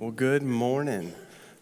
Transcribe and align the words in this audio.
Well, 0.00 0.12
good 0.12 0.44
morning. 0.44 1.12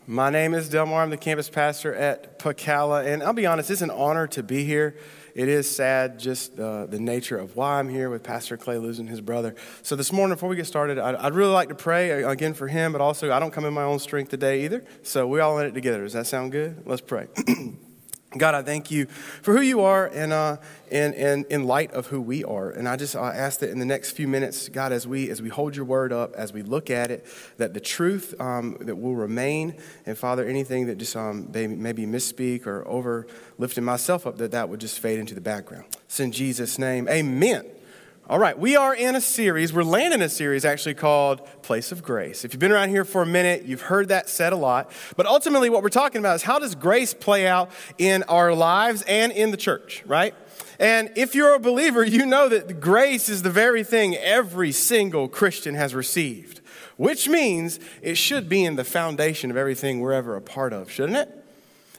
My 0.07 0.29
name 0.29 0.53
is 0.53 0.69
Delmar. 0.69 1.01
I'm 1.01 1.09
the 1.09 1.17
campus 1.17 1.49
pastor 1.49 1.95
at 1.95 2.39
Pacala, 2.39 3.07
and 3.07 3.23
I'll 3.23 3.33
be 3.33 3.47
honest, 3.47 3.71
it's 3.71 3.81
an 3.81 3.91
honor 3.91 4.27
to 4.27 4.43
be 4.43 4.63
here. 4.63 4.99
It 5.35 5.49
is 5.49 5.75
sad, 5.75 6.19
just 6.19 6.61
uh, 6.61 6.85
the 6.85 7.01
nature 7.01 7.39
of 7.39 7.57
why 7.57 7.79
I'm 7.79 7.89
here 7.89 8.11
with 8.11 8.23
Pastor 8.23 8.59
Clay 8.59 8.77
losing 8.77 9.07
his 9.07 9.23
brother. 9.23 9.55
So, 9.81 9.97
this 9.97 10.13
morning, 10.13 10.35
before 10.35 10.51
we 10.51 10.57
get 10.57 10.67
started, 10.67 10.99
I'd, 10.99 11.15
I'd 11.15 11.33
really 11.33 11.55
like 11.55 11.71
to 11.71 11.75
pray 11.75 12.25
uh, 12.25 12.29
again 12.29 12.53
for 12.53 12.69
him, 12.69 12.93
but 12.93 13.01
also 13.01 13.33
I 13.33 13.39
don't 13.39 13.53
come 13.53 13.65
in 13.65 13.73
my 13.73 13.85
own 13.85 14.01
strength 14.01 14.29
today 14.29 14.65
either. 14.65 14.85
So, 15.03 15.27
we 15.27 15.41
all 15.41 15.59
in 15.59 15.65
it 15.65 15.73
together. 15.73 16.03
Does 16.03 16.13
that 16.13 16.27
sound 16.27 16.53
good? 16.53 16.83
Let's 16.85 17.01
pray. 17.01 17.29
God, 18.37 18.55
I 18.55 18.63
thank 18.63 18.91
you 18.91 19.07
for 19.07 19.55
who 19.55 19.63
you 19.63 19.81
are 19.81 20.07
and, 20.07 20.33
uh, 20.33 20.57
and, 20.91 21.15
and 21.15 21.47
in 21.47 21.65
light 21.65 21.93
of 21.93 22.09
who 22.09 22.21
we 22.21 22.45
are. 22.45 22.71
And 22.71 22.89
I 22.89 22.97
just 22.97 23.15
uh, 23.15 23.23
ask 23.23 23.61
that 23.61 23.71
in 23.71 23.79
the 23.79 23.85
next 23.85 24.11
few 24.11 24.27
minutes, 24.27 24.69
God, 24.69 24.93
as 24.93 25.07
we, 25.07 25.31
as 25.31 25.41
we 25.41 25.49
hold 25.49 25.77
your 25.77 25.85
word 25.85 26.13
up, 26.13 26.35
as 26.35 26.53
we 26.53 26.63
look 26.63 26.91
at 26.91 27.11
it, 27.11 27.25
that 27.57 27.73
the 27.73 27.81
truth 27.81 28.35
um, 28.41 28.77
that 28.81 28.97
will 28.97 29.15
remain. 29.15 29.77
And 30.05 30.19
Father, 30.19 30.45
anything 30.45 30.87
that 30.87 30.99
just 30.99 31.17
um, 31.17 31.49
maybe, 31.53 32.05
misspeak 32.05 32.67
or 32.67 32.87
over 32.87 33.27
lifting 33.59 33.85
myself 33.85 34.27
up, 34.27 34.39
that 34.39 34.51
that 34.51 34.69
would 34.69 34.81
just 34.81 34.99
fade 34.99 35.19
into 35.19 35.35
the 35.35 35.41
background. 35.41 35.85
It's 36.05 36.21
in 36.21 36.33
Jesus' 36.33 36.79
name. 36.79 37.09
Amen. 37.09 37.65
All 38.29 38.41
right, 38.41 38.59
we 38.59 38.75
are 38.75 38.93
in 38.93 39.15
a 39.15 39.21
series, 39.21 39.73
we're 39.73 39.85
landing 39.85 40.21
a 40.21 40.29
series 40.29 40.65
actually 40.65 40.95
called 40.95 41.47
Place 41.63 41.93
of 41.93 42.03
Grace. 42.03 42.45
If 42.45 42.53
you've 42.53 42.59
been 42.59 42.73
around 42.73 42.89
here 42.89 43.05
for 43.05 43.23
a 43.23 43.27
minute, 43.27 43.63
you've 43.63 43.83
heard 43.83 44.09
that 44.09 44.29
said 44.29 44.53
a 44.53 44.57
lot. 44.57 44.91
But 45.17 45.27
ultimately, 45.27 45.71
what 45.71 45.85
we're 45.85 45.91
talking 45.91 46.19
about 46.19 46.35
is 46.35 46.43
how 46.43 46.59
does 46.59 46.75
grace 46.75 47.15
play 47.15 47.47
out 47.47 47.71
in 47.99 48.25
our 48.25 48.53
lives 48.53 49.03
and 49.03 49.31
in 49.31 49.53
the 49.53 49.57
church, 49.57 50.03
right? 50.07 50.35
And 50.81 51.13
if 51.15 51.37
you're 51.37 51.55
a 51.55 51.61
believer, 51.61 52.03
you 52.03 52.27
know 52.27 52.49
that 52.49 52.81
grace 52.81 53.29
is 53.29 53.43
the 53.43 53.51
very 53.51 53.85
thing 53.85 54.17
every 54.17 54.73
single 54.73 55.29
Christian 55.29 55.77
has 55.77 55.95
received, 55.95 56.61
which 56.97 57.29
means 57.29 57.79
it 58.03 58.17
should 58.17 58.49
be 58.49 58.65
in 58.65 58.75
the 58.75 58.83
foundation 58.83 59.53
of 59.53 59.57
everything 59.57 60.01
we're 60.01 60.13
ever 60.15 60.35
a 60.35 60.41
part 60.43 60.73
of, 60.73 60.91
shouldn't 60.91 61.17
it? 61.17 61.45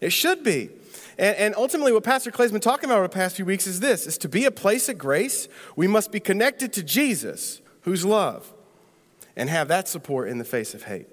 It 0.02 0.10
should 0.10 0.44
be. 0.44 0.72
And, 1.18 1.36
and 1.38 1.56
ultimately, 1.56 1.92
what 1.92 2.04
Pastor 2.04 2.32
Clay's 2.32 2.52
been 2.52 2.62
talking 2.62 2.86
about 2.86 3.00
over 3.00 3.08
the 3.08 3.14
past 3.14 3.36
few 3.36 3.46
weeks 3.46 3.66
is 3.68 3.80
this 3.80 4.06
is 4.06 4.18
to 4.20 4.30
be 4.30 4.46
a 4.46 4.52
place 4.52 4.88
of 4.90 4.98
grace, 4.98 5.48
we 5.76 5.88
must 5.88 6.12
be 6.12 6.20
connected 6.20 6.74
to 6.74 6.84
Jesus, 6.84 7.62
who's 7.82 8.06
love, 8.06 8.54
and 9.36 9.50
have 9.50 9.68
that 9.68 9.88
support 9.88 10.30
in 10.30 10.38
the 10.38 10.46
face 10.46 10.74
of 10.74 10.84
hate. 10.84 11.08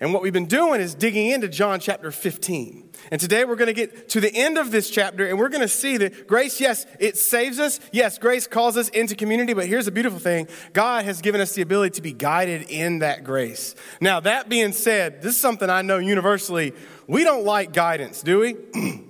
And 0.00 0.12
what 0.12 0.22
we've 0.22 0.32
been 0.32 0.46
doing 0.46 0.80
is 0.80 0.94
digging 0.94 1.30
into 1.30 1.48
John 1.48 1.80
chapter 1.80 2.10
15. 2.10 2.90
And 3.10 3.20
today 3.20 3.44
we're 3.44 3.56
going 3.56 3.66
to 3.66 3.72
get 3.72 4.08
to 4.10 4.20
the 4.20 4.34
end 4.34 4.58
of 4.58 4.70
this 4.70 4.90
chapter 4.90 5.26
and 5.26 5.38
we're 5.38 5.48
going 5.48 5.62
to 5.62 5.68
see 5.68 5.96
that 5.98 6.26
grace, 6.26 6.60
yes, 6.60 6.86
it 7.00 7.16
saves 7.16 7.58
us. 7.58 7.80
Yes, 7.92 8.18
grace 8.18 8.46
calls 8.46 8.76
us 8.76 8.88
into 8.90 9.14
community, 9.14 9.54
but 9.54 9.66
here's 9.66 9.86
the 9.86 9.90
beautiful 9.90 10.18
thing 10.18 10.48
God 10.72 11.04
has 11.04 11.20
given 11.20 11.40
us 11.40 11.54
the 11.54 11.62
ability 11.62 11.94
to 11.96 12.02
be 12.02 12.12
guided 12.12 12.70
in 12.70 12.98
that 12.98 13.24
grace. 13.24 13.74
Now, 14.00 14.20
that 14.20 14.48
being 14.48 14.72
said, 14.72 15.22
this 15.22 15.34
is 15.34 15.40
something 15.40 15.70
I 15.70 15.82
know 15.82 15.98
universally 15.98 16.74
we 17.06 17.24
don't 17.24 17.44
like 17.44 17.72
guidance, 17.72 18.22
do 18.22 18.40
we? 18.40 18.56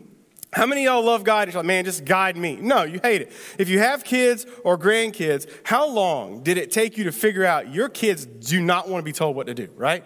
How 0.53 0.65
many 0.65 0.85
y'all 0.85 1.05
love 1.05 1.25
guidance? 1.25 1.55
Like, 1.55 1.67
man, 1.67 1.85
just 1.85 2.05
guide 2.05 2.37
me. 2.37 2.57
No, 2.57 2.85
you 2.85 3.01
hate 3.03 3.21
it. 3.21 3.33
If 3.59 3.69
you 3.69 3.79
have 3.79 4.05
kids 4.05 4.47
or 4.65 4.79
grandkids, 4.79 5.47
how 5.65 5.87
long 5.87 6.43
did 6.43 6.57
it 6.57 6.71
take 6.71 6.97
you 6.97 7.05
to 7.05 7.13
figure 7.13 7.45
out 7.45 7.75
your 7.75 7.91
kids 7.91 8.25
do 8.25 8.63
not 8.63 8.89
want 8.89 9.03
to 9.03 9.05
be 9.05 9.13
told 9.13 9.37
what 9.37 9.49
to 9.49 9.55
do, 9.55 9.69
right? 9.77 10.03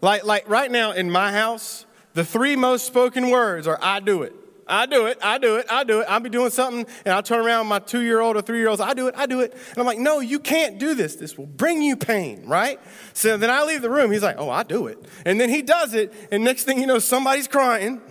Like, 0.00 0.24
like 0.24 0.48
right 0.48 0.70
now 0.70 0.92
in 0.92 1.10
my 1.10 1.32
house, 1.32 1.86
the 2.14 2.24
three 2.24 2.56
most 2.56 2.86
spoken 2.86 3.30
words 3.30 3.66
are 3.66 3.78
I 3.80 4.00
do 4.00 4.22
it. 4.22 4.34
I 4.70 4.86
do 4.86 5.06
it, 5.06 5.18
I 5.22 5.38
do 5.38 5.56
it, 5.56 5.66
I 5.70 5.82
do 5.82 6.00
it. 6.00 6.06
I'll 6.08 6.20
be 6.20 6.28
doing 6.28 6.50
something 6.50 6.86
and 7.04 7.14
I'll 7.14 7.22
turn 7.22 7.44
around 7.44 7.68
my 7.68 7.78
two 7.78 8.02
year 8.02 8.20
old 8.20 8.36
or 8.36 8.42
three 8.42 8.58
year 8.58 8.68
olds, 8.68 8.80
I 8.80 8.92
do 8.92 9.08
it, 9.08 9.14
I 9.16 9.26
do 9.26 9.40
it. 9.40 9.52
And 9.52 9.78
I'm 9.78 9.86
like, 9.86 9.98
no, 9.98 10.20
you 10.20 10.38
can't 10.38 10.78
do 10.78 10.94
this. 10.94 11.16
This 11.16 11.38
will 11.38 11.46
bring 11.46 11.80
you 11.80 11.96
pain, 11.96 12.46
right? 12.46 12.78
So 13.14 13.36
then 13.38 13.50
I 13.50 13.64
leave 13.64 13.80
the 13.82 13.88
room. 13.90 14.10
He's 14.10 14.22
like, 14.22 14.36
oh, 14.38 14.50
I 14.50 14.64
do 14.64 14.86
it. 14.86 15.02
And 15.24 15.40
then 15.40 15.48
he 15.48 15.62
does 15.62 15.94
it. 15.94 16.12
And 16.30 16.44
next 16.44 16.64
thing 16.64 16.80
you 16.80 16.86
know, 16.86 16.98
somebody's 16.98 17.48
crying 17.48 18.02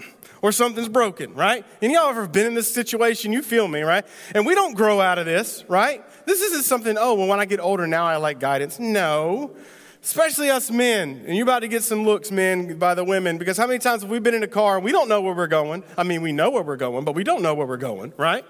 or 0.41 0.51
something's 0.51 0.89
broken, 0.89 1.35
right? 1.35 1.63
And 1.81 1.91
y'all 1.91 2.09
ever 2.09 2.27
been 2.27 2.47
in 2.47 2.55
this 2.55 2.73
situation? 2.73 3.33
You 3.33 3.43
feel 3.43 3.67
me, 3.67 3.81
right? 3.81 4.05
And 4.33 4.45
we 4.45 4.55
don't 4.55 4.73
grow 4.73 4.99
out 4.99 5.19
of 5.19 5.25
this, 5.25 5.63
right? 5.67 6.03
This 6.25 6.41
isn't 6.41 6.63
something, 6.63 6.97
oh, 6.97 7.13
well, 7.13 7.27
when 7.27 7.39
I 7.39 7.45
get 7.45 7.59
older, 7.59 7.85
now 7.85 8.05
I 8.05 8.17
like 8.17 8.39
guidance. 8.39 8.79
No 8.79 9.55
especially 10.07 10.49
us 10.49 10.71
men. 10.71 11.21
And 11.27 11.35
you're 11.35 11.43
about 11.43 11.59
to 11.59 11.67
get 11.67 11.83
some 11.83 12.05
looks, 12.05 12.31
men, 12.31 12.79
by 12.79 12.93
the 12.93 13.03
women, 13.03 13.37
because 13.37 13.57
how 13.57 13.67
many 13.67 13.77
times 13.77 14.03
have 14.03 14.09
we 14.09 14.19
been 14.19 14.33
in 14.33 14.41
a 14.41 14.47
car 14.47 14.77
and 14.77 14.85
we 14.85 14.93
don't 14.93 15.09
know 15.09 15.19
where 15.19 15.33
we're 15.33 15.47
going? 15.47 15.83
I 15.97 16.03
mean, 16.03 16.21
we 16.21 16.31
know 16.31 16.49
where 16.49 16.63
we're 16.63 16.77
going, 16.77 17.03
but 17.03 17.13
we 17.13 17.25
don't 17.25 17.41
know 17.41 17.53
where 17.53 17.67
we're 17.67 17.75
going, 17.75 18.13
right? 18.15 18.45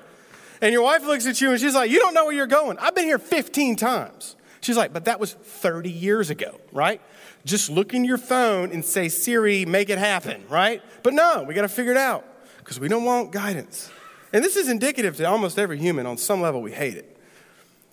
And 0.62 0.72
your 0.72 0.84
wife 0.84 1.03
looks 1.03 1.25
at 1.25 1.41
you 1.41 1.50
and 1.50 1.59
she's 1.59 1.73
like, 1.73 1.90
You 1.90 1.97
don't 1.97 2.13
know 2.13 2.25
where 2.25 2.34
you're 2.35 2.46
going. 2.46 2.78
I've 2.78 2.94
been 2.94 3.06
here 3.06 3.17
15 3.17 3.75
times. 3.75 4.35
She's 4.62 4.78
like, 4.78 4.94
But 4.94 5.06
that 5.06 5.19
was 5.19 5.34
30 5.34 5.90
years 5.90 6.29
ago, 6.29 6.59
right? 6.72 7.01
Just 7.44 7.72
look 7.72 7.96
in 7.96 8.06
your 8.06 8.19
phone 8.19 8.72
and 8.72 8.85
say, 8.85 9.09
Siri, 9.09 9.66
make 9.66 9.90
it 9.90 9.97
happen, 9.97 10.44
right? 10.50 10.84
But 11.01 11.16
no, 11.16 11.41
we 11.41 11.56
got 11.56 11.63
to 11.63 11.69
figure 11.69 11.91
it 11.91 11.97
out 11.97 12.23
because 12.59 12.79
we 12.79 12.88
don't 12.88 13.03
want 13.03 13.31
guidance. 13.31 13.90
And 14.31 14.44
this 14.44 14.57
is 14.57 14.69
indicative 14.69 15.17
to 15.17 15.23
almost 15.23 15.57
every 15.57 15.79
human. 15.79 16.06
On 16.06 16.17
some 16.17 16.40
level, 16.40 16.62
we 16.62 16.72
hate 16.72 16.97
it. 16.97 17.16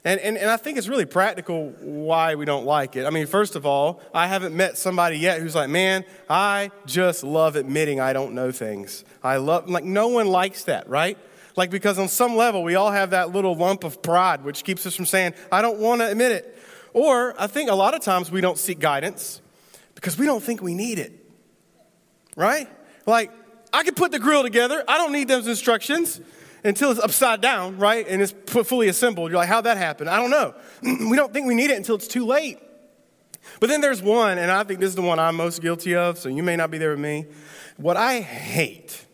And, 0.05 0.21
and, 0.21 0.37
and 0.37 0.51
I 0.51 0.59
think 0.59 0.77
it's 0.77 0.87
really 0.87 1.07
practical 1.07 1.71
why 1.81 2.35
we 2.35 2.45
don't 2.45 2.67
like 2.67 2.95
it. 2.95 3.07
I 3.07 3.11
mean, 3.11 3.27
first 3.27 3.57
of 3.57 3.65
all, 3.65 4.03
I 4.13 4.27
haven't 4.27 4.55
met 4.55 4.77
somebody 4.77 5.17
yet 5.17 5.41
who's 5.41 5.55
like, 5.55 5.71
man, 5.71 6.05
I 6.29 6.71
just 6.85 7.25
love 7.25 7.57
admitting 7.57 8.01
I 8.01 8.13
don't 8.13 8.35
know 8.35 8.53
things. 8.53 9.05
I 9.23 9.39
love, 9.39 9.69
like, 9.69 9.85
no 9.85 10.09
one 10.09 10.27
likes 10.27 10.65
that, 10.65 10.91
right? 10.91 11.17
Like, 11.57 11.71
because 11.71 11.99
on 11.99 12.09
some 12.09 12.37
level, 12.37 12.63
we 12.63 12.75
all 12.75 12.91
have 12.91 13.11
that 13.11 13.33
little 13.33 13.57
lump 13.57 13.83
of 13.83 14.03
pride 14.03 14.45
which 14.45 14.63
keeps 14.63 14.85
us 14.85 14.95
from 14.95 15.07
saying, 15.07 15.33
I 15.51 15.63
don't 15.63 15.79
want 15.79 16.03
to 16.03 16.11
admit 16.11 16.33
it. 16.33 16.59
Or 16.93 17.35
I 17.41 17.47
think 17.47 17.71
a 17.71 17.75
lot 17.75 17.95
of 17.95 18.03
times 18.03 18.31
we 18.31 18.43
don't 18.43 18.59
seek 18.59 18.81
guidance 18.81 19.41
because 19.95 20.19
we 20.19 20.27
don't 20.27 20.43
think 20.43 20.61
we 20.61 20.75
need 20.75 20.99
it, 20.99 21.13
right? 22.37 22.69
Like, 23.07 23.31
I 23.73 23.83
can 23.85 23.95
put 23.95 24.13
the 24.13 24.19
grill 24.19 24.43
together, 24.43 24.85
I 24.87 24.99
don't 24.99 25.13
need 25.13 25.29
those 25.29 25.47
instructions 25.47 26.21
until 26.65 26.91
it's 26.91 27.01
upside 27.01 27.41
down, 27.41 27.79
right? 27.79 28.07
And 28.09 28.23
it's 28.23 28.33
fully 28.49 28.89
assembled. 28.89 29.31
You're 29.31 29.39
like, 29.39 29.49
how'd 29.49 29.65
that 29.65 29.77
happen? 29.77 30.09
I 30.09 30.17
don't 30.17 30.31
know. 30.31 30.55
we 30.83 31.17
don't 31.17 31.33
think 31.33 31.47
we 31.47 31.55
need 31.55 31.71
it 31.71 31.77
until 31.77 31.97
it's 31.97 32.09
too 32.09 32.25
late. 32.25 32.59
But 33.61 33.69
then 33.69 33.83
there's 33.83 34.03
one, 34.03 34.39
and 34.39 34.51
I 34.51 34.65
think 34.65 34.81
this 34.81 34.89
is 34.89 34.95
the 34.95 35.03
one 35.03 35.19
I'm 35.19 35.37
most 35.37 35.61
guilty 35.61 35.95
of, 35.95 36.19
so 36.19 36.31
you 36.31 36.43
may 36.43 36.57
not 36.57 36.71
be 36.71 36.79
there 36.79 36.91
with 36.91 37.01
me. 37.01 37.27
What 37.77 37.97
I 37.97 38.21
hate 38.21 39.05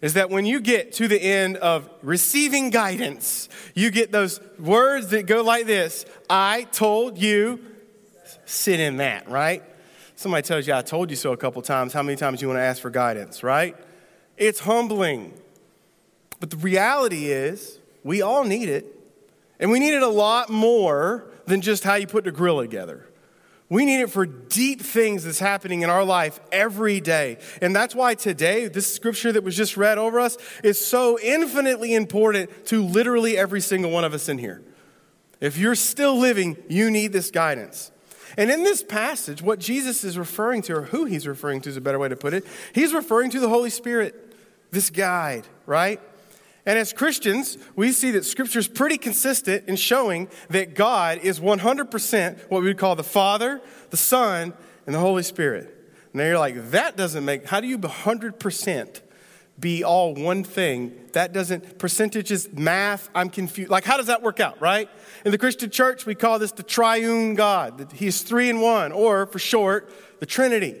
is 0.00 0.14
that 0.14 0.30
when 0.30 0.46
you 0.46 0.60
get 0.60 0.92
to 0.92 1.08
the 1.08 1.20
end 1.20 1.56
of 1.58 1.88
receiving 2.02 2.70
guidance, 2.70 3.48
you 3.74 3.90
get 3.90 4.12
those 4.12 4.40
words 4.58 5.08
that 5.08 5.26
go 5.26 5.42
like 5.42 5.66
this 5.66 6.06
I 6.30 6.64
told 6.64 7.18
you, 7.18 7.60
sit 8.44 8.80
in 8.80 8.98
that, 8.98 9.28
right? 9.28 9.62
Somebody 10.16 10.42
tells 10.42 10.66
you, 10.66 10.72
I 10.74 10.82
told 10.82 11.10
you 11.10 11.16
so 11.16 11.32
a 11.32 11.36
couple 11.36 11.60
times. 11.60 11.92
How 11.92 12.02
many 12.02 12.16
times 12.16 12.40
you 12.40 12.48
want 12.48 12.58
to 12.58 12.62
ask 12.62 12.80
for 12.80 12.88
guidance, 12.88 13.42
right? 13.42 13.76
It's 14.38 14.60
humbling. 14.60 15.34
But 16.40 16.50
the 16.50 16.56
reality 16.56 17.26
is, 17.26 17.78
we 18.04 18.22
all 18.22 18.44
need 18.44 18.68
it. 18.68 18.86
And 19.58 19.70
we 19.70 19.78
need 19.78 19.94
it 19.94 20.02
a 20.02 20.08
lot 20.08 20.50
more 20.50 21.30
than 21.46 21.60
just 21.60 21.84
how 21.84 21.94
you 21.94 22.06
put 22.06 22.24
the 22.24 22.32
grill 22.32 22.60
together. 22.60 23.06
We 23.68 23.84
need 23.84 24.00
it 24.00 24.10
for 24.10 24.26
deep 24.26 24.80
things 24.80 25.24
that's 25.24 25.40
happening 25.40 25.82
in 25.82 25.90
our 25.90 26.04
life 26.04 26.38
every 26.52 27.00
day. 27.00 27.38
And 27.60 27.74
that's 27.74 27.94
why 27.96 28.14
today, 28.14 28.68
this 28.68 28.92
scripture 28.92 29.32
that 29.32 29.42
was 29.42 29.56
just 29.56 29.76
read 29.76 29.98
over 29.98 30.20
us 30.20 30.36
is 30.62 30.84
so 30.84 31.18
infinitely 31.18 31.94
important 31.94 32.66
to 32.66 32.84
literally 32.84 33.36
every 33.36 33.60
single 33.60 33.90
one 33.90 34.04
of 34.04 34.14
us 34.14 34.28
in 34.28 34.38
here. 34.38 34.62
If 35.40 35.58
you're 35.58 35.74
still 35.74 36.16
living, 36.16 36.56
you 36.68 36.90
need 36.90 37.12
this 37.12 37.30
guidance. 37.30 37.90
And 38.38 38.50
in 38.50 38.62
this 38.62 38.82
passage, 38.82 39.42
what 39.42 39.58
Jesus 39.58 40.04
is 40.04 40.16
referring 40.16 40.62
to, 40.62 40.76
or 40.76 40.82
who 40.82 41.04
he's 41.04 41.26
referring 41.26 41.60
to 41.62 41.70
is 41.70 41.76
a 41.76 41.80
better 41.80 41.98
way 41.98 42.08
to 42.08 42.16
put 42.16 42.34
it, 42.34 42.46
he's 42.72 42.94
referring 42.94 43.30
to 43.30 43.40
the 43.40 43.48
Holy 43.48 43.70
Spirit, 43.70 44.14
this 44.70 44.90
guide, 44.90 45.46
right? 45.64 46.00
And 46.66 46.76
as 46.78 46.92
Christians, 46.92 47.56
we 47.76 47.92
see 47.92 48.10
that 48.10 48.24
Scripture 48.24 48.58
is 48.58 48.66
pretty 48.66 48.98
consistent 48.98 49.68
in 49.68 49.76
showing 49.76 50.28
that 50.50 50.74
God 50.74 51.20
is 51.22 51.38
100% 51.38 52.50
what 52.50 52.60
we 52.60 52.66
would 52.66 52.78
call 52.78 52.96
the 52.96 53.04
Father, 53.04 53.60
the 53.90 53.96
Son, 53.96 54.52
and 54.84 54.94
the 54.94 54.98
Holy 54.98 55.22
Spirit. 55.22 55.72
Now 56.12 56.24
you're 56.24 56.38
like, 56.38 56.70
that 56.72 56.96
doesn't 56.96 57.24
make, 57.24 57.46
how 57.46 57.60
do 57.60 57.68
you 57.68 57.78
100% 57.78 59.00
be 59.60 59.84
all 59.84 60.14
one 60.14 60.42
thing? 60.42 60.92
That 61.12 61.32
doesn't, 61.32 61.78
percentages, 61.78 62.52
math, 62.52 63.10
I'm 63.14 63.30
confused. 63.30 63.70
Like, 63.70 63.84
how 63.84 63.96
does 63.96 64.06
that 64.06 64.22
work 64.22 64.40
out, 64.40 64.60
right? 64.60 64.88
In 65.24 65.30
the 65.30 65.38
Christian 65.38 65.70
church, 65.70 66.04
we 66.04 66.14
call 66.16 66.38
this 66.40 66.52
the 66.52 66.62
triune 66.64 67.34
God. 67.34 67.92
He's 67.94 68.22
three 68.22 68.50
in 68.50 68.60
one, 68.60 68.90
or 68.90 69.26
for 69.26 69.38
short, 69.38 69.92
the 70.18 70.26
Trinity. 70.26 70.76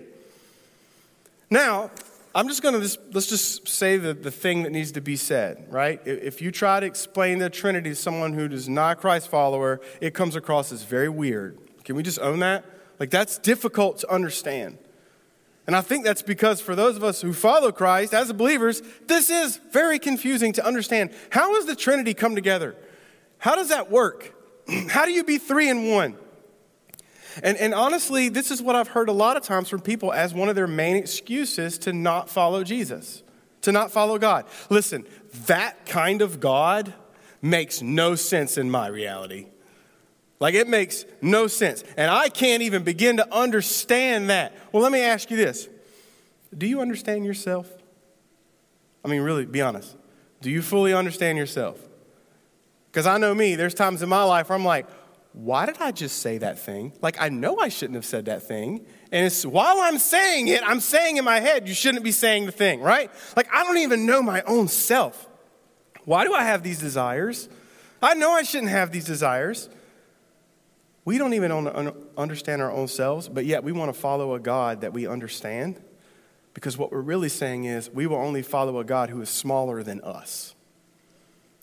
Now, 1.48 1.90
I'm 2.36 2.48
just 2.48 2.62
going 2.62 2.78
to 2.78 2.98
let's 3.12 3.28
just 3.28 3.66
say 3.66 3.96
the, 3.96 4.12
the 4.12 4.30
thing 4.30 4.64
that 4.64 4.70
needs 4.70 4.92
to 4.92 5.00
be 5.00 5.16
said, 5.16 5.68
right? 5.70 6.02
If 6.04 6.42
you 6.42 6.50
try 6.50 6.80
to 6.80 6.84
explain 6.84 7.38
the 7.38 7.48
Trinity 7.48 7.88
to 7.88 7.96
someone 7.96 8.34
who 8.34 8.44
is 8.44 8.68
not 8.68 8.98
a 8.98 9.00
Christ 9.00 9.28
follower, 9.28 9.80
it 10.02 10.12
comes 10.12 10.36
across 10.36 10.70
as 10.70 10.82
very 10.82 11.08
weird. 11.08 11.58
Can 11.84 11.96
we 11.96 12.02
just 12.02 12.18
own 12.20 12.40
that? 12.40 12.66
Like, 13.00 13.08
that's 13.08 13.38
difficult 13.38 14.00
to 14.00 14.10
understand. 14.12 14.76
And 15.66 15.74
I 15.74 15.80
think 15.80 16.04
that's 16.04 16.20
because 16.20 16.60
for 16.60 16.74
those 16.74 16.96
of 16.96 17.02
us 17.02 17.22
who 17.22 17.32
follow 17.32 17.72
Christ 17.72 18.12
as 18.12 18.30
believers, 18.34 18.82
this 19.06 19.30
is 19.30 19.56
very 19.72 19.98
confusing 19.98 20.52
to 20.52 20.66
understand. 20.66 21.12
How 21.30 21.54
does 21.54 21.64
the 21.64 21.74
Trinity 21.74 22.12
come 22.12 22.34
together? 22.34 22.76
How 23.38 23.56
does 23.56 23.70
that 23.70 23.90
work? 23.90 24.34
How 24.90 25.06
do 25.06 25.12
you 25.12 25.24
be 25.24 25.38
three 25.38 25.70
in 25.70 25.88
one? 25.88 26.18
And, 27.42 27.56
and 27.58 27.74
honestly, 27.74 28.28
this 28.28 28.50
is 28.50 28.62
what 28.62 28.76
I've 28.76 28.88
heard 28.88 29.08
a 29.08 29.12
lot 29.12 29.36
of 29.36 29.42
times 29.42 29.68
from 29.68 29.80
people 29.80 30.12
as 30.12 30.32
one 30.32 30.48
of 30.48 30.54
their 30.54 30.66
main 30.66 30.96
excuses 30.96 31.78
to 31.78 31.92
not 31.92 32.30
follow 32.30 32.64
Jesus, 32.64 33.22
to 33.62 33.72
not 33.72 33.90
follow 33.90 34.18
God. 34.18 34.46
Listen, 34.70 35.06
that 35.46 35.86
kind 35.86 36.22
of 36.22 36.40
God 36.40 36.94
makes 37.42 37.82
no 37.82 38.14
sense 38.14 38.56
in 38.56 38.70
my 38.70 38.86
reality. 38.86 39.46
Like 40.38 40.54
it 40.54 40.68
makes 40.68 41.04
no 41.22 41.46
sense. 41.46 41.82
And 41.96 42.10
I 42.10 42.28
can't 42.28 42.62
even 42.62 42.84
begin 42.84 43.16
to 43.18 43.34
understand 43.34 44.30
that. 44.30 44.54
Well, 44.72 44.82
let 44.82 44.92
me 44.92 45.00
ask 45.00 45.30
you 45.30 45.36
this 45.36 45.68
Do 46.56 46.66
you 46.66 46.80
understand 46.80 47.24
yourself? 47.24 47.70
I 49.04 49.08
mean, 49.08 49.22
really, 49.22 49.46
be 49.46 49.60
honest. 49.60 49.96
Do 50.40 50.50
you 50.50 50.62
fully 50.62 50.92
understand 50.92 51.38
yourself? 51.38 51.78
Because 52.90 53.06
I 53.06 53.18
know 53.18 53.34
me, 53.34 53.56
there's 53.56 53.74
times 53.74 54.02
in 54.02 54.08
my 54.08 54.22
life 54.24 54.48
where 54.48 54.58
I'm 54.58 54.64
like, 54.64 54.86
why 55.36 55.66
did 55.66 55.76
I 55.80 55.92
just 55.92 56.20
say 56.20 56.38
that 56.38 56.58
thing? 56.58 56.94
Like, 57.02 57.20
I 57.20 57.28
know 57.28 57.58
I 57.58 57.68
shouldn't 57.68 57.96
have 57.96 58.06
said 58.06 58.24
that 58.24 58.44
thing. 58.44 58.86
And 59.12 59.26
it's 59.26 59.44
while 59.44 59.80
I'm 59.80 59.98
saying 59.98 60.48
it, 60.48 60.62
I'm 60.64 60.80
saying 60.80 61.18
in 61.18 61.26
my 61.26 61.40
head, 61.40 61.68
you 61.68 61.74
shouldn't 61.74 62.02
be 62.02 62.10
saying 62.10 62.46
the 62.46 62.52
thing, 62.52 62.80
right? 62.80 63.10
Like, 63.36 63.46
I 63.52 63.62
don't 63.62 63.76
even 63.76 64.06
know 64.06 64.22
my 64.22 64.40
own 64.46 64.66
self. 64.66 65.28
Why 66.06 66.24
do 66.24 66.32
I 66.32 66.42
have 66.44 66.62
these 66.62 66.78
desires? 66.78 67.50
I 68.02 68.14
know 68.14 68.30
I 68.30 68.44
shouldn't 68.44 68.70
have 68.70 68.92
these 68.92 69.04
desires. 69.04 69.68
We 71.04 71.18
don't 71.18 71.34
even 71.34 71.52
understand 72.16 72.62
our 72.62 72.72
own 72.72 72.88
selves, 72.88 73.28
but 73.28 73.44
yet 73.44 73.62
we 73.62 73.72
want 73.72 73.94
to 73.94 74.00
follow 74.00 74.34
a 74.34 74.40
God 74.40 74.80
that 74.80 74.94
we 74.94 75.06
understand 75.06 75.78
because 76.54 76.78
what 76.78 76.90
we're 76.90 77.02
really 77.02 77.28
saying 77.28 77.64
is 77.64 77.90
we 77.90 78.06
will 78.06 78.16
only 78.16 78.40
follow 78.40 78.80
a 78.80 78.84
God 78.84 79.10
who 79.10 79.20
is 79.20 79.28
smaller 79.28 79.82
than 79.82 80.00
us. 80.00 80.54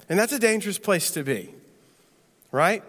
And 0.07 0.19
that's 0.19 0.31
a 0.31 0.37
dangerous 0.37 0.77
place 0.77 1.09
to 1.11 1.23
be, 1.23 1.55
right? 2.51 2.83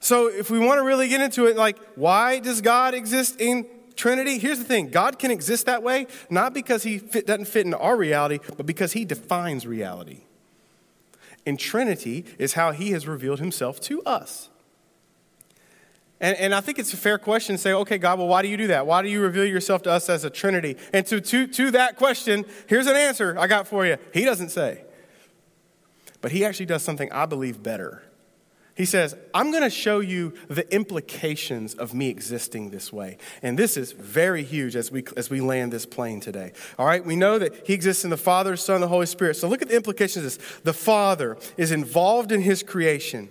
So 0.00 0.28
if 0.28 0.50
we 0.50 0.58
want 0.58 0.78
to 0.78 0.84
really 0.84 1.08
get 1.08 1.20
into 1.20 1.46
it, 1.46 1.56
like, 1.56 1.78
why 1.94 2.38
does 2.38 2.60
God 2.60 2.94
exist 2.94 3.40
in 3.40 3.66
Trinity? 3.96 4.38
Here's 4.38 4.58
the 4.58 4.64
thing 4.64 4.90
God 4.90 5.18
can 5.18 5.30
exist 5.30 5.66
that 5.66 5.82
way, 5.82 6.06
not 6.30 6.54
because 6.54 6.82
he 6.82 6.98
fit, 6.98 7.26
doesn't 7.26 7.46
fit 7.46 7.64
into 7.64 7.78
our 7.78 7.96
reality, 7.96 8.38
but 8.56 8.66
because 8.66 8.92
he 8.92 9.04
defines 9.04 9.66
reality. 9.66 10.22
And 11.46 11.58
Trinity 11.58 12.24
is 12.38 12.54
how 12.54 12.72
he 12.72 12.90
has 12.90 13.06
revealed 13.06 13.38
himself 13.38 13.80
to 13.82 14.02
us. 14.02 14.50
And, 16.20 16.36
and 16.38 16.54
I 16.54 16.60
think 16.60 16.78
it's 16.78 16.92
a 16.92 16.96
fair 16.96 17.18
question 17.18 17.56
to 17.56 17.62
say, 17.62 17.72
okay, 17.72 17.98
God, 17.98 18.18
well, 18.18 18.28
why 18.28 18.42
do 18.42 18.48
you 18.48 18.56
do 18.56 18.68
that? 18.68 18.86
Why 18.86 19.02
do 19.02 19.08
you 19.08 19.20
reveal 19.20 19.44
yourself 19.44 19.82
to 19.82 19.90
us 19.90 20.08
as 20.08 20.24
a 20.24 20.30
Trinity? 20.30 20.76
And 20.92 21.06
to, 21.06 21.20
to, 21.20 21.46
to 21.46 21.70
that 21.72 21.96
question, 21.96 22.46
here's 22.66 22.86
an 22.86 22.96
answer 22.96 23.38
I 23.38 23.46
got 23.46 23.68
for 23.68 23.86
you. 23.86 23.98
He 24.14 24.24
doesn't 24.24 24.48
say. 24.48 24.82
But 26.22 26.32
he 26.32 26.44
actually 26.44 26.66
does 26.66 26.82
something 26.82 27.12
I 27.12 27.26
believe 27.26 27.62
better. 27.62 28.02
He 28.76 28.84
says, 28.84 29.16
I'm 29.32 29.50
going 29.52 29.62
to 29.62 29.70
show 29.70 30.00
you 30.00 30.34
the 30.48 30.70
implications 30.72 31.72
of 31.72 31.94
me 31.94 32.10
existing 32.10 32.70
this 32.70 32.92
way. 32.92 33.16
And 33.42 33.58
this 33.58 33.78
is 33.78 33.92
very 33.92 34.42
huge 34.42 34.76
as 34.76 34.92
we, 34.92 35.02
as 35.16 35.30
we 35.30 35.40
land 35.40 35.72
this 35.72 35.86
plane 35.86 36.20
today. 36.20 36.52
All 36.78 36.84
right, 36.84 37.02
we 37.02 37.16
know 37.16 37.38
that 37.38 37.66
He 37.66 37.72
exists 37.72 38.04
in 38.04 38.10
the 38.10 38.18
Father, 38.18 38.54
Son, 38.54 38.82
the 38.82 38.88
Holy 38.88 39.06
Spirit. 39.06 39.36
So 39.36 39.48
look 39.48 39.62
at 39.62 39.68
the 39.68 39.76
implications 39.76 40.16
of 40.18 40.22
this. 40.24 40.60
The 40.62 40.74
Father 40.74 41.38
is 41.56 41.72
involved 41.72 42.30
in 42.30 42.42
His 42.42 42.62
creation, 42.62 43.30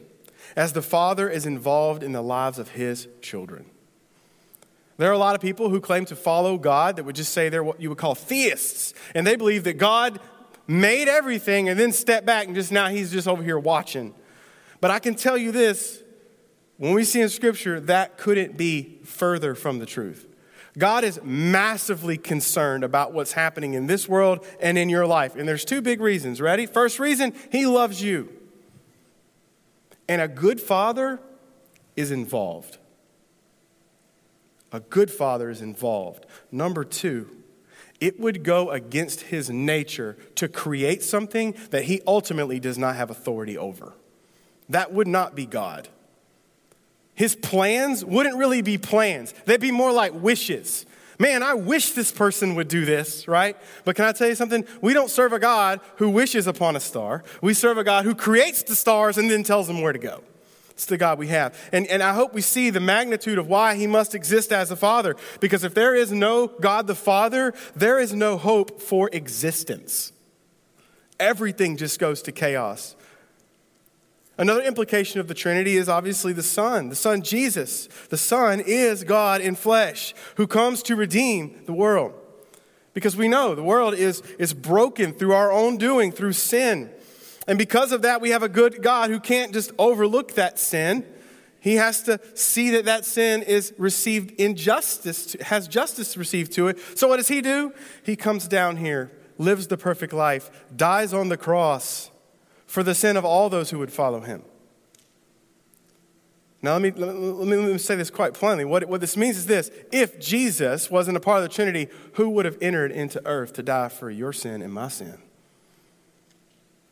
as 0.55 0.73
the 0.73 0.81
Father 0.81 1.29
is 1.29 1.45
involved 1.45 2.01
in 2.01 2.11
the 2.11 2.23
lives 2.23 2.57
of 2.57 2.69
his 2.69 3.07
children. 3.21 3.65
There 4.97 5.09
are 5.09 5.13
a 5.13 5.17
lot 5.17 5.35
of 5.35 5.41
people 5.41 5.69
who 5.69 5.79
claim 5.79 6.05
to 6.05 6.15
follow 6.15 6.57
God 6.57 6.95
that 6.95 7.03
would 7.03 7.15
just 7.15 7.33
say 7.33 7.49
they're 7.49 7.63
what 7.63 7.79
you 7.79 7.89
would 7.89 7.97
call 7.99 8.15
theists, 8.15 8.95
and 9.13 9.27
they 9.27 9.35
believe 9.35 9.65
that 9.65 9.77
God 9.77 10.19
made 10.67 11.07
everything 11.07 11.69
and 11.69 11.79
then 11.79 11.91
stepped 11.91 12.25
back 12.25 12.47
and 12.47 12.55
just 12.55 12.71
now 12.71 12.87
he's 12.87 13.11
just 13.11 13.27
over 13.27 13.43
here 13.43 13.59
watching. 13.59 14.15
But 14.85 14.91
I 14.91 14.99
can 14.99 15.15
tell 15.15 15.35
you 15.35 15.51
this 15.51 16.03
when 16.77 16.93
we 16.93 17.05
see 17.05 17.19
in 17.19 17.29
Scripture, 17.29 17.79
that 17.79 18.19
couldn't 18.19 18.55
be 18.55 18.99
further 19.03 19.55
from 19.55 19.79
the 19.79 19.87
truth. 19.87 20.27
God 20.77 21.03
is 21.03 21.19
massively 21.23 22.19
concerned 22.19 22.83
about 22.83 23.11
what's 23.11 23.31
happening 23.31 23.73
in 23.73 23.87
this 23.87 24.07
world 24.07 24.45
and 24.59 24.77
in 24.77 24.87
your 24.87 25.07
life. 25.07 25.35
And 25.35 25.47
there's 25.47 25.65
two 25.65 25.81
big 25.81 26.01
reasons. 26.01 26.39
Ready? 26.39 26.67
First 26.67 26.99
reason, 26.99 27.33
He 27.51 27.65
loves 27.65 28.03
you. 28.03 28.31
And 30.07 30.21
a 30.21 30.27
good 30.27 30.61
father 30.61 31.19
is 31.95 32.11
involved. 32.11 32.77
A 34.71 34.81
good 34.81 35.09
father 35.09 35.49
is 35.49 35.63
involved. 35.63 36.27
Number 36.51 36.83
two, 36.83 37.35
it 37.99 38.19
would 38.19 38.43
go 38.43 38.69
against 38.69 39.21
his 39.21 39.49
nature 39.49 40.15
to 40.35 40.47
create 40.47 41.01
something 41.01 41.55
that 41.71 41.85
he 41.85 42.03
ultimately 42.05 42.59
does 42.59 42.77
not 42.77 42.95
have 42.95 43.09
authority 43.09 43.57
over. 43.57 43.95
That 44.69 44.93
would 44.93 45.07
not 45.07 45.35
be 45.35 45.45
God. 45.45 45.87
His 47.13 47.35
plans 47.35 48.03
wouldn't 48.03 48.35
really 48.35 48.61
be 48.61 48.77
plans, 48.77 49.33
they'd 49.45 49.61
be 49.61 49.71
more 49.71 49.91
like 49.91 50.13
wishes. 50.13 50.85
Man, 51.17 51.43
I 51.43 51.53
wish 51.53 51.91
this 51.91 52.11
person 52.11 52.55
would 52.55 52.67
do 52.67 52.83
this, 52.83 53.25
right? 53.25 53.55
But 53.85 53.95
can 53.95 54.03
I 54.03 54.11
tell 54.11 54.27
you 54.27 54.35
something? 54.35 54.65
We 54.81 54.93
don't 54.93 55.09
serve 55.09 55.31
a 55.31 55.39
God 55.39 55.79
who 55.95 56.09
wishes 56.09 56.45
upon 56.45 56.75
a 56.75 56.81
star. 56.81 57.23
We 57.41 57.53
serve 57.53 57.77
a 57.77 57.85
God 57.85 58.03
who 58.03 58.13
creates 58.13 58.63
the 58.63 58.75
stars 58.75 59.17
and 59.17 59.31
then 59.31 59.43
tells 59.43 59.67
them 59.67 59.81
where 59.81 59.93
to 59.93 59.99
go. 59.99 60.21
It's 60.71 60.85
the 60.85 60.97
God 60.97 61.17
we 61.17 61.27
have. 61.27 61.57
And, 61.71 61.87
and 61.87 62.03
I 62.03 62.13
hope 62.13 62.33
we 62.33 62.41
see 62.41 62.69
the 62.69 62.81
magnitude 62.81 63.37
of 63.37 63.47
why 63.47 63.75
he 63.75 63.87
must 63.87 64.13
exist 64.13 64.51
as 64.51 64.71
a 64.71 64.75
father. 64.75 65.15
Because 65.39 65.63
if 65.63 65.73
there 65.73 65.95
is 65.95 66.11
no 66.11 66.47
God 66.47 66.85
the 66.87 66.95
Father, 66.95 67.53
there 67.77 67.97
is 67.97 68.11
no 68.11 68.37
hope 68.37 68.81
for 68.81 69.09
existence. 69.13 70.11
Everything 71.17 71.77
just 71.77 71.97
goes 71.97 72.21
to 72.23 72.33
chaos. 72.33 72.97
Another 74.37 74.61
implication 74.61 75.21
of 75.21 75.27
the 75.27 75.33
Trinity 75.33 75.77
is 75.77 75.87
obviously 75.87 76.33
the 76.33 76.43
Son, 76.43 76.89
the 76.89 76.95
Son 76.95 77.21
Jesus. 77.21 77.87
The 78.09 78.17
Son 78.17 78.59
is 78.59 79.03
God 79.05 79.39
in 79.39 79.55
flesh 79.55 80.13
who 80.35 80.45
comes 80.45 80.83
to 80.83 80.95
redeem 80.95 81.61
the 81.65 81.73
world. 81.73 82.13
Because 82.93 83.15
we 83.15 83.27
know 83.27 83.55
the 83.55 83.63
world 83.63 83.93
is, 83.93 84.21
is 84.37 84.53
broken 84.53 85.13
through 85.13 85.33
our 85.33 85.51
own 85.51 85.77
doing, 85.77 86.11
through 86.11 86.33
sin. 86.33 86.89
And 87.47 87.57
because 87.57 87.91
of 87.91 88.01
that, 88.01 88.21
we 88.21 88.31
have 88.31 88.43
a 88.43 88.49
good 88.49 88.81
God 88.81 89.09
who 89.09 89.19
can't 89.19 89.53
just 89.53 89.71
overlook 89.77 90.33
that 90.33 90.59
sin. 90.59 91.05
He 91.59 91.75
has 91.75 92.03
to 92.03 92.19
see 92.33 92.71
that 92.71 92.85
that 92.85 93.05
sin 93.05 93.41
is 93.41 93.73
received 93.77 94.31
injustice, 94.39 95.35
has 95.41 95.67
justice 95.67 96.17
received 96.17 96.51
to 96.53 96.67
it. 96.67 96.77
So 96.95 97.07
what 97.07 97.17
does 97.17 97.27
he 97.27 97.41
do? 97.41 97.73
He 98.03 98.15
comes 98.15 98.47
down 98.47 98.77
here, 98.77 99.11
lives 99.37 99.67
the 99.67 99.77
perfect 99.77 100.13
life, 100.13 100.51
dies 100.75 101.13
on 101.13 101.29
the 101.29 101.37
cross 101.37 102.11
for 102.65 102.83
the 102.83 102.95
sin 102.95 103.17
of 103.17 103.25
all 103.25 103.49
those 103.49 103.69
who 103.69 103.79
would 103.79 103.91
follow 103.91 104.21
him. 104.21 104.43
Now, 106.61 106.73
let 106.73 106.81
me, 106.81 106.91
let 106.91 107.15
me, 107.15 107.55
let 107.57 107.71
me 107.73 107.77
say 107.77 107.95
this 107.95 108.09
quite 108.09 108.33
plainly. 108.33 108.65
What, 108.65 108.85
what 108.85 108.99
this 108.99 109.15
means 109.15 109.37
is 109.37 109.45
this 109.45 109.69
if 109.91 110.19
Jesus 110.19 110.89
wasn't 110.89 111.15
a 111.15 111.19
part 111.19 111.37
of 111.37 111.43
the 111.43 111.49
Trinity, 111.49 111.89
who 112.13 112.29
would 112.31 112.45
have 112.45 112.57
entered 112.59 112.91
into 112.91 113.21
earth 113.25 113.53
to 113.53 113.63
die 113.63 113.89
for 113.89 114.09
your 114.09 114.33
sin 114.33 114.63
and 114.63 114.73
my 114.73 114.87
sin? 114.87 115.19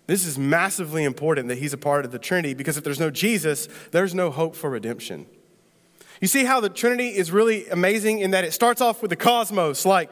This 0.06 0.28
is 0.28 0.38
massively 0.38 1.04
important 1.04 1.48
that 1.48 1.58
he's 1.58 1.74
a 1.74 1.78
part 1.78 2.06
of 2.06 2.12
the 2.12 2.20
Trinity 2.20 2.54
because 2.54 2.78
if 2.78 2.84
there's 2.84 3.00
no 3.00 3.10
Jesus, 3.10 3.68
there's 3.92 4.14
no 4.14 4.30
hope 4.30 4.56
for 4.56 4.70
redemption. 4.70 5.26
You 6.22 6.28
see 6.28 6.46
how 6.46 6.60
the 6.60 6.70
Trinity 6.70 7.10
is 7.10 7.32
really 7.32 7.68
amazing 7.68 8.20
in 8.20 8.32
that 8.32 8.44
it 8.44 8.54
starts 8.54 8.80
off 8.80 9.02
with 9.02 9.10
the 9.10 9.16
cosmos, 9.16 9.86
like 9.86 10.12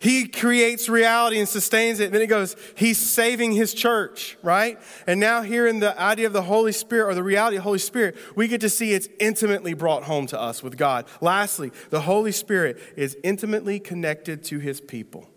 he 0.00 0.28
creates 0.28 0.88
reality 0.88 1.40
and 1.40 1.48
sustains 1.48 1.98
it. 1.98 2.12
Then 2.12 2.20
he 2.20 2.28
goes, 2.28 2.54
He's 2.76 2.98
saving 2.98 3.52
His 3.52 3.74
church, 3.74 4.36
right? 4.42 4.78
And 5.08 5.18
now, 5.18 5.42
here 5.42 5.66
in 5.66 5.80
the 5.80 5.98
idea 6.00 6.28
of 6.28 6.32
the 6.32 6.42
Holy 6.42 6.70
Spirit 6.70 7.10
or 7.10 7.14
the 7.14 7.22
reality 7.22 7.56
of 7.56 7.62
the 7.62 7.64
Holy 7.64 7.80
Spirit, 7.80 8.16
we 8.36 8.46
get 8.46 8.60
to 8.60 8.68
see 8.68 8.92
it's 8.92 9.08
intimately 9.18 9.74
brought 9.74 10.04
home 10.04 10.26
to 10.26 10.40
us 10.40 10.62
with 10.62 10.76
God. 10.76 11.06
Lastly, 11.20 11.72
the 11.90 12.02
Holy 12.02 12.30
Spirit 12.30 12.78
is 12.96 13.16
intimately 13.24 13.80
connected 13.80 14.44
to 14.44 14.60
His 14.60 14.80
people. 14.80 15.28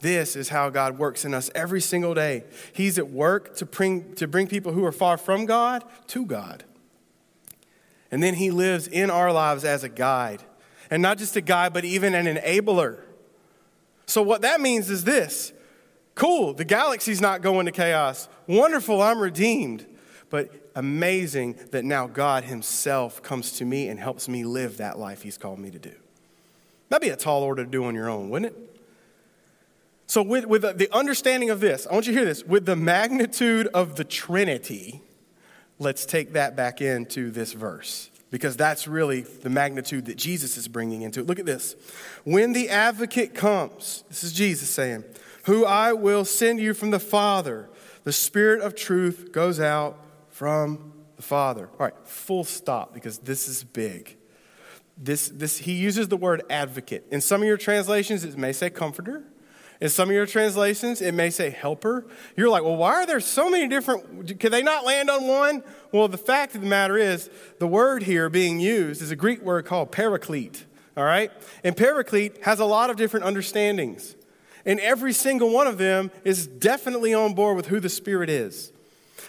This 0.00 0.36
is 0.36 0.50
how 0.50 0.68
God 0.68 0.98
works 0.98 1.24
in 1.24 1.32
us 1.32 1.50
every 1.54 1.80
single 1.80 2.12
day. 2.12 2.44
He's 2.74 2.98
at 2.98 3.08
work 3.10 3.56
to 3.56 3.66
bring, 3.66 4.14
to 4.16 4.28
bring 4.28 4.48
people 4.48 4.72
who 4.72 4.84
are 4.84 4.92
far 4.92 5.16
from 5.16 5.46
God 5.46 5.82
to 6.08 6.26
God. 6.26 6.64
And 8.10 8.22
then 8.22 8.34
He 8.34 8.50
lives 8.50 8.86
in 8.86 9.10
our 9.10 9.32
lives 9.32 9.64
as 9.64 9.82
a 9.82 9.88
guide. 9.88 10.42
And 10.90 11.00
not 11.02 11.16
just 11.16 11.36
a 11.36 11.40
guide, 11.40 11.72
but 11.72 11.86
even 11.86 12.14
an 12.14 12.26
enabler 12.26 13.00
so, 14.08 14.22
what 14.22 14.40
that 14.40 14.62
means 14.62 14.88
is 14.88 15.04
this 15.04 15.52
cool, 16.14 16.54
the 16.54 16.64
galaxy's 16.64 17.20
not 17.20 17.42
going 17.42 17.66
to 17.66 17.72
chaos. 17.72 18.26
Wonderful, 18.46 19.02
I'm 19.02 19.20
redeemed. 19.20 19.86
But 20.30 20.70
amazing 20.74 21.58
that 21.70 21.84
now 21.84 22.06
God 22.06 22.44
Himself 22.44 23.22
comes 23.22 23.52
to 23.58 23.66
me 23.66 23.88
and 23.88 24.00
helps 24.00 24.26
me 24.26 24.44
live 24.44 24.78
that 24.78 24.98
life 24.98 25.22
He's 25.22 25.36
called 25.36 25.58
me 25.58 25.70
to 25.70 25.78
do. 25.78 25.92
That'd 26.88 27.02
be 27.02 27.10
a 27.10 27.16
tall 27.16 27.42
order 27.42 27.64
to 27.64 27.70
do 27.70 27.84
on 27.84 27.94
your 27.94 28.08
own, 28.08 28.30
wouldn't 28.30 28.52
it? 28.52 28.80
So, 30.06 30.22
with, 30.22 30.46
with 30.46 30.62
the 30.62 30.88
understanding 30.90 31.50
of 31.50 31.60
this, 31.60 31.86
I 31.86 31.92
want 31.92 32.06
you 32.06 32.14
to 32.14 32.18
hear 32.18 32.26
this. 32.26 32.42
With 32.44 32.64
the 32.64 32.76
magnitude 32.76 33.66
of 33.68 33.96
the 33.96 34.04
Trinity, 34.04 35.02
let's 35.78 36.06
take 36.06 36.32
that 36.32 36.56
back 36.56 36.80
into 36.80 37.30
this 37.30 37.52
verse 37.52 38.10
because 38.30 38.56
that's 38.56 38.86
really 38.86 39.22
the 39.22 39.50
magnitude 39.50 40.06
that 40.06 40.16
Jesus 40.16 40.56
is 40.56 40.68
bringing 40.68 41.02
into 41.02 41.20
it. 41.20 41.26
Look 41.26 41.38
at 41.38 41.46
this. 41.46 41.76
When 42.24 42.52
the 42.52 42.68
advocate 42.68 43.34
comes, 43.34 44.04
this 44.08 44.22
is 44.22 44.32
Jesus 44.32 44.68
saying, 44.68 45.04
who 45.44 45.64
I 45.64 45.92
will 45.94 46.24
send 46.24 46.60
you 46.60 46.74
from 46.74 46.90
the 46.90 47.00
Father, 47.00 47.70
the 48.04 48.12
Spirit 48.12 48.60
of 48.60 48.74
truth 48.74 49.32
goes 49.32 49.60
out 49.60 50.04
from 50.28 50.92
the 51.16 51.22
Father. 51.22 51.68
All 51.72 51.86
right, 51.86 51.94
full 52.04 52.44
stop 52.44 52.92
because 52.92 53.18
this 53.18 53.48
is 53.48 53.64
big. 53.64 54.16
this, 55.00 55.28
this, 55.28 55.58
he 55.58 55.72
uses 55.74 56.08
the 56.08 56.16
word 56.16 56.42
advocate. 56.50 57.06
In 57.10 57.20
some 57.20 57.40
of 57.40 57.46
your 57.46 57.56
translations, 57.56 58.24
it 58.24 58.36
may 58.36 58.52
say 58.52 58.68
comforter. 58.68 59.24
In 59.80 59.88
some 59.88 60.08
of 60.08 60.14
your 60.14 60.26
translations, 60.26 61.00
it 61.00 61.12
may 61.12 61.30
say 61.30 61.50
helper. 61.50 62.04
You're 62.36 62.50
like, 62.50 62.64
well, 62.64 62.76
why 62.76 62.94
are 62.94 63.06
there 63.06 63.20
so 63.20 63.48
many 63.48 63.68
different? 63.68 64.40
Can 64.40 64.50
they 64.50 64.62
not 64.62 64.84
land 64.84 65.08
on 65.08 65.28
one? 65.28 65.62
Well, 65.92 66.08
the 66.08 66.18
fact 66.18 66.56
of 66.56 66.62
the 66.62 66.66
matter 66.66 66.96
is, 66.96 67.30
the 67.60 67.68
word 67.68 68.02
here 68.02 68.28
being 68.28 68.58
used 68.58 69.02
is 69.02 69.12
a 69.12 69.16
Greek 69.16 69.40
word 69.40 69.66
called 69.66 69.92
paraclete. 69.92 70.64
All 70.96 71.04
right? 71.04 71.30
And 71.62 71.76
paraclete 71.76 72.42
has 72.42 72.58
a 72.58 72.64
lot 72.64 72.90
of 72.90 72.96
different 72.96 73.24
understandings. 73.24 74.16
And 74.66 74.80
every 74.80 75.12
single 75.12 75.50
one 75.50 75.68
of 75.68 75.78
them 75.78 76.10
is 76.24 76.48
definitely 76.48 77.14
on 77.14 77.34
board 77.34 77.56
with 77.56 77.66
who 77.66 77.78
the 77.78 77.88
Spirit 77.88 78.28
is. 78.28 78.72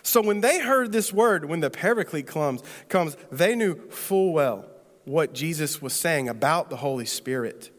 So 0.02 0.20
when 0.20 0.42
they 0.42 0.60
heard 0.60 0.92
this 0.92 1.14
word, 1.14 1.46
when 1.46 1.60
the 1.60 1.70
paraclete 1.70 2.26
comes, 2.26 2.64
comes 2.88 3.16
they 3.32 3.56
knew 3.56 3.76
full 3.90 4.34
well 4.34 4.66
what 5.06 5.34
Jesus 5.34 5.82
was 5.82 5.94
saying 5.94 6.28
about 6.28 6.72
the 6.72 6.78
Holy 6.78 7.06
Spirit. 7.06 7.70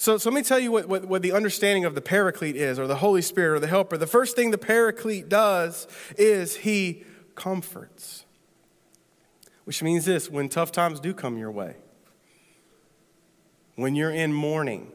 So, 0.00 0.16
so 0.16 0.30
let 0.30 0.34
me 0.34 0.42
tell 0.42 0.58
you 0.58 0.72
what, 0.72 0.88
what, 0.88 1.04
what, 1.04 1.20
the 1.20 1.32
understanding 1.32 1.84
of 1.84 1.94
the 1.94 2.00
paraclete 2.00 2.56
is, 2.56 2.78
or 2.78 2.86
the 2.86 2.96
Holy 2.96 3.20
Spirit, 3.20 3.56
or 3.56 3.60
the 3.60 3.66
helper. 3.66 3.98
The 3.98 4.06
first 4.06 4.34
thing 4.34 4.50
the 4.50 4.56
paraclete 4.56 5.28
does 5.28 5.86
is 6.16 6.56
he 6.56 7.04
comforts, 7.34 8.24
which 9.64 9.82
means 9.82 10.06
this 10.06 10.30
when 10.30 10.48
tough 10.48 10.72
times 10.72 11.00
do 11.00 11.12
come 11.12 11.36
your 11.36 11.50
way, 11.50 11.76
when 13.76 13.94
you're 13.94 14.10
in 14.10 14.32
mourning, 14.32 14.90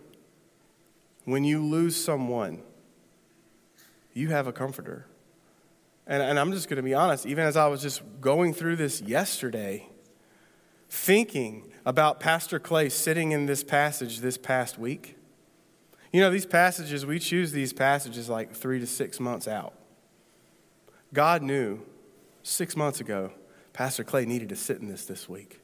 when 1.25 1.43
you 1.43 1.63
lose 1.63 1.95
someone, 2.03 2.63
you 4.15 4.29
have 4.29 4.47
a 4.47 4.51
comforter. 4.51 5.05
And, 6.07 6.23
and 6.23 6.39
I'm 6.39 6.51
just 6.51 6.67
going 6.67 6.77
to 6.77 6.83
be 6.83 6.95
honest, 6.95 7.27
even 7.27 7.45
as 7.45 7.55
I 7.55 7.67
was 7.67 7.83
just 7.83 8.01
going 8.21 8.55
through 8.55 8.77
this 8.77 9.01
yesterday, 9.01 9.87
thinking 10.89 11.71
about 11.85 12.19
Pastor 12.19 12.59
Clay 12.59 12.89
sitting 12.89 13.31
in 13.31 13.45
this 13.45 13.63
passage 13.63 14.19
this 14.19 14.37
past 14.37 14.79
week. 14.79 15.17
You 16.11 16.21
know, 16.21 16.31
these 16.31 16.45
passages, 16.45 17.05
we 17.05 17.19
choose 17.19 17.51
these 17.51 17.73
passages 17.73 18.29
like 18.29 18.53
three 18.53 18.79
to 18.79 18.87
six 18.87 19.19
months 19.19 19.47
out. 19.47 19.73
God 21.13 21.41
knew 21.41 21.81
six 22.41 22.75
months 22.75 22.99
ago 22.99 23.31
Pastor 23.73 24.03
Clay 24.03 24.25
needed 24.25 24.49
to 24.49 24.55
sit 24.55 24.79
in 24.79 24.87
this 24.87 25.05
this 25.05 25.27
week. 25.27 25.59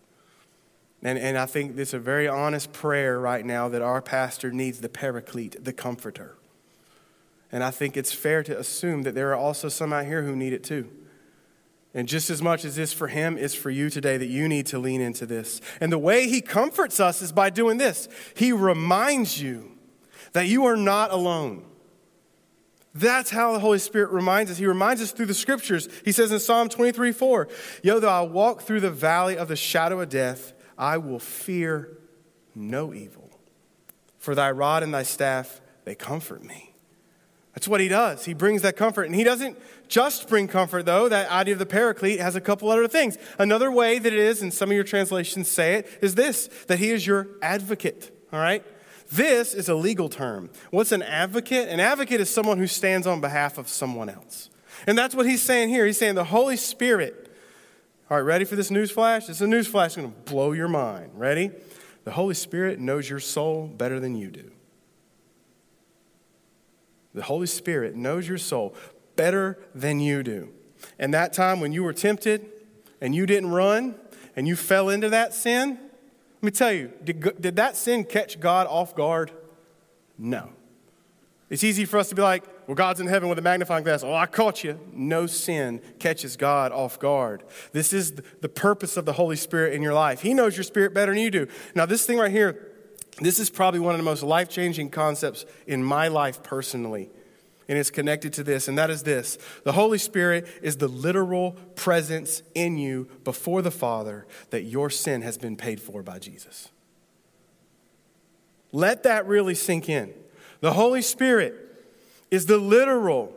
And, 1.01 1.17
and 1.17 1.37
I 1.37 1.45
think 1.45 1.77
it's 1.77 1.93
a 1.93 1.99
very 1.99 2.27
honest 2.27 2.73
prayer 2.73 3.19
right 3.19 3.45
now 3.45 3.69
that 3.69 3.81
our 3.81 4.01
pastor 4.01 4.51
needs 4.51 4.81
the 4.81 4.89
paraclete, 4.89 5.63
the 5.63 5.73
comforter. 5.73 6.35
And 7.51 7.63
I 7.63 7.71
think 7.71 7.97
it's 7.97 8.11
fair 8.11 8.43
to 8.43 8.59
assume 8.59 9.03
that 9.03 9.15
there 9.15 9.31
are 9.31 9.35
also 9.35 9.69
some 9.69 9.93
out 9.93 10.05
here 10.05 10.23
who 10.23 10.35
need 10.35 10.53
it 10.53 10.63
too. 10.63 10.89
And 11.93 12.07
just 12.07 12.29
as 12.29 12.41
much 12.41 12.63
as 12.63 12.75
this 12.75 12.93
for 12.93 13.07
him 13.07 13.37
is 13.37 13.53
for 13.53 13.69
you 13.69 13.89
today, 13.89 14.17
that 14.17 14.27
you 14.27 14.47
need 14.47 14.65
to 14.67 14.79
lean 14.79 15.01
into 15.01 15.25
this. 15.25 15.59
And 15.81 15.91
the 15.91 15.97
way 15.97 16.27
he 16.27 16.39
comforts 16.41 16.99
us 16.99 17.21
is 17.21 17.31
by 17.31 17.49
doing 17.49 17.77
this 17.77 18.07
he 18.35 18.51
reminds 18.51 19.41
you 19.41 19.71
that 20.33 20.47
you 20.47 20.65
are 20.65 20.77
not 20.77 21.11
alone. 21.11 21.65
That's 22.93 23.29
how 23.29 23.53
the 23.53 23.59
Holy 23.59 23.79
Spirit 23.79 24.11
reminds 24.11 24.51
us. 24.51 24.57
He 24.57 24.65
reminds 24.65 25.01
us 25.01 25.11
through 25.11 25.27
the 25.27 25.33
scriptures. 25.33 25.87
He 26.03 26.11
says 26.11 26.31
in 26.31 26.39
Psalm 26.39 26.67
23 26.67 27.11
4, 27.11 27.47
Yo, 27.83 27.99
though 27.99 28.09
I 28.09 28.21
walk 28.21 28.61
through 28.61 28.81
the 28.81 28.91
valley 28.91 29.37
of 29.37 29.47
the 29.47 29.55
shadow 29.55 30.01
of 30.01 30.09
death, 30.09 30.53
I 30.77 30.97
will 30.97 31.19
fear 31.19 31.97
no 32.53 32.93
evil. 32.93 33.29
For 34.17 34.35
thy 34.35 34.51
rod 34.51 34.83
and 34.83 34.93
thy 34.93 35.03
staff, 35.03 35.61
they 35.85 35.95
comfort 35.95 36.43
me. 36.43 36.70
That's 37.53 37.67
what 37.67 37.81
he 37.81 37.87
does. 37.89 38.25
He 38.25 38.33
brings 38.33 38.61
that 38.61 38.77
comfort. 38.77 39.03
And 39.03 39.15
he 39.15 39.23
doesn't 39.23 39.57
just 39.89 40.29
bring 40.29 40.47
comfort, 40.47 40.85
though. 40.85 41.09
That 41.09 41.29
idea 41.29 41.53
of 41.53 41.59
the 41.59 41.65
paraclete 41.65 42.19
has 42.19 42.35
a 42.35 42.41
couple 42.41 42.69
other 42.69 42.87
things. 42.87 43.17
Another 43.37 43.69
way 43.69 43.99
that 43.99 44.11
it 44.11 44.19
is, 44.19 44.41
and 44.41 44.53
some 44.53 44.69
of 44.69 44.75
your 44.75 44.85
translations 44.85 45.49
say 45.49 45.75
it, 45.75 45.99
is 46.01 46.15
this 46.15 46.47
that 46.67 46.79
he 46.79 46.91
is 46.91 47.05
your 47.05 47.27
advocate. 47.41 48.17
All 48.31 48.39
right? 48.39 48.63
This 49.11 49.53
is 49.53 49.67
a 49.67 49.75
legal 49.75 50.07
term. 50.07 50.49
What's 50.69 50.93
an 50.93 51.03
advocate? 51.03 51.67
An 51.67 51.81
advocate 51.81 52.21
is 52.21 52.29
someone 52.29 52.57
who 52.57 52.67
stands 52.67 53.05
on 53.05 53.19
behalf 53.19 53.57
of 53.57 53.67
someone 53.67 54.09
else. 54.09 54.49
And 54.87 54.97
that's 54.97 55.13
what 55.13 55.25
he's 55.25 55.41
saying 55.41 55.69
here. 55.69 55.85
He's 55.85 55.97
saying 55.97 56.15
the 56.15 56.23
Holy 56.23 56.55
Spirit. 56.55 57.29
All 58.09 58.17
right, 58.17 58.23
ready 58.23 58.45
for 58.45 58.55
this 58.55 58.71
news 58.71 58.91
flash? 58.91 59.27
It's 59.27 59.41
a 59.41 59.47
news 59.47 59.67
flash 59.67 59.95
going 59.95 60.09
to 60.09 60.31
blow 60.31 60.53
your 60.53 60.69
mind. 60.69 61.11
Ready? 61.15 61.51
The 62.05 62.11
Holy 62.11 62.33
Spirit 62.33 62.79
knows 62.79 63.09
your 63.09 63.19
soul 63.19 63.67
better 63.67 63.99
than 63.99 64.15
you 64.15 64.29
do. 64.31 64.51
The 67.13 67.23
Holy 67.23 67.47
Spirit 67.47 67.95
knows 67.95 68.27
your 68.27 68.37
soul 68.37 68.73
better 69.15 69.59
than 69.75 69.99
you 69.99 70.23
do. 70.23 70.49
And 70.97 71.13
that 71.13 71.33
time 71.33 71.59
when 71.59 71.71
you 71.71 71.83
were 71.83 71.93
tempted 71.93 72.49
and 73.01 73.13
you 73.13 73.25
didn't 73.25 73.49
run 73.51 73.95
and 74.35 74.47
you 74.47 74.55
fell 74.55 74.89
into 74.89 75.09
that 75.09 75.33
sin, 75.33 75.77
let 76.41 76.43
me 76.43 76.51
tell 76.51 76.71
you, 76.71 76.91
did, 77.03 77.41
did 77.41 77.55
that 77.57 77.75
sin 77.75 78.03
catch 78.03 78.39
God 78.39 78.67
off 78.67 78.95
guard? 78.95 79.31
No. 80.17 80.49
It's 81.49 81.63
easy 81.63 81.83
for 81.83 81.97
us 81.97 82.09
to 82.09 82.15
be 82.15 82.21
like, 82.21 82.45
well, 82.65 82.75
God's 82.75 83.01
in 83.01 83.07
heaven 83.07 83.27
with 83.27 83.37
a 83.37 83.41
magnifying 83.41 83.83
glass. 83.83 84.03
Oh, 84.03 84.13
I 84.13 84.25
caught 84.25 84.63
you. 84.63 84.79
No 84.93 85.27
sin 85.27 85.81
catches 85.99 86.37
God 86.37 86.71
off 86.71 86.97
guard. 86.97 87.43
This 87.73 87.91
is 87.91 88.13
the 88.13 88.47
purpose 88.47 88.95
of 88.95 89.03
the 89.03 89.13
Holy 89.13 89.35
Spirit 89.35 89.73
in 89.73 89.81
your 89.81 89.93
life. 89.93 90.21
He 90.21 90.33
knows 90.33 90.55
your 90.55 90.63
spirit 90.63 90.93
better 90.93 91.11
than 91.11 91.21
you 91.21 91.29
do. 91.29 91.47
Now, 91.75 91.85
this 91.85 92.05
thing 92.05 92.17
right 92.17 92.31
here, 92.31 92.70
this 93.19 93.39
is 93.39 93.49
probably 93.49 93.79
one 93.79 93.93
of 93.93 93.99
the 93.99 94.05
most 94.05 94.23
life 94.23 94.49
changing 94.49 94.89
concepts 94.89 95.45
in 95.67 95.83
my 95.83 96.07
life 96.07 96.41
personally. 96.43 97.09
And 97.67 97.77
it's 97.77 97.91
connected 97.91 98.33
to 98.33 98.43
this, 98.43 98.67
and 98.67 98.77
that 98.77 98.89
is 98.89 99.03
this 99.03 99.37
the 99.63 99.71
Holy 99.71 99.97
Spirit 99.97 100.47
is 100.61 100.77
the 100.77 100.87
literal 100.87 101.53
presence 101.75 102.43
in 102.53 102.77
you 102.77 103.07
before 103.23 103.61
the 103.61 103.71
Father 103.71 104.25
that 104.49 104.63
your 104.63 104.89
sin 104.89 105.21
has 105.21 105.37
been 105.37 105.55
paid 105.55 105.79
for 105.79 106.03
by 106.03 106.19
Jesus. 106.19 106.69
Let 108.71 109.03
that 109.03 109.25
really 109.25 109.55
sink 109.55 109.89
in. 109.89 110.13
The 110.61 110.73
Holy 110.73 111.01
Spirit 111.01 111.55
is 112.29 112.45
the 112.45 112.57
literal 112.57 113.33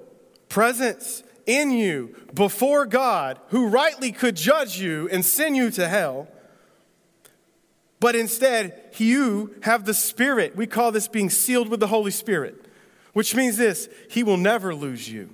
presence 0.48 1.22
in 1.46 1.70
you 1.70 2.14
before 2.32 2.86
God, 2.86 3.38
who 3.48 3.68
rightly 3.68 4.12
could 4.12 4.36
judge 4.36 4.78
you 4.78 5.08
and 5.10 5.24
send 5.24 5.56
you 5.56 5.70
to 5.72 5.88
hell 5.88 6.28
but 8.04 8.14
instead, 8.14 8.90
you 8.98 9.54
have 9.62 9.86
the 9.86 9.94
Spirit. 9.94 10.54
We 10.54 10.66
call 10.66 10.92
this 10.92 11.08
being 11.08 11.30
sealed 11.30 11.70
with 11.70 11.80
the 11.80 11.86
Holy 11.86 12.10
Spirit, 12.10 12.66
which 13.14 13.34
means 13.34 13.56
this 13.56 13.88
He 14.10 14.22
will 14.22 14.36
never 14.36 14.74
lose 14.74 15.08
you. 15.08 15.30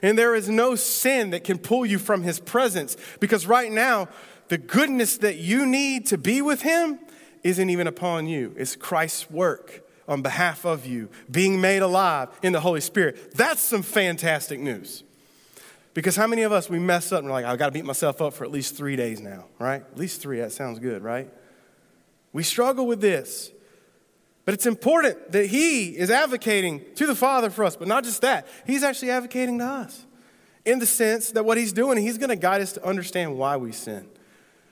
And 0.00 0.16
there 0.16 0.34
is 0.34 0.48
no 0.48 0.76
sin 0.76 1.28
that 1.28 1.44
can 1.44 1.58
pull 1.58 1.84
you 1.84 1.98
from 1.98 2.22
His 2.22 2.40
presence 2.40 2.96
because 3.20 3.46
right 3.46 3.70
now, 3.70 4.08
the 4.48 4.56
goodness 4.56 5.18
that 5.18 5.36
you 5.36 5.66
need 5.66 6.06
to 6.06 6.16
be 6.16 6.40
with 6.40 6.62
Him 6.62 7.00
isn't 7.42 7.68
even 7.68 7.86
upon 7.86 8.28
you, 8.28 8.54
it's 8.56 8.76
Christ's 8.76 9.30
work 9.30 9.86
on 10.08 10.22
behalf 10.22 10.64
of 10.64 10.86
you, 10.86 11.10
being 11.30 11.60
made 11.60 11.82
alive 11.82 12.30
in 12.42 12.54
the 12.54 12.60
Holy 12.60 12.80
Spirit. 12.80 13.34
That's 13.34 13.60
some 13.60 13.82
fantastic 13.82 14.58
news. 14.58 15.04
Because 15.92 16.16
how 16.16 16.26
many 16.26 16.44
of 16.44 16.52
us 16.52 16.70
we 16.70 16.78
mess 16.78 17.12
up 17.12 17.18
and 17.18 17.26
we're 17.26 17.34
like, 17.34 17.44
I've 17.44 17.58
got 17.58 17.66
to 17.66 17.72
beat 17.72 17.84
myself 17.84 18.22
up 18.22 18.32
for 18.32 18.44
at 18.44 18.50
least 18.50 18.74
three 18.74 18.96
days 18.96 19.20
now, 19.20 19.44
right? 19.58 19.82
At 19.82 19.98
least 19.98 20.22
three, 20.22 20.40
that 20.40 20.52
sounds 20.52 20.78
good, 20.78 21.02
right? 21.02 21.30
We 22.36 22.42
struggle 22.42 22.86
with 22.86 23.00
this. 23.00 23.50
But 24.44 24.52
it's 24.52 24.66
important 24.66 25.32
that 25.32 25.46
He 25.46 25.96
is 25.96 26.10
advocating 26.10 26.82
to 26.96 27.06
the 27.06 27.14
Father 27.14 27.48
for 27.48 27.64
us, 27.64 27.76
but 27.76 27.88
not 27.88 28.04
just 28.04 28.20
that, 28.20 28.46
He's 28.66 28.82
actually 28.82 29.10
advocating 29.10 29.58
to 29.60 29.64
us 29.64 30.04
in 30.66 30.78
the 30.78 30.84
sense 30.84 31.30
that 31.30 31.46
what 31.46 31.56
He's 31.56 31.72
doing, 31.72 31.96
He's 31.96 32.18
going 32.18 32.28
to 32.28 32.36
guide 32.36 32.60
us 32.60 32.72
to 32.72 32.84
understand 32.84 33.38
why 33.38 33.56
we 33.56 33.72
sin. 33.72 34.06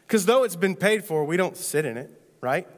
Because 0.07 0.27
though 0.27 0.45
it's 0.45 0.57
been 0.57 0.77
paid 0.77 1.07
for, 1.07 1.25
we 1.25 1.39
don't 1.39 1.57
sit 1.57 1.87
in 1.87 1.97
it, 1.97 2.11
right? 2.43 2.69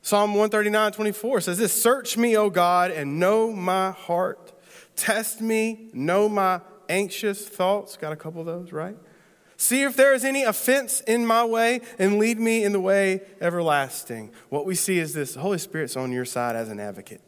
Psalm 0.00 0.30
139 0.30 0.92
24 0.92 1.42
says 1.42 1.58
this 1.58 1.82
Search 1.82 2.16
me, 2.16 2.38
O 2.38 2.48
God, 2.48 2.90
and 2.90 3.20
know 3.20 3.52
my 3.52 3.90
heart. 3.90 4.50
Test 4.96 5.42
me, 5.42 5.90
know 5.92 6.26
my 6.26 6.62
anxious 6.88 7.46
thoughts. 7.46 7.98
Got 7.98 8.14
a 8.14 8.16
couple 8.16 8.40
of 8.40 8.46
those, 8.46 8.72
right? 8.72 8.96
See 9.60 9.82
if 9.82 9.96
there 9.96 10.14
is 10.14 10.24
any 10.24 10.44
offense 10.44 11.00
in 11.00 11.26
my 11.26 11.44
way 11.44 11.80
and 11.98 12.20
lead 12.20 12.38
me 12.38 12.62
in 12.62 12.70
the 12.70 12.80
way 12.80 13.22
everlasting. 13.40 14.30
What 14.50 14.64
we 14.64 14.76
see 14.76 15.00
is 15.00 15.12
this 15.12 15.34
Holy 15.34 15.58
Spirit's 15.58 15.96
on 15.96 16.12
your 16.12 16.24
side 16.24 16.54
as 16.54 16.68
an 16.68 16.78
advocate. 16.78 17.20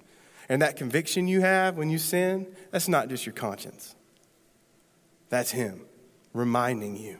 And 0.48 0.62
that 0.62 0.76
conviction 0.76 1.26
you 1.26 1.40
have 1.40 1.76
when 1.76 1.90
you 1.90 1.98
sin, 1.98 2.46
that's 2.70 2.88
not 2.88 3.08
just 3.08 3.26
your 3.26 3.32
conscience, 3.32 3.96
that's 5.28 5.50
Him 5.50 5.82
reminding 6.32 6.96
you. 6.96 7.18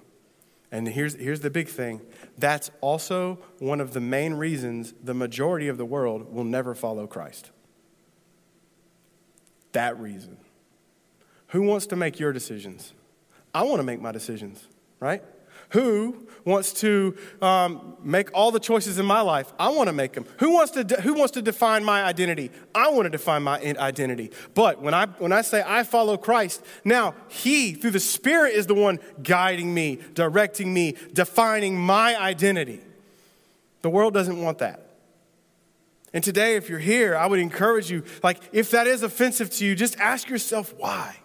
And 0.70 0.86
here's, 0.86 1.16
here's 1.16 1.40
the 1.40 1.50
big 1.50 1.66
thing 1.66 2.02
that's 2.38 2.70
also 2.80 3.40
one 3.58 3.80
of 3.80 3.92
the 3.92 4.00
main 4.00 4.34
reasons 4.34 4.94
the 5.02 5.14
majority 5.14 5.66
of 5.66 5.76
the 5.76 5.84
world 5.84 6.32
will 6.32 6.44
never 6.44 6.72
follow 6.72 7.08
Christ. 7.08 7.50
That 9.72 9.98
reason. 9.98 10.36
Who 11.48 11.62
wants 11.62 11.86
to 11.86 11.96
make 11.96 12.20
your 12.20 12.32
decisions? 12.32 12.92
I 13.52 13.64
want 13.64 13.80
to 13.80 13.84
make 13.84 14.00
my 14.00 14.12
decisions 14.12 14.68
right? 15.00 15.22
Who 15.70 16.26
wants 16.44 16.72
to 16.80 17.16
um, 17.40 17.96
make 18.02 18.30
all 18.34 18.50
the 18.50 18.60
choices 18.60 18.98
in 18.98 19.06
my 19.06 19.20
life? 19.20 19.52
I 19.58 19.68
want 19.68 19.88
to 19.88 19.92
make 19.92 20.12
them. 20.12 20.26
Who 20.38 20.52
wants 20.52 20.72
to, 20.72 20.84
de- 20.84 21.00
who 21.00 21.14
wants 21.14 21.32
to 21.32 21.42
define 21.42 21.84
my 21.84 22.02
identity? 22.02 22.50
I 22.74 22.90
want 22.90 23.04
to 23.04 23.10
define 23.10 23.42
my 23.42 23.60
identity. 23.60 24.30
But 24.54 24.82
when 24.82 24.94
I, 24.94 25.06
when 25.06 25.32
I 25.32 25.42
say 25.42 25.62
I 25.64 25.84
follow 25.84 26.16
Christ, 26.16 26.64
now 26.84 27.14
He, 27.28 27.72
through 27.72 27.92
the 27.92 28.00
Spirit, 28.00 28.54
is 28.54 28.66
the 28.66 28.74
one 28.74 28.98
guiding 29.22 29.72
me, 29.72 30.00
directing 30.14 30.72
me, 30.74 30.96
defining 31.12 31.78
my 31.78 32.20
identity. 32.20 32.80
The 33.82 33.90
world 33.90 34.12
doesn't 34.12 34.42
want 34.42 34.58
that. 34.58 34.86
And 36.12 36.24
today, 36.24 36.56
if 36.56 36.68
you're 36.68 36.80
here, 36.80 37.16
I 37.16 37.26
would 37.26 37.38
encourage 37.38 37.88
you, 37.90 38.02
like, 38.24 38.40
if 38.52 38.72
that 38.72 38.88
is 38.88 39.04
offensive 39.04 39.50
to 39.50 39.64
you, 39.64 39.76
just 39.76 39.98
ask 40.00 40.28
yourself 40.28 40.74
why. 40.76 41.16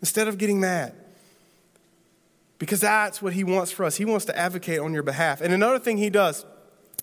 Instead 0.00 0.28
of 0.28 0.38
getting 0.38 0.60
mad. 0.60 0.94
Because 2.58 2.80
that's 2.80 3.20
what 3.20 3.32
he 3.32 3.44
wants 3.44 3.72
for 3.72 3.84
us. 3.84 3.96
He 3.96 4.04
wants 4.04 4.24
to 4.26 4.38
advocate 4.38 4.80
on 4.80 4.94
your 4.94 5.02
behalf. 5.02 5.40
And 5.40 5.52
another 5.52 5.78
thing 5.78 5.98
he 5.98 6.10
does, 6.10 6.44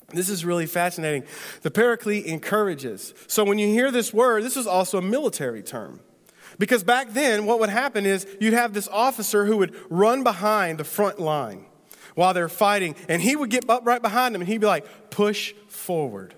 this 0.10 0.30
is 0.30 0.46
really 0.46 0.66
fascinating. 0.66 1.24
The 1.62 1.72
paraclete 1.72 2.26
encourages. 2.26 3.14
So 3.28 3.44
when 3.44 3.60
you 3.60 3.68
hear 3.68 3.92
this 3.92 4.14
word, 4.14 4.44
this 4.44 4.58
is 4.58 4.68
also 4.68 4.98
a 4.98 5.02
military 5.02 5.62
term. 5.62 6.00
Because 6.58 6.84
back 6.84 7.12
then, 7.12 7.46
what 7.46 7.60
would 7.60 7.70
happen 7.70 8.06
is 8.06 8.28
you'd 8.40 8.54
have 8.54 8.74
this 8.74 8.88
officer 8.90 9.46
who 9.46 9.58
would 9.58 9.76
run 9.90 10.24
behind 10.24 10.80
the 10.80 10.84
front 10.84 11.20
line 11.20 11.66
while 12.16 12.34
they're 12.34 12.50
fighting, 12.50 12.96
and 13.08 13.22
he 13.22 13.36
would 13.36 13.50
get 13.50 13.70
up 13.70 13.86
right 13.86 14.02
behind 14.02 14.36
them 14.36 14.42
and 14.42 14.50
he'd 14.50 14.60
be 14.60 14.68
like, 14.68 15.10
push 15.10 15.54
forward. 15.68 16.36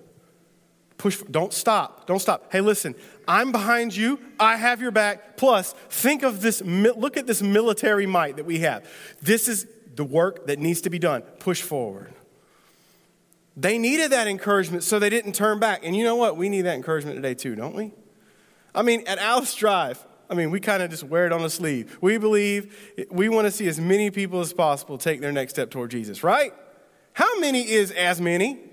Push, 1.03 1.22
don't 1.29 1.51
stop. 1.51 2.07
Don't 2.07 2.19
stop. 2.19 2.50
Hey, 2.50 2.62
listen, 2.62 2.95
I'm 3.27 3.51
behind 3.51 3.93
you. 3.93 4.22
I 4.39 4.55
have 4.55 4.81
your 4.81 4.91
back. 4.91 5.36
Plus, 5.36 5.74
think 5.89 6.24
of 6.24 6.41
this, 6.41 6.62
look 6.62 7.17
at 7.17 7.27
this 7.27 7.41
military 7.41 8.05
might 8.05 8.38
that 8.38 8.45
we 8.45 8.60
have. 8.60 8.88
This 9.22 9.50
is 9.50 9.67
the 9.95 10.05
work 10.05 10.48
that 10.48 10.60
needs 10.60 10.79
to 10.79 10.89
be 10.89 11.00
done. 11.00 11.24
Push 11.39 11.62
forward. 11.62 12.13
They 13.57 13.77
needed 13.77 14.13
that 14.13 14.27
encouragement 14.27 14.86
so 14.86 14.98
they 14.98 15.10
didn't 15.10 15.33
turn 15.33 15.60
back. 15.60 15.81
And 15.83 15.93
you 15.93 16.05
know 16.05 16.15
what? 16.15 16.38
We 16.38 16.48
need 16.48 16.62
that 16.62 16.75
encouragement 16.75 17.17
today 17.17 17.33
too, 17.33 17.53
don't 17.53 17.75
we? 17.75 17.91
I 18.74 18.81
mean, 18.81 19.03
at 19.05 19.17
Alice 19.17 19.53
Drive, 19.55 20.01
I 20.29 20.36
mean, 20.36 20.51
we 20.51 20.62
kind 20.62 20.81
of 20.81 20.89
just 20.89 21.03
wear 21.03 21.25
it 21.25 21.33
on 21.33 21.41
the 21.41 21.50
sleeve. 21.50 21.98
We 22.00 22.17
believe 22.17 22.95
we 23.12 23.27
want 23.27 23.45
to 23.45 23.51
see 23.51 23.67
as 23.67 23.77
many 23.77 24.10
people 24.10 24.39
as 24.39 24.53
possible 24.53 24.98
take 24.98 25.19
their 25.19 25.33
next 25.33 25.51
step 25.51 25.69
toward 25.69 25.91
Jesus, 25.91 26.24
right? 26.24 26.53
How 27.12 27.41
many 27.41 27.69
is 27.69 27.91
as 27.91 28.22
many? 28.22 28.69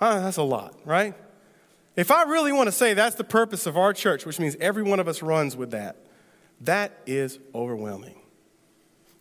Huh, 0.00 0.20
that's 0.20 0.38
a 0.38 0.42
lot, 0.42 0.74
right? 0.84 1.14
If 1.94 2.10
I 2.10 2.22
really 2.22 2.52
want 2.52 2.68
to 2.68 2.72
say 2.72 2.94
that's 2.94 3.16
the 3.16 3.24
purpose 3.24 3.66
of 3.66 3.76
our 3.76 3.92
church, 3.92 4.24
which 4.24 4.40
means 4.40 4.56
every 4.58 4.82
one 4.82 4.98
of 4.98 5.06
us 5.06 5.22
runs 5.22 5.56
with 5.56 5.72
that, 5.72 5.96
that 6.62 6.98
is 7.06 7.38
overwhelming. 7.54 8.18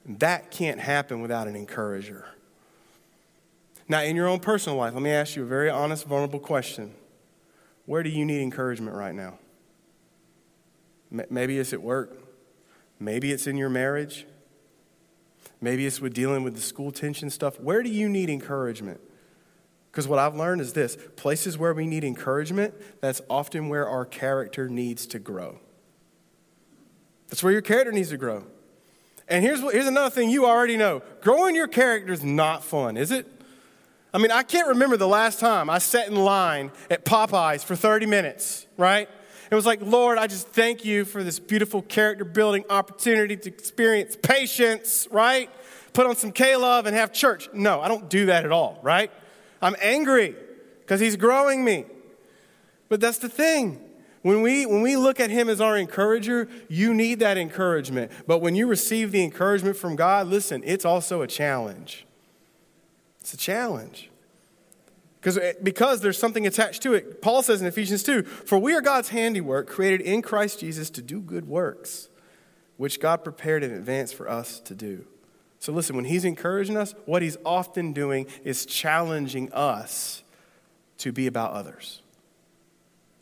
That 0.05 0.51
can't 0.51 0.79
happen 0.79 1.21
without 1.21 1.48
an 1.48 1.55
encourager. 1.55 2.25
Now, 3.89 4.01
in 4.01 4.15
your 4.15 4.27
own 4.27 4.39
personal 4.39 4.77
life, 4.77 4.93
let 4.93 5.03
me 5.03 5.09
ask 5.09 5.36
you 5.36 5.43
a 5.43 5.48
very 5.48 5.69
honest, 5.69 6.05
vulnerable 6.05 6.39
question. 6.39 6.93
Where 7.86 8.01
do 8.01 8.09
you 8.09 8.24
need 8.24 8.41
encouragement 8.41 8.95
right 8.95 9.13
now? 9.13 9.39
Maybe 11.12 11.57
it's 11.57 11.74
at 11.74 11.81
work. 11.81 12.17
Maybe 13.00 13.31
it's 13.31 13.48
in 13.48 13.57
your 13.57 13.69
marriage. 13.69 14.25
Maybe 15.59 15.86
it's 15.86 16.00
with 16.00 16.13
dealing 16.13 16.43
with 16.43 16.55
the 16.55 16.62
school 16.62 16.91
tension 16.91 17.29
stuff. 17.29 17.59
Where 17.59 17.83
do 17.83 17.89
you 17.89 18.07
need 18.07 18.29
encouragement? 18.29 19.01
Because 19.91 20.08
what 20.08 20.19
I've 20.19 20.36
learned 20.36 20.62
is 20.62 20.74
this 20.74 20.98
places 21.15 21.58
where 21.58 21.74
we 21.74 21.88
need 21.88 22.03
encouragement, 22.03 22.74
that's 23.01 23.22
often 23.29 23.69
where 23.69 23.88
our 23.88 24.05
character 24.05 24.69
needs 24.69 25.08
to 25.08 25.19
grow. 25.19 25.60
That's 27.27 27.43
where 27.43 27.51
your 27.51 27.62
character 27.62 27.91
needs 27.91 28.10
to 28.10 28.17
grow. 28.17 28.43
And 29.27 29.43
here's, 29.43 29.62
here's 29.62 29.88
another 29.88 30.10
thing 30.10 30.29
you 30.29 30.46
already 30.46 30.77
know 30.77 31.01
growing 31.22 31.55
your 31.55 31.67
character 31.67 32.12
is 32.12 32.24
not 32.24 32.63
fun, 32.63 32.98
is 32.98 33.12
it? 33.12 33.27
I 34.12 34.17
mean, 34.17 34.31
I 34.31 34.41
can't 34.41 34.69
remember 34.69 34.98
the 34.98 35.08
last 35.08 35.39
time 35.39 35.69
I 35.69 35.77
sat 35.77 36.08
in 36.08 36.15
line 36.15 36.72
at 36.89 37.05
Popeyes 37.05 37.63
for 37.63 37.75
30 37.75 38.08
minutes, 38.08 38.65
right? 38.75 39.08
It 39.51 39.55
was 39.55 39.65
like, 39.65 39.81
Lord, 39.81 40.17
I 40.17 40.27
just 40.27 40.48
thank 40.50 40.84
you 40.84 41.05
for 41.05 41.24
this 41.24 41.39
beautiful 41.39 41.81
character 41.84 42.25
building 42.25 42.65
opportunity 42.69 43.36
to 43.38 43.50
experience 43.50 44.17
patience, 44.22 45.08
right? 45.12 45.50
Put 45.93 46.08
on 46.08 46.15
some 46.15 46.31
K 46.31 46.55
love 46.55 46.88
and 46.88 46.96
have 46.96 47.12
church. 47.12 47.50
No, 47.53 47.81
I 47.81 47.88
don't 47.88 48.10
do 48.10 48.27
that 48.27 48.46
at 48.46 48.51
all, 48.51 48.79
right? 48.81 49.12
I'm 49.62 49.75
angry 49.82 50.36
because 50.82 51.00
he's 51.00 51.16
growing 51.16 51.63
me. 51.63 51.86
But 52.88 53.00
that's 53.02 53.19
the 53.19 53.30
thing. 53.30 53.82
When 54.22 54.41
we, 54.41 54.65
when 54.65 54.82
we 54.82 54.98
look 54.98 55.19
at 55.19 55.30
him 55.30 55.48
as 55.48 55.62
our 55.62 55.78
encourager, 55.78 56.50
you 56.67 56.93
need 56.93 57.19
that 57.19 57.38
encouragement. 57.38 58.12
But 58.28 58.39
when 58.39 58.56
you 58.56 58.67
receive 58.67 59.12
the 59.12 59.24
encouragement 59.24 59.78
from 59.78 59.95
God, 59.95 60.28
listen, 60.28 60.62
it's 60.65 60.84
also 60.84 61.22
a 61.22 61.28
challenge. 61.28 62.06
It's 63.22 63.34
a 63.34 63.38
challenge. 63.38 64.10
Because, 65.19 65.38
eh, 65.38 65.54
because 65.62 66.02
there's 66.02 66.17
something 66.17 66.48
attached 66.48 66.82
to 66.84 66.93
it. 66.93 67.22
Paul 67.22 67.43
says 67.43 67.62
in 67.62 67.67
Ephesians 67.67 68.04
2 68.04 68.24
For 68.24 68.58
we 68.58 68.74
are 68.74 68.82
God's 68.82 69.10
handiwork, 69.10 69.67
created 69.67 70.02
in 70.02 70.22
Christ 70.22 70.60
Jesus 70.60 70.89
to 70.91 71.02
do 71.02 71.22
good 71.22 71.48
works, 71.48 72.10
which 72.78 73.00
God 73.00 73.24
prepared 73.24 73.63
in 73.63 73.72
advance 73.72 74.12
for 74.12 74.30
us 74.30 74.60
to 74.62 74.76
do. 74.76 75.06
So 75.60 75.74
listen, 75.74 75.95
when 75.95 76.06
he's 76.06 76.26
encouraging 76.26 76.78
us, 76.78 76.95
what 77.06 77.22
he's 77.22 77.38
often 77.45 77.91
doing 77.91 78.28
is 78.43 78.65
challenging 78.65 79.52
us 79.52 80.24
to 81.00 81.12
be 81.12 81.28
about 81.28 81.52
others. 81.52 82.02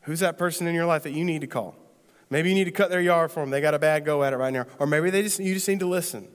Who's 0.03 0.19
that 0.19 0.37
person 0.37 0.67
in 0.67 0.75
your 0.75 0.85
life 0.85 1.03
that 1.03 1.11
you 1.11 1.25
need 1.25 1.41
to 1.41 1.47
call? 1.47 1.75
Maybe 2.29 2.49
you 2.49 2.55
need 2.55 2.65
to 2.65 2.71
cut 2.71 2.89
their 2.89 3.01
yard 3.01 3.31
for 3.31 3.39
them. 3.39 3.49
They 3.49 3.61
got 3.61 3.73
a 3.73 3.79
bad 3.79 4.05
go 4.05 4.23
at 4.23 4.33
it 4.33 4.37
right 4.37 4.53
now. 4.53 4.65
Or 4.79 4.85
maybe 4.87 5.09
they 5.09 5.23
just, 5.23 5.39
you 5.39 5.53
just 5.53 5.67
need 5.67 5.79
to 5.79 5.87
listen. 5.87 6.27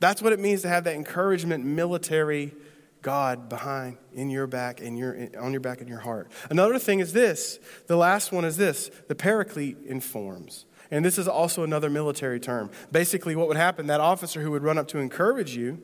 That's 0.00 0.22
what 0.22 0.32
it 0.32 0.40
means 0.40 0.62
to 0.62 0.68
have 0.68 0.84
that 0.84 0.94
encouragement 0.94 1.64
military 1.64 2.54
God 3.04 3.48
behind 3.50 3.98
in 4.14 4.30
your 4.30 4.48
back 4.48 4.80
and 4.80 4.98
your 4.98 5.28
on 5.38 5.52
your 5.52 5.60
back 5.60 5.80
and 5.80 5.88
your 5.88 6.00
heart. 6.00 6.32
Another 6.50 6.78
thing 6.78 6.98
is 6.98 7.12
this. 7.12 7.60
The 7.86 7.96
last 7.96 8.32
one 8.32 8.44
is 8.44 8.56
this. 8.56 8.90
The 9.08 9.14
paraclete 9.14 9.76
informs. 9.86 10.64
And 10.90 11.04
this 11.04 11.18
is 11.18 11.28
also 11.28 11.62
another 11.62 11.90
military 11.90 12.40
term. 12.40 12.70
Basically 12.90 13.36
what 13.36 13.46
would 13.46 13.56
happen 13.56 13.86
that 13.86 14.00
officer 14.00 14.40
who 14.40 14.50
would 14.50 14.62
run 14.62 14.78
up 14.78 14.88
to 14.88 14.98
encourage 14.98 15.54
you 15.54 15.82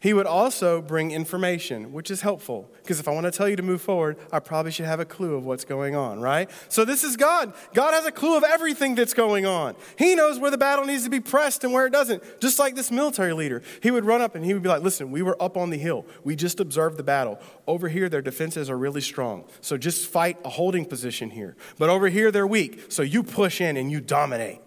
he 0.00 0.12
would 0.12 0.26
also 0.26 0.82
bring 0.82 1.10
information, 1.10 1.92
which 1.92 2.10
is 2.10 2.20
helpful 2.20 2.70
because 2.82 3.00
if 3.00 3.08
I 3.08 3.12
want 3.12 3.24
to 3.24 3.30
tell 3.30 3.48
you 3.48 3.56
to 3.56 3.62
move 3.62 3.80
forward, 3.80 4.16
I 4.30 4.38
probably 4.38 4.70
should 4.70 4.86
have 4.86 5.00
a 5.00 5.04
clue 5.04 5.34
of 5.34 5.44
what's 5.44 5.64
going 5.64 5.96
on, 5.96 6.20
right? 6.20 6.50
So 6.68 6.84
this 6.84 7.02
is 7.02 7.16
God. 7.16 7.52
God 7.74 7.94
has 7.94 8.06
a 8.06 8.12
clue 8.12 8.36
of 8.36 8.44
everything 8.44 8.94
that's 8.94 9.14
going 9.14 9.46
on. 9.46 9.74
He 9.98 10.14
knows 10.14 10.38
where 10.38 10.50
the 10.50 10.58
battle 10.58 10.84
needs 10.84 11.04
to 11.04 11.10
be 11.10 11.20
pressed 11.20 11.64
and 11.64 11.72
where 11.72 11.86
it 11.86 11.90
doesn't. 11.90 12.22
Just 12.40 12.58
like 12.58 12.74
this 12.74 12.90
military 12.90 13.32
leader, 13.32 13.62
he 13.82 13.90
would 13.90 14.04
run 14.04 14.20
up 14.20 14.34
and 14.34 14.44
he 14.44 14.54
would 14.54 14.62
be 14.62 14.68
like, 14.68 14.82
"Listen, 14.82 15.10
we 15.10 15.22
were 15.22 15.40
up 15.42 15.56
on 15.56 15.70
the 15.70 15.78
hill. 15.78 16.06
We 16.24 16.36
just 16.36 16.60
observed 16.60 16.96
the 16.96 17.02
battle. 17.02 17.40
Over 17.66 17.88
here 17.88 18.08
their 18.08 18.22
defenses 18.22 18.70
are 18.70 18.78
really 18.78 19.00
strong. 19.00 19.44
So 19.60 19.76
just 19.76 20.06
fight 20.06 20.38
a 20.44 20.50
holding 20.50 20.84
position 20.84 21.30
here. 21.30 21.56
But 21.78 21.88
over 21.88 22.08
here 22.08 22.30
they're 22.30 22.46
weak. 22.46 22.92
So 22.92 23.02
you 23.02 23.22
push 23.22 23.60
in 23.60 23.76
and 23.76 23.90
you 23.90 24.00
dominate." 24.00 24.60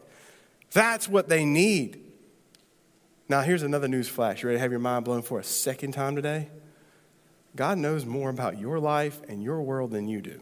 That's 0.72 1.08
what 1.10 1.30
they 1.30 1.46
need. 1.46 2.09
Now, 3.30 3.42
here's 3.42 3.62
another 3.62 3.88
news 3.88 4.10
flash. 4.10 4.42
You 4.42 4.50
ready 4.50 4.58
to 4.58 4.62
have 4.62 4.72
your 4.72 4.80
mind 4.80 5.06
blown 5.06 5.22
for 5.22 5.40
a 5.40 5.44
second 5.44 5.92
time 5.92 6.16
today? 6.16 6.50
God 7.56 7.78
knows 7.78 8.04
more 8.04 8.32
about 8.32 8.58
your 8.58 8.80
life 8.80 9.22
and 9.30 9.44
your 9.44 9.62
world 9.62 9.92
than 9.92 10.08
you 10.08 10.20
do. 10.20 10.42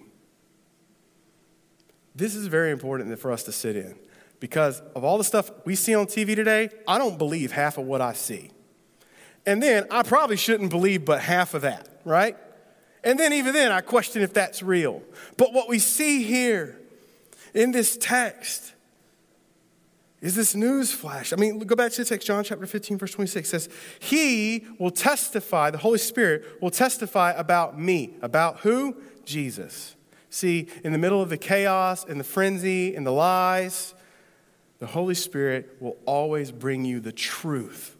This 2.16 2.34
is 2.34 2.48
very 2.48 2.72
important 2.72 3.20
for 3.20 3.32
us 3.32 3.44
to 3.44 3.52
sit 3.52 3.76
in 3.76 4.00
because 4.40 4.82
of 4.96 5.04
all 5.04 5.18
the 5.18 5.24
stuff 5.26 5.52
we 5.66 5.76
see 5.76 5.94
on 5.96 6.06
TV 6.06 6.36
today, 6.36 6.70
I 6.88 6.98
don't 6.98 7.18
believe 7.18 7.52
half 7.52 7.78
of 7.78 7.86
what 7.86 8.00
I 8.00 8.14
see. 8.14 8.52
And 9.46 9.62
then 9.62 9.86
I 9.92 10.04
probably 10.04 10.38
shouldn't 10.38 10.70
believe 10.70 11.06
but 11.06 11.22
half 11.22 11.54
of 11.54 11.64
that, 11.64 12.02
right? 12.06 12.38
And 13.04 13.20
then 13.20 13.34
even 13.34 13.54
then, 13.54 13.72
I 13.72 13.82
question 13.82 14.22
if 14.22 14.34
that's 14.34 14.64
real. 14.64 15.02
But 15.38 15.54
what 15.54 15.68
we 15.70 15.80
see 15.80 16.24
here 16.24 16.80
in 17.54 17.72
this 17.72 17.98
text 17.98 18.74
is 20.22 20.36
this 20.36 20.56
news 20.56 20.92
flash. 20.92 21.32
I 21.32 21.36
mean, 21.36 21.60
go 21.60 21.76
back 21.76 21.92
to 21.92 22.04
the 22.04 22.06
text, 22.06 22.26
John 22.26 22.44
chapter 22.44 22.66
15, 22.66 22.98
verse 22.98 23.12
26 23.12 23.50
says, 23.50 23.70
He 24.00 24.66
will 24.80 24.92
testify, 24.92 25.70
the 25.70 25.78
Holy 25.78 26.00
Spirit 26.00 26.62
will 26.62 26.72
testify 26.72 27.32
about 27.32 27.80
me. 27.80 28.16
About 28.22 28.62
who? 28.62 28.96
Jesus. 29.26 29.96
See, 30.30 30.68
in 30.84 30.92
the 30.92 30.98
middle 30.98 31.22
of 31.22 31.30
the 31.30 31.38
chaos 31.38 32.04
and 32.04 32.20
the 32.20 32.24
frenzy 32.24 32.96
and 32.96 33.06
the 33.06 33.12
lies, 33.12 33.94
the 34.80 34.88
Holy 34.88 35.16
Spirit 35.16 35.78
will 35.80 35.98
always 36.06 36.52
bring 36.52 36.86
you 36.86 37.00
the 37.00 37.12
truth 37.12 37.97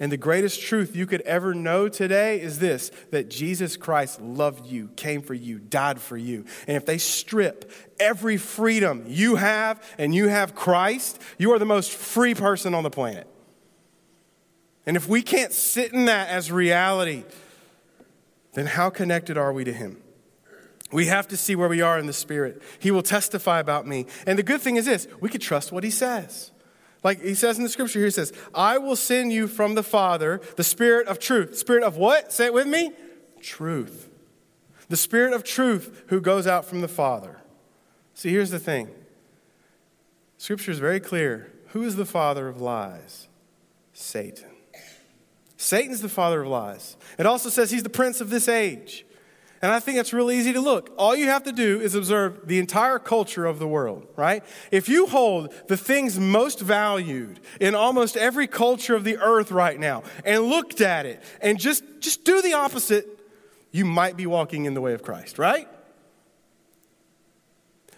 and 0.00 0.12
the 0.12 0.16
greatest 0.16 0.60
truth 0.62 0.94
you 0.94 1.06
could 1.06 1.22
ever 1.22 1.54
know 1.54 1.88
today 1.88 2.40
is 2.40 2.58
this 2.58 2.90
that 3.10 3.30
Jesus 3.30 3.76
Christ 3.76 4.20
loved 4.20 4.66
you, 4.66 4.88
came 4.96 5.22
for 5.22 5.34
you, 5.34 5.58
died 5.58 6.00
for 6.00 6.16
you. 6.16 6.44
And 6.66 6.76
if 6.76 6.86
they 6.86 6.98
strip 6.98 7.70
every 7.98 8.36
freedom 8.36 9.04
you 9.06 9.36
have 9.36 9.82
and 9.98 10.14
you 10.14 10.28
have 10.28 10.54
Christ, 10.54 11.20
you 11.38 11.52
are 11.52 11.58
the 11.58 11.64
most 11.64 11.92
free 11.92 12.34
person 12.34 12.74
on 12.74 12.82
the 12.82 12.90
planet. 12.90 13.26
And 14.86 14.96
if 14.96 15.08
we 15.08 15.22
can't 15.22 15.52
sit 15.52 15.92
in 15.92 16.06
that 16.06 16.28
as 16.28 16.50
reality, 16.50 17.24
then 18.54 18.66
how 18.66 18.90
connected 18.90 19.36
are 19.36 19.52
we 19.52 19.64
to 19.64 19.72
Him? 19.72 20.02
We 20.90 21.06
have 21.06 21.28
to 21.28 21.36
see 21.36 21.54
where 21.54 21.68
we 21.68 21.82
are 21.82 21.98
in 21.98 22.06
the 22.06 22.12
Spirit. 22.14 22.62
He 22.78 22.90
will 22.90 23.02
testify 23.02 23.60
about 23.60 23.86
me. 23.86 24.06
And 24.26 24.38
the 24.38 24.42
good 24.42 24.62
thing 24.62 24.76
is 24.76 24.86
this 24.86 25.06
we 25.20 25.28
can 25.28 25.40
trust 25.40 25.72
what 25.72 25.84
He 25.84 25.90
says. 25.90 26.50
Like 27.04 27.22
he 27.22 27.34
says 27.34 27.58
in 27.58 27.64
the 27.64 27.70
scripture 27.70 28.00
here, 28.00 28.06
he 28.06 28.12
says, 28.12 28.32
I 28.54 28.78
will 28.78 28.96
send 28.96 29.32
you 29.32 29.46
from 29.46 29.74
the 29.74 29.82
Father 29.82 30.40
the 30.56 30.64
Spirit 30.64 31.06
of 31.06 31.18
truth. 31.18 31.56
Spirit 31.56 31.84
of 31.84 31.96
what? 31.96 32.32
Say 32.32 32.46
it 32.46 32.54
with 32.54 32.66
me. 32.66 32.92
Truth. 33.40 34.08
The 34.88 34.96
Spirit 34.96 35.32
of 35.32 35.44
truth 35.44 36.04
who 36.08 36.20
goes 36.20 36.46
out 36.46 36.64
from 36.64 36.80
the 36.80 36.88
Father. 36.88 37.40
See, 38.14 38.30
here's 38.30 38.50
the 38.50 38.58
thing 38.58 38.90
Scripture 40.38 40.70
is 40.70 40.78
very 40.78 41.00
clear. 41.00 41.52
Who 41.68 41.82
is 41.82 41.96
the 41.96 42.06
father 42.06 42.48
of 42.48 42.60
lies? 42.60 43.28
Satan. 43.92 44.50
Satan's 45.56 46.00
the 46.00 46.08
father 46.08 46.42
of 46.42 46.48
lies. 46.48 46.96
It 47.18 47.26
also 47.26 47.48
says 47.50 47.70
he's 47.70 47.82
the 47.82 47.90
prince 47.90 48.20
of 48.20 48.30
this 48.30 48.48
age. 48.48 49.04
And 49.60 49.72
I 49.72 49.80
think 49.80 49.98
it's 49.98 50.12
really 50.12 50.38
easy 50.38 50.52
to 50.52 50.60
look. 50.60 50.92
All 50.96 51.16
you 51.16 51.26
have 51.26 51.42
to 51.44 51.52
do 51.52 51.80
is 51.80 51.94
observe 51.94 52.46
the 52.46 52.60
entire 52.60 52.98
culture 52.98 53.44
of 53.44 53.58
the 53.58 53.66
world, 53.66 54.06
right? 54.14 54.44
If 54.70 54.88
you 54.88 55.06
hold 55.06 55.52
the 55.66 55.76
things 55.76 56.18
most 56.18 56.60
valued 56.60 57.40
in 57.60 57.74
almost 57.74 58.16
every 58.16 58.46
culture 58.46 58.94
of 58.94 59.02
the 59.02 59.18
earth 59.18 59.50
right 59.50 59.78
now 59.78 60.04
and 60.24 60.44
looked 60.44 60.80
at 60.80 61.06
it 61.06 61.22
and 61.40 61.58
just, 61.58 61.82
just 61.98 62.24
do 62.24 62.40
the 62.40 62.52
opposite, 62.52 63.06
you 63.72 63.84
might 63.84 64.16
be 64.16 64.26
walking 64.26 64.64
in 64.64 64.74
the 64.74 64.80
way 64.80 64.92
of 64.92 65.02
Christ, 65.02 65.38
right? 65.38 65.68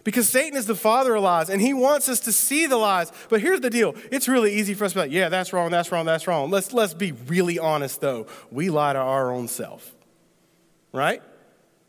Because 0.03 0.27
Satan 0.27 0.57
is 0.57 0.65
the 0.65 0.73
father 0.73 1.13
of 1.13 1.21
lies 1.21 1.51
and 1.51 1.61
he 1.61 1.75
wants 1.75 2.09
us 2.09 2.21
to 2.21 2.31
see 2.31 2.65
the 2.65 2.77
lies. 2.77 3.11
But 3.29 3.39
here's 3.39 3.61
the 3.61 3.69
deal 3.69 3.93
it's 4.09 4.27
really 4.27 4.55
easy 4.55 4.73
for 4.73 4.85
us 4.85 4.93
to 4.93 4.97
be 4.97 5.01
like, 5.01 5.11
yeah, 5.11 5.29
that's 5.29 5.53
wrong, 5.53 5.69
that's 5.69 5.91
wrong, 5.91 6.07
that's 6.07 6.25
wrong. 6.25 6.49
Let's, 6.49 6.73
let's 6.73 6.95
be 6.95 7.11
really 7.11 7.59
honest 7.59 8.01
though. 8.01 8.25
We 8.49 8.71
lie 8.71 8.93
to 8.93 8.99
our 8.99 9.31
own 9.31 9.47
self, 9.47 9.93
right? 10.91 11.21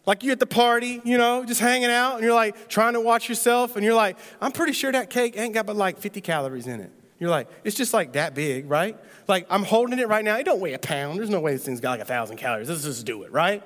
Like 0.04 0.24
you 0.24 0.32
at 0.32 0.40
the 0.40 0.46
party, 0.46 1.00
you 1.04 1.16
know, 1.16 1.44
just 1.44 1.60
hanging 1.60 1.90
out, 1.90 2.14
and 2.14 2.24
you're 2.24 2.34
like 2.34 2.68
trying 2.68 2.94
to 2.94 3.00
watch 3.00 3.28
yourself, 3.28 3.76
and 3.76 3.84
you're 3.84 3.94
like, 3.94 4.16
I'm 4.40 4.52
pretty 4.52 4.72
sure 4.72 4.90
that 4.90 5.10
cake 5.10 5.36
ain't 5.36 5.54
got 5.54 5.66
but 5.66 5.76
like 5.76 5.98
50 5.98 6.20
calories 6.20 6.66
in 6.66 6.80
it. 6.80 6.90
You're 7.20 7.30
like, 7.30 7.48
it's 7.62 7.76
just 7.76 7.94
like 7.94 8.14
that 8.14 8.34
big, 8.34 8.68
right? 8.68 8.98
Like 9.28 9.46
I'm 9.48 9.62
holding 9.62 10.00
it 10.00 10.08
right 10.08 10.24
now. 10.24 10.36
It 10.38 10.44
don't 10.44 10.60
weigh 10.60 10.72
a 10.72 10.78
pound. 10.78 11.18
There's 11.18 11.30
no 11.30 11.38
way 11.38 11.52
this 11.52 11.64
thing's 11.64 11.80
got 11.80 11.92
like 11.92 12.00
a 12.00 12.04
thousand 12.04 12.36
calories. 12.36 12.68
Let's 12.68 12.82
just 12.82 13.06
do 13.06 13.22
it, 13.22 13.30
right? 13.30 13.62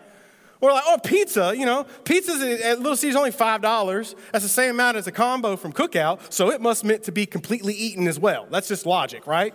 Or 0.61 0.72
like, 0.72 0.85
oh, 0.87 0.99
pizza, 1.03 1.55
you 1.57 1.66
know, 1.66 1.85
pizza's 2.05 2.42
at 2.42 2.79
Little 2.79 2.96
Caesars 2.96 3.16
only 3.16 3.31
$5. 3.31 4.14
That's 4.33 4.44
the 4.44 4.49
same 4.49 4.70
amount 4.70 4.96
as 4.96 5.07
a 5.07 5.12
combo 5.12 5.57
from 5.57 5.72
Cookout, 5.72 6.33
so 6.33 6.51
it 6.51 6.61
must 6.61 6.85
meant 6.85 7.05
to 7.05 7.12
be 7.12 7.27
completely 7.27 7.75
eaten 7.75 8.09
as 8.09 8.18
well. 8.18 8.46
That's 8.51 8.68
just 8.68 8.87
logic, 8.87 9.27
right? 9.27 9.55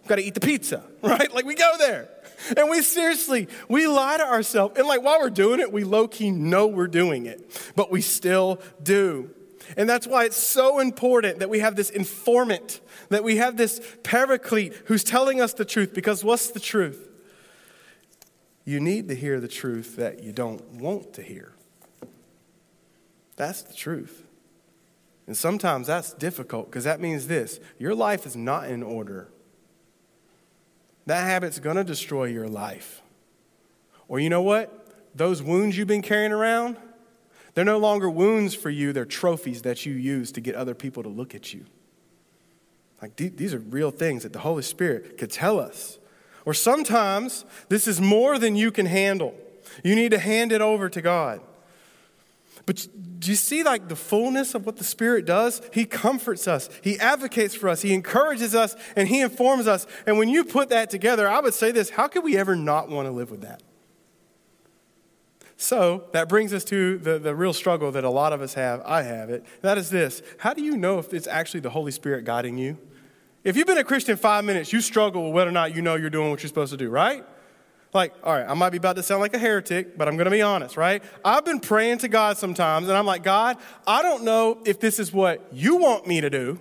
We've 0.00 0.08
got 0.08 0.16
to 0.16 0.22
eat 0.22 0.34
the 0.34 0.40
pizza, 0.40 0.82
right? 1.02 1.32
Like 1.32 1.44
we 1.44 1.54
go 1.54 1.72
there. 1.78 2.08
And 2.56 2.70
we 2.70 2.82
seriously, 2.82 3.48
we 3.68 3.86
lie 3.86 4.16
to 4.16 4.26
ourselves. 4.26 4.78
And 4.78 4.86
like 4.86 5.02
while 5.02 5.20
we're 5.20 5.30
doing 5.30 5.60
it, 5.60 5.72
we 5.72 5.84
low 5.84 6.08
key 6.08 6.30
know 6.30 6.66
we're 6.66 6.88
doing 6.88 7.26
it, 7.26 7.72
but 7.76 7.90
we 7.90 8.00
still 8.00 8.60
do. 8.82 9.30
And 9.76 9.88
that's 9.88 10.06
why 10.06 10.24
it's 10.24 10.36
so 10.36 10.80
important 10.80 11.38
that 11.38 11.50
we 11.50 11.60
have 11.60 11.76
this 11.76 11.90
informant, 11.90 12.80
that 13.08 13.22
we 13.22 13.36
have 13.36 13.56
this 13.56 13.80
paraclete 14.02 14.74
who's 14.86 15.04
telling 15.04 15.40
us 15.40 15.52
the 15.52 15.64
truth. 15.64 15.94
Because 15.94 16.24
what's 16.24 16.50
the 16.50 16.60
truth? 16.60 17.08
You 18.64 18.80
need 18.80 19.08
to 19.08 19.14
hear 19.14 19.40
the 19.40 19.48
truth 19.48 19.96
that 19.96 20.22
you 20.22 20.32
don't 20.32 20.62
want 20.72 21.14
to 21.14 21.22
hear. 21.22 21.52
That's 23.36 23.62
the 23.62 23.74
truth. 23.74 24.24
And 25.26 25.36
sometimes 25.36 25.86
that's 25.86 26.12
difficult 26.12 26.66
because 26.66 26.84
that 26.84 27.00
means 27.00 27.26
this 27.28 27.60
your 27.78 27.94
life 27.94 28.26
is 28.26 28.36
not 28.36 28.68
in 28.68 28.82
order 28.82 29.28
that 31.10 31.24
habit's 31.24 31.58
going 31.58 31.76
to 31.76 31.82
destroy 31.82 32.26
your 32.26 32.46
life. 32.46 33.02
Or 34.06 34.20
you 34.20 34.30
know 34.30 34.42
what? 34.42 34.86
Those 35.14 35.42
wounds 35.42 35.76
you've 35.76 35.88
been 35.88 36.02
carrying 36.02 36.30
around, 36.30 36.76
they're 37.54 37.64
no 37.64 37.78
longer 37.78 38.08
wounds 38.08 38.54
for 38.54 38.70
you, 38.70 38.92
they're 38.92 39.04
trophies 39.04 39.62
that 39.62 39.84
you 39.84 39.92
use 39.92 40.30
to 40.32 40.40
get 40.40 40.54
other 40.54 40.74
people 40.74 41.02
to 41.02 41.08
look 41.08 41.34
at 41.34 41.52
you. 41.52 41.66
Like 43.02 43.16
these 43.16 43.52
are 43.54 43.58
real 43.58 43.90
things 43.90 44.22
that 44.22 44.32
the 44.32 44.38
Holy 44.38 44.62
Spirit 44.62 45.18
could 45.18 45.32
tell 45.32 45.58
us. 45.58 45.98
Or 46.44 46.54
sometimes 46.54 47.44
this 47.68 47.88
is 47.88 48.00
more 48.00 48.38
than 48.38 48.54
you 48.54 48.70
can 48.70 48.86
handle. 48.86 49.34
You 49.82 49.96
need 49.96 50.12
to 50.12 50.18
hand 50.18 50.52
it 50.52 50.60
over 50.60 50.88
to 50.88 51.02
God. 51.02 51.40
But 52.66 52.86
do 53.18 53.30
you 53.30 53.36
see 53.36 53.62
like 53.62 53.88
the 53.88 53.96
fullness 53.96 54.54
of 54.54 54.66
what 54.66 54.76
the 54.76 54.84
Spirit 54.84 55.26
does? 55.26 55.62
He 55.72 55.84
comforts 55.84 56.48
us, 56.48 56.68
He 56.82 56.98
advocates 56.98 57.54
for 57.54 57.68
us, 57.68 57.82
He 57.82 57.92
encourages 57.92 58.54
us, 58.54 58.76
and 58.96 59.08
He 59.08 59.20
informs 59.20 59.66
us. 59.66 59.86
And 60.06 60.18
when 60.18 60.28
you 60.28 60.44
put 60.44 60.68
that 60.70 60.90
together, 60.90 61.28
I 61.28 61.40
would 61.40 61.54
say 61.54 61.70
this 61.70 61.90
how 61.90 62.08
could 62.08 62.24
we 62.24 62.36
ever 62.36 62.56
not 62.56 62.88
want 62.88 63.06
to 63.06 63.12
live 63.12 63.30
with 63.30 63.42
that? 63.42 63.62
So 65.56 66.04
that 66.12 66.26
brings 66.26 66.54
us 66.54 66.64
to 66.64 66.96
the, 66.96 67.18
the 67.18 67.34
real 67.34 67.52
struggle 67.52 67.92
that 67.92 68.02
a 68.02 68.08
lot 68.08 68.32
of 68.32 68.40
us 68.40 68.54
have. 68.54 68.80
I 68.86 69.02
have 69.02 69.28
it. 69.28 69.44
That 69.60 69.76
is 69.76 69.90
this 69.90 70.22
How 70.38 70.54
do 70.54 70.62
you 70.62 70.76
know 70.76 70.98
if 70.98 71.12
it's 71.12 71.26
actually 71.26 71.60
the 71.60 71.70
Holy 71.70 71.92
Spirit 71.92 72.24
guiding 72.24 72.56
you? 72.56 72.78
If 73.44 73.56
you've 73.56 73.66
been 73.66 73.78
a 73.78 73.84
Christian 73.84 74.16
five 74.16 74.44
minutes, 74.44 74.72
you 74.72 74.80
struggle 74.80 75.24
with 75.24 75.34
whether 75.34 75.50
or 75.50 75.52
not 75.52 75.74
you 75.74 75.82
know 75.82 75.96
you're 75.96 76.10
doing 76.10 76.30
what 76.30 76.42
you're 76.42 76.48
supposed 76.48 76.72
to 76.72 76.76
do, 76.78 76.88
right? 76.88 77.24
Like, 77.92 78.14
all 78.22 78.34
right, 78.34 78.48
I 78.48 78.54
might 78.54 78.70
be 78.70 78.76
about 78.76 78.96
to 78.96 79.02
sound 79.02 79.20
like 79.20 79.34
a 79.34 79.38
heretic, 79.38 79.98
but 79.98 80.06
I'm 80.06 80.16
going 80.16 80.26
to 80.26 80.30
be 80.30 80.42
honest, 80.42 80.76
right? 80.76 81.02
I've 81.24 81.44
been 81.44 81.58
praying 81.58 81.98
to 81.98 82.08
God 82.08 82.38
sometimes, 82.38 82.88
and 82.88 82.96
I'm 82.96 83.06
like, 83.06 83.24
God, 83.24 83.56
I 83.86 84.02
don't 84.02 84.22
know 84.22 84.58
if 84.64 84.78
this 84.78 85.00
is 85.00 85.12
what 85.12 85.44
you 85.52 85.76
want 85.76 86.06
me 86.06 86.20
to 86.20 86.30
do. 86.30 86.60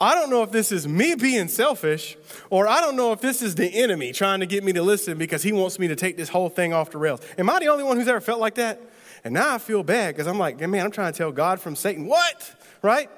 I 0.00 0.14
don't 0.14 0.30
know 0.30 0.42
if 0.42 0.50
this 0.50 0.70
is 0.72 0.86
me 0.86 1.14
being 1.14 1.48
selfish, 1.48 2.16
or 2.50 2.66
I 2.68 2.80
don't 2.80 2.96
know 2.96 3.12
if 3.12 3.20
this 3.20 3.42
is 3.42 3.54
the 3.54 3.66
enemy 3.66 4.12
trying 4.12 4.40
to 4.40 4.46
get 4.46 4.64
me 4.64 4.72
to 4.72 4.82
listen 4.82 5.16
because 5.16 5.42
he 5.42 5.52
wants 5.52 5.78
me 5.78 5.88
to 5.88 5.96
take 5.96 6.16
this 6.16 6.28
whole 6.28 6.48
thing 6.48 6.72
off 6.72 6.90
the 6.90 6.98
rails. 6.98 7.20
Am 7.36 7.48
I 7.50 7.58
the 7.60 7.66
only 7.68 7.84
one 7.84 7.96
who's 7.96 8.08
ever 8.08 8.20
felt 8.20 8.40
like 8.40 8.56
that? 8.56 8.80
And 9.24 9.34
now 9.34 9.54
I 9.54 9.58
feel 9.58 9.82
bad 9.82 10.14
because 10.14 10.28
I'm 10.28 10.38
like, 10.38 10.60
man, 10.60 10.84
I'm 10.84 10.92
trying 10.92 11.12
to 11.12 11.18
tell 11.18 11.32
God 11.32 11.60
from 11.60 11.74
Satan. 11.74 12.06
What? 12.06 12.54
Right? 12.82 13.10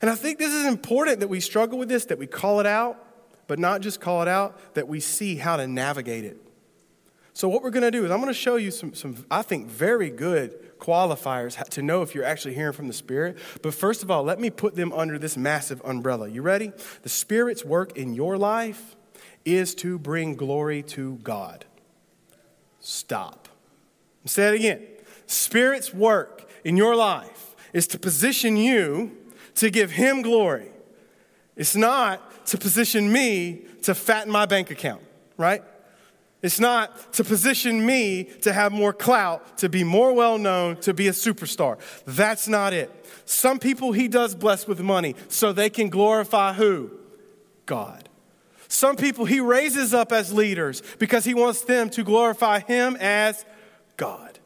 And 0.00 0.10
I 0.10 0.14
think 0.14 0.38
this 0.38 0.52
is 0.52 0.66
important 0.66 1.20
that 1.20 1.28
we 1.28 1.40
struggle 1.40 1.78
with 1.78 1.88
this, 1.88 2.06
that 2.06 2.18
we 2.18 2.26
call 2.26 2.60
it 2.60 2.66
out, 2.66 2.96
but 3.52 3.58
not 3.58 3.82
just 3.82 4.00
call 4.00 4.22
it 4.22 4.28
out, 4.28 4.58
that 4.72 4.88
we 4.88 4.98
see 4.98 5.36
how 5.36 5.58
to 5.58 5.66
navigate 5.66 6.24
it. 6.24 6.38
So, 7.34 7.50
what 7.50 7.62
we're 7.62 7.68
going 7.68 7.82
to 7.82 7.90
do 7.90 8.02
is 8.06 8.10
I'm 8.10 8.16
going 8.16 8.32
to 8.32 8.32
show 8.32 8.56
you 8.56 8.70
some, 8.70 8.94
some, 8.94 9.26
I 9.30 9.42
think, 9.42 9.66
very 9.66 10.08
good 10.08 10.78
qualifiers 10.78 11.62
to 11.62 11.82
know 11.82 12.00
if 12.00 12.14
you're 12.14 12.24
actually 12.24 12.54
hearing 12.54 12.72
from 12.72 12.88
the 12.88 12.94
Spirit. 12.94 13.36
But 13.60 13.74
first 13.74 14.02
of 14.02 14.10
all, 14.10 14.22
let 14.22 14.40
me 14.40 14.48
put 14.48 14.74
them 14.74 14.90
under 14.94 15.18
this 15.18 15.36
massive 15.36 15.82
umbrella. 15.84 16.28
You 16.28 16.40
ready? 16.40 16.72
The 17.02 17.10
Spirit's 17.10 17.62
work 17.62 17.94
in 17.94 18.14
your 18.14 18.38
life 18.38 18.96
is 19.44 19.74
to 19.74 19.98
bring 19.98 20.34
glory 20.34 20.82
to 20.84 21.16
God. 21.16 21.66
Stop. 22.80 23.50
Say 24.24 24.48
it 24.48 24.54
again. 24.54 24.82
Spirit's 25.26 25.92
work 25.92 26.48
in 26.64 26.78
your 26.78 26.96
life 26.96 27.54
is 27.74 27.86
to 27.88 27.98
position 27.98 28.56
you 28.56 29.14
to 29.56 29.68
give 29.68 29.90
Him 29.90 30.22
glory. 30.22 30.70
It's 31.54 31.76
not 31.76 32.31
to 32.46 32.58
position 32.58 33.12
me 33.12 33.62
to 33.82 33.94
fatten 33.94 34.32
my 34.32 34.46
bank 34.46 34.70
account, 34.70 35.02
right? 35.36 35.62
It's 36.42 36.58
not 36.58 37.12
to 37.14 37.24
position 37.24 37.84
me 37.86 38.24
to 38.42 38.52
have 38.52 38.72
more 38.72 38.92
clout, 38.92 39.58
to 39.58 39.68
be 39.68 39.84
more 39.84 40.12
well 40.12 40.38
known, 40.38 40.76
to 40.80 40.92
be 40.92 41.06
a 41.06 41.12
superstar. 41.12 41.78
That's 42.04 42.48
not 42.48 42.72
it. 42.72 42.90
Some 43.24 43.60
people 43.60 43.92
he 43.92 44.08
does 44.08 44.34
bless 44.34 44.66
with 44.66 44.80
money 44.80 45.14
so 45.28 45.52
they 45.52 45.70
can 45.70 45.88
glorify 45.88 46.52
who? 46.52 46.90
God. 47.64 48.08
Some 48.66 48.96
people 48.96 49.24
he 49.24 49.38
raises 49.38 49.94
up 49.94 50.10
as 50.12 50.32
leaders 50.32 50.82
because 50.98 51.24
he 51.24 51.34
wants 51.34 51.62
them 51.62 51.90
to 51.90 52.02
glorify 52.02 52.58
him 52.60 52.96
as 52.98 53.44
God. 53.96 54.40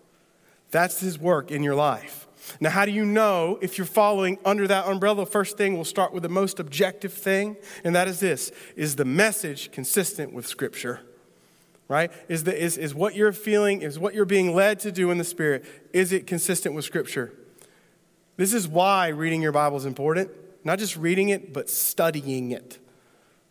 That's 0.70 1.00
his 1.00 1.18
work 1.18 1.50
in 1.50 1.62
your 1.62 1.76
life. 1.76 2.25
Now, 2.60 2.70
how 2.70 2.84
do 2.84 2.92
you 2.92 3.04
know 3.04 3.58
if 3.60 3.78
you're 3.78 3.86
following 3.86 4.38
under 4.44 4.66
that 4.68 4.86
umbrella? 4.86 5.26
First 5.26 5.56
thing, 5.56 5.74
we'll 5.74 5.84
start 5.84 6.12
with 6.12 6.22
the 6.22 6.28
most 6.28 6.60
objective 6.60 7.12
thing, 7.12 7.56
and 7.84 7.94
that 7.94 8.08
is 8.08 8.20
this 8.20 8.52
Is 8.76 8.96
the 8.96 9.04
message 9.04 9.72
consistent 9.72 10.32
with 10.32 10.46
Scripture? 10.46 11.00
right? 11.88 12.10
Is, 12.28 12.44
the, 12.44 12.56
is, 12.56 12.76
is 12.76 12.94
what 12.94 13.14
you're 13.14 13.32
feeling, 13.32 13.82
is 13.82 13.98
what 13.98 14.14
you're 14.14 14.24
being 14.24 14.54
led 14.54 14.80
to 14.80 14.92
do 14.92 15.10
in 15.10 15.18
the 15.18 15.24
Spirit, 15.24 15.64
is 15.92 16.12
it 16.12 16.26
consistent 16.26 16.74
with 16.74 16.84
Scripture? 16.84 17.32
This 18.36 18.52
is 18.52 18.68
why 18.68 19.08
reading 19.08 19.40
your 19.40 19.52
Bible 19.52 19.76
is 19.76 19.86
important. 19.86 20.30
Not 20.64 20.78
just 20.78 20.96
reading 20.96 21.28
it, 21.28 21.52
but 21.52 21.70
studying 21.70 22.50
it. 22.50 22.78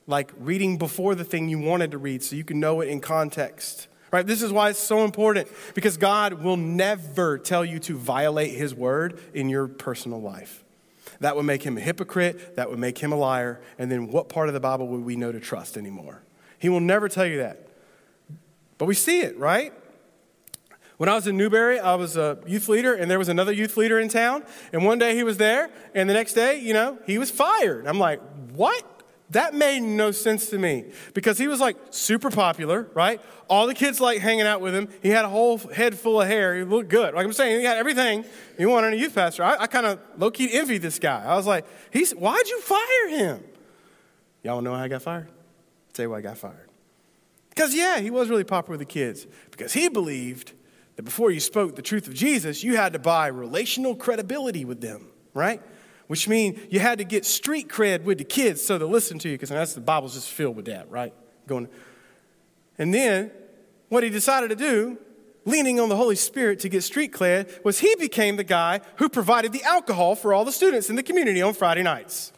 Like 0.05 0.33
reading 0.37 0.77
before 0.77 1.15
the 1.15 1.23
thing 1.23 1.49
you 1.49 1.59
wanted 1.59 1.91
to 1.91 1.97
read 1.97 2.21
so 2.21 2.35
you 2.35 2.43
can 2.43 2.59
know 2.59 2.81
it 2.81 2.89
in 2.89 2.99
context. 2.99 3.87
Right? 4.15 4.25
This 4.25 4.41
is 4.41 4.53
why 4.53 4.69
it's 4.69 4.79
so 4.79 5.03
important 5.03 5.49
because 5.73 5.97
God 5.97 6.41
will 6.41 6.55
never 6.55 7.37
tell 7.37 7.65
you 7.65 7.79
to 7.79 7.97
violate 7.97 8.51
His 8.51 8.73
word 8.73 9.19
in 9.33 9.49
your 9.49 9.67
personal 9.67 10.21
life. 10.21 10.63
That 11.19 11.35
would 11.35 11.43
make 11.43 11.63
him 11.63 11.77
a 11.77 11.81
hypocrite, 11.81 12.55
that 12.55 12.69
would 12.69 12.79
make 12.79 12.97
him 12.97 13.11
a 13.11 13.17
liar, 13.17 13.59
and 13.77 13.91
then 13.91 14.07
what 14.07 14.29
part 14.29 14.47
of 14.47 14.53
the 14.53 14.61
Bible 14.61 14.87
would 14.87 15.03
we 15.03 15.17
know 15.17 15.33
to 15.33 15.39
trust 15.41 15.75
anymore? 15.75 16.21
He 16.57 16.69
will 16.69 16.79
never 16.79 17.09
tell 17.09 17.25
you 17.25 17.39
that. 17.39 17.67
But 18.77 18.85
we 18.85 18.93
see 18.93 19.19
it, 19.19 19.37
right? 19.37 19.73
When 20.95 21.09
I 21.09 21.15
was 21.15 21.27
in 21.27 21.35
Newberry, 21.35 21.77
I 21.77 21.95
was 21.95 22.15
a 22.15 22.37
youth 22.47 22.69
leader, 22.69 22.93
and 22.93 23.11
there 23.11 23.19
was 23.19 23.27
another 23.27 23.51
youth 23.51 23.75
leader 23.75 23.99
in 23.99 24.07
town. 24.07 24.45
And 24.71 24.85
one 24.85 24.97
day 24.97 25.13
he 25.13 25.23
was 25.23 25.35
there, 25.35 25.69
and 25.93 26.09
the 26.09 26.13
next 26.13 26.35
day, 26.35 26.57
you 26.57 26.73
know, 26.73 26.99
he 27.05 27.17
was 27.17 27.29
fired. 27.31 27.85
I'm 27.85 27.99
like, 27.99 28.21
what? 28.53 28.94
That 29.31 29.55
made 29.55 29.79
no 29.81 30.11
sense 30.11 30.49
to 30.51 30.59
me 30.59 30.85
because 31.15 31.37
he 31.37 31.47
was 31.47 31.59
like 31.59 31.77
super 31.89 32.29
popular, 32.29 32.87
right? 32.93 33.19
All 33.49 33.65
the 33.65 33.73
kids 33.73 33.99
like 33.99 34.19
hanging 34.19 34.45
out 34.45 34.61
with 34.61 34.75
him. 34.75 34.87
He 35.01 35.09
had 35.09 35.25
a 35.25 35.29
whole 35.29 35.57
head 35.57 35.97
full 35.97 36.21
of 36.21 36.27
hair. 36.27 36.55
He 36.55 36.63
looked 36.63 36.89
good. 36.89 37.15
Like 37.15 37.25
I'm 37.25 37.33
saying, 37.33 37.59
he 37.59 37.65
had 37.65 37.77
everything 37.77 38.23
you 38.59 38.69
wanted 38.69 38.87
in 38.87 38.93
a 38.93 38.97
youth 38.97 39.15
pastor. 39.15 39.43
I, 39.43 39.57
I 39.61 39.67
kind 39.67 39.87
of 39.87 39.99
low 40.17 40.29
key 40.29 40.53
envied 40.53 40.83
this 40.83 40.99
guy. 40.99 41.23
I 41.25 41.35
was 41.35 41.47
like, 41.47 41.65
he's, 41.91 42.11
why'd 42.11 42.47
you 42.47 42.61
fire 42.61 43.09
him? 43.09 43.43
Y'all 44.43 44.61
know 44.61 44.75
how 44.75 44.83
I 44.83 44.87
got 44.87 45.01
fired? 45.01 45.27
I'll 45.27 45.93
tell 45.93 46.05
you 46.05 46.09
why 46.11 46.19
I 46.19 46.21
got 46.21 46.37
fired. 46.37 46.69
Because, 47.49 47.73
yeah, 47.73 47.99
he 47.99 48.11
was 48.11 48.29
really 48.29 48.43
popular 48.43 48.77
with 48.77 48.87
the 48.87 48.93
kids 48.93 49.25
because 49.49 49.73
he 49.73 49.89
believed 49.89 50.51
that 50.97 51.03
before 51.03 51.31
you 51.31 51.39
spoke 51.39 51.75
the 51.75 51.81
truth 51.81 52.05
of 52.07 52.13
Jesus, 52.13 52.63
you 52.63 52.75
had 52.75 52.93
to 52.93 52.99
buy 52.99 53.27
relational 53.27 53.95
credibility 53.95 54.65
with 54.65 54.81
them, 54.81 55.07
right? 55.33 55.61
Which 56.07 56.27
means 56.27 56.59
you 56.69 56.79
had 56.79 56.99
to 56.99 57.03
get 57.03 57.25
street 57.25 57.67
cred 57.67 58.03
with 58.03 58.19
the 58.19 58.23
kids 58.23 58.61
so 58.61 58.77
they 58.77 58.85
listen 58.85 59.17
to 59.19 59.29
you 59.29 59.35
because 59.35 59.49
that's 59.49 59.73
the 59.73 59.81
Bible's 59.81 60.13
just 60.13 60.29
filled 60.29 60.55
with 60.55 60.65
that, 60.65 60.89
right? 60.89 61.13
Going, 61.47 61.67
And 62.77 62.93
then 62.93 63.31
what 63.89 64.03
he 64.03 64.09
decided 64.09 64.49
to 64.49 64.55
do, 64.55 64.97
leaning 65.45 65.79
on 65.79 65.89
the 65.89 65.95
Holy 65.95 66.15
Spirit 66.15 66.59
to 66.59 66.69
get 66.69 66.83
street 66.83 67.11
cred, 67.11 67.63
was 67.63 67.79
he 67.79 67.95
became 67.95 68.35
the 68.35 68.43
guy 68.43 68.81
who 68.97 69.09
provided 69.09 69.51
the 69.51 69.63
alcohol 69.63 70.15
for 70.15 70.33
all 70.33 70.45
the 70.45 70.51
students 70.51 70.89
in 70.89 70.95
the 70.95 71.03
community 71.03 71.41
on 71.41 71.53
Friday 71.53 71.83
nights. 71.83 72.31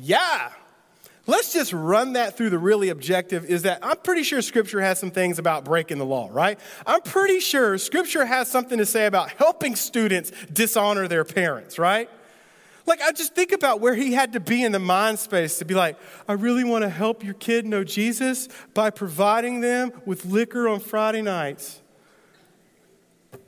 Yeah. 0.00 0.50
Let's 1.26 1.54
just 1.54 1.72
run 1.72 2.14
that 2.14 2.36
through 2.36 2.50
the 2.50 2.58
really 2.58 2.90
objective 2.90 3.46
is 3.46 3.62
that 3.62 3.78
I'm 3.82 3.96
pretty 3.96 4.24
sure 4.24 4.42
Scripture 4.42 4.80
has 4.82 4.98
some 4.98 5.10
things 5.10 5.38
about 5.38 5.64
breaking 5.64 5.96
the 5.96 6.04
law, 6.04 6.28
right? 6.30 6.60
I'm 6.86 7.00
pretty 7.00 7.40
sure 7.40 7.78
Scripture 7.78 8.26
has 8.26 8.48
something 8.48 8.76
to 8.76 8.84
say 8.84 9.06
about 9.06 9.30
helping 9.30 9.74
students 9.74 10.32
dishonor 10.52 11.08
their 11.08 11.24
parents, 11.24 11.78
right? 11.78 12.10
Like, 12.86 13.00
I 13.00 13.12
just 13.12 13.34
think 13.34 13.52
about 13.52 13.80
where 13.80 13.94
he 13.94 14.12
had 14.12 14.34
to 14.34 14.40
be 14.40 14.62
in 14.62 14.72
the 14.72 14.78
mind 14.78 15.18
space 15.18 15.58
to 15.60 15.64
be 15.64 15.72
like, 15.72 15.98
I 16.28 16.34
really 16.34 16.64
want 16.64 16.82
to 16.82 16.90
help 16.90 17.24
your 17.24 17.32
kid 17.32 17.64
know 17.64 17.84
Jesus 17.84 18.46
by 18.74 18.90
providing 18.90 19.60
them 19.60 19.92
with 20.04 20.26
liquor 20.26 20.68
on 20.68 20.80
Friday 20.80 21.22
nights. 21.22 21.80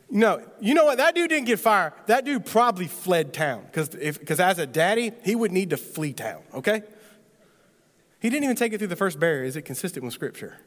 No, 0.09 0.43
you 0.61 0.73
know 0.73 0.87
what? 0.87 0.97
That 0.97 1.15
dude 1.15 1.29
didn't 1.29 1.47
get 1.47 1.61
fired. 1.61 1.93
That 2.07 2.25
dude 2.25 2.47
probably 2.47 2.87
fled 2.87 3.35
town 3.35 3.67
because 3.71 4.41
as 4.41 4.59
a 4.59 4.67
daddy, 4.67 5.12
he 5.23 5.35
would 5.35 5.53
need 5.53 5.69
to 5.71 5.77
flee 5.77 6.15
town, 6.15 6.41
okay? 6.55 6.83
He 8.27 8.31
didn't 8.31 8.43
even 8.43 8.57
take 8.57 8.73
it 8.73 8.79
through 8.79 8.89
the 8.89 8.97
first 8.97 9.21
barrier. 9.21 9.45
Is 9.45 9.55
it 9.55 9.62
consistent 9.62 10.05
with 10.05 10.12
Scripture? 10.12 10.59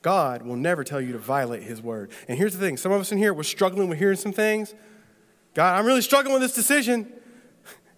God 0.00 0.40
will 0.40 0.56
never 0.56 0.84
tell 0.84 1.02
you 1.02 1.12
to 1.12 1.18
violate 1.18 1.62
His 1.62 1.82
word. 1.82 2.10
And 2.28 2.38
here's 2.38 2.54
the 2.54 2.58
thing 2.58 2.78
some 2.78 2.92
of 2.92 2.98
us 2.98 3.12
in 3.12 3.18
here, 3.18 3.34
we're 3.34 3.42
struggling 3.42 3.90
with 3.90 3.98
hearing 3.98 4.16
some 4.16 4.32
things. 4.32 4.74
God, 5.52 5.78
I'm 5.78 5.84
really 5.84 6.00
struggling 6.00 6.32
with 6.32 6.40
this 6.40 6.54
decision. 6.54 7.12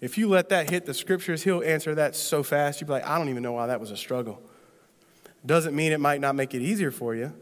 If 0.01 0.19
you 0.19 0.29
let 0.29 0.49
that 0.49 0.71
hit 0.71 0.87
the 0.87 0.93
scriptures, 0.93 1.45
he'll 1.45 1.63
answer 1.63 1.95
that 1.95 2.17
so 2.17 2.43
fast, 2.43 2.81
You'd 2.81 2.89
be 2.89 2.95
like, 2.95 3.07
I 3.07 3.17
don't 3.17 3.29
even 3.29 3.45
know 3.45 3.53
why 3.53 3.69
that 3.69 3.79
was 3.79 3.93
a 3.93 3.97
struggle. 3.97 4.43
Doesn't 5.47 5.77
mean 5.77 5.93
it 5.93 6.01
might 6.01 6.21
not 6.21 6.35
make 6.35 6.53
it 6.53 6.61
easier 6.61 6.91
for 6.91 7.15
you, 7.15 7.33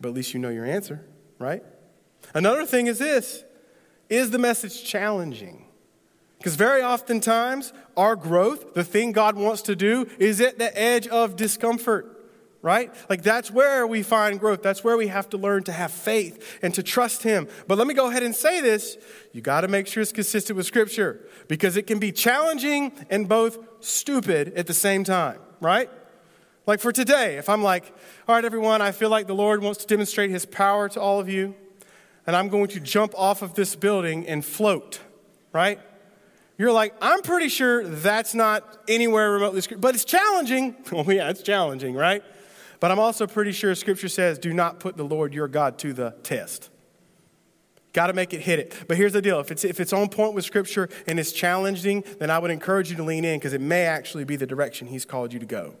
but 0.00 0.10
at 0.10 0.14
least 0.14 0.34
you 0.34 0.38
know 0.38 0.50
your 0.50 0.66
answer, 0.66 1.04
right? 1.40 1.64
Another 2.32 2.64
thing 2.64 2.86
is 2.86 3.00
this 3.00 3.42
is 4.08 4.30
the 4.30 4.38
message 4.38 4.84
challenging? 4.84 5.66
Because 6.40 6.56
very 6.56 6.82
oftentimes, 6.82 7.72
our 7.96 8.16
growth, 8.16 8.74
the 8.74 8.82
thing 8.82 9.12
God 9.12 9.36
wants 9.36 9.62
to 9.62 9.76
do, 9.76 10.08
is 10.18 10.40
at 10.40 10.58
the 10.58 10.76
edge 10.76 11.06
of 11.06 11.36
discomfort 11.36 12.16
right? 12.62 12.92
Like 13.08 13.22
that's 13.22 13.50
where 13.50 13.86
we 13.86 14.02
find 14.02 14.38
growth. 14.38 14.62
That's 14.62 14.84
where 14.84 14.96
we 14.96 15.06
have 15.06 15.28
to 15.30 15.38
learn 15.38 15.62
to 15.64 15.72
have 15.72 15.92
faith 15.92 16.58
and 16.62 16.74
to 16.74 16.82
trust 16.82 17.22
Him. 17.22 17.48
But 17.66 17.78
let 17.78 17.86
me 17.86 17.94
go 17.94 18.10
ahead 18.10 18.22
and 18.22 18.34
say 18.34 18.60
this 18.60 18.98
you 19.32 19.40
got 19.40 19.62
to 19.62 19.68
make 19.68 19.86
sure 19.86 20.02
it's 20.02 20.12
consistent 20.12 20.56
with 20.56 20.66
Scripture 20.66 21.26
because 21.48 21.76
it 21.76 21.86
can 21.86 21.98
be 21.98 22.12
challenging 22.12 22.92
and 23.08 23.28
both 23.28 23.58
stupid 23.80 24.52
at 24.54 24.66
the 24.66 24.74
same 24.74 25.04
time, 25.04 25.38
right? 25.60 25.90
Like 26.66 26.80
for 26.80 26.92
today, 26.92 27.36
if 27.36 27.48
I'm 27.48 27.62
like, 27.62 27.92
all 28.28 28.34
right, 28.34 28.44
everyone, 28.44 28.82
I 28.82 28.92
feel 28.92 29.08
like 29.08 29.26
the 29.26 29.34
Lord 29.34 29.62
wants 29.62 29.80
to 29.80 29.86
demonstrate 29.86 30.30
His 30.30 30.44
power 30.44 30.88
to 30.90 31.00
all 31.00 31.18
of 31.18 31.28
you, 31.28 31.54
and 32.26 32.36
I'm 32.36 32.48
going 32.48 32.68
to 32.68 32.80
jump 32.80 33.14
off 33.16 33.42
of 33.42 33.54
this 33.54 33.74
building 33.74 34.26
and 34.26 34.44
float, 34.44 35.00
right? 35.52 35.80
You're 36.60 36.72
like, 36.72 36.94
I'm 37.00 37.22
pretty 37.22 37.48
sure 37.48 37.86
that's 37.86 38.34
not 38.34 38.82
anywhere 38.86 39.32
remotely, 39.32 39.62
but 39.78 39.94
it's 39.94 40.04
challenging. 40.04 40.76
well, 40.92 41.10
yeah, 41.10 41.30
it's 41.30 41.40
challenging, 41.42 41.94
right? 41.94 42.22
But 42.80 42.90
I'm 42.90 42.98
also 42.98 43.26
pretty 43.26 43.52
sure 43.52 43.74
Scripture 43.74 44.10
says, 44.10 44.38
do 44.38 44.52
not 44.52 44.78
put 44.78 44.98
the 44.98 45.02
Lord 45.02 45.32
your 45.32 45.48
God 45.48 45.78
to 45.78 45.94
the 45.94 46.14
test. 46.22 46.68
Got 47.94 48.08
to 48.08 48.12
make 48.12 48.34
it 48.34 48.42
hit 48.42 48.58
it. 48.58 48.74
But 48.88 48.98
here's 48.98 49.14
the 49.14 49.22
deal 49.22 49.40
if 49.40 49.50
it's, 49.50 49.64
if 49.64 49.80
it's 49.80 49.94
on 49.94 50.10
point 50.10 50.34
with 50.34 50.44
Scripture 50.44 50.90
and 51.06 51.18
it's 51.18 51.32
challenging, 51.32 52.04
then 52.18 52.30
I 52.30 52.38
would 52.38 52.50
encourage 52.50 52.90
you 52.90 52.96
to 52.96 53.04
lean 53.04 53.24
in 53.24 53.38
because 53.38 53.54
it 53.54 53.62
may 53.62 53.86
actually 53.86 54.24
be 54.24 54.36
the 54.36 54.46
direction 54.46 54.86
He's 54.86 55.06
called 55.06 55.32
you 55.32 55.38
to 55.38 55.46
go. 55.46 55.72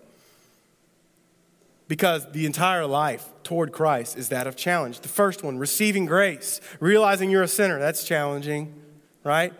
Because 1.88 2.32
the 2.32 2.46
entire 2.46 2.86
life 2.86 3.28
toward 3.42 3.72
Christ 3.72 4.16
is 4.16 4.30
that 4.30 4.46
of 4.46 4.56
challenge. 4.56 5.00
The 5.00 5.08
first 5.08 5.42
one, 5.42 5.58
receiving 5.58 6.06
grace, 6.06 6.58
realizing 6.80 7.30
you're 7.30 7.42
a 7.42 7.48
sinner, 7.48 7.78
that's 7.78 8.02
challenging, 8.02 8.72
right? 9.24 9.52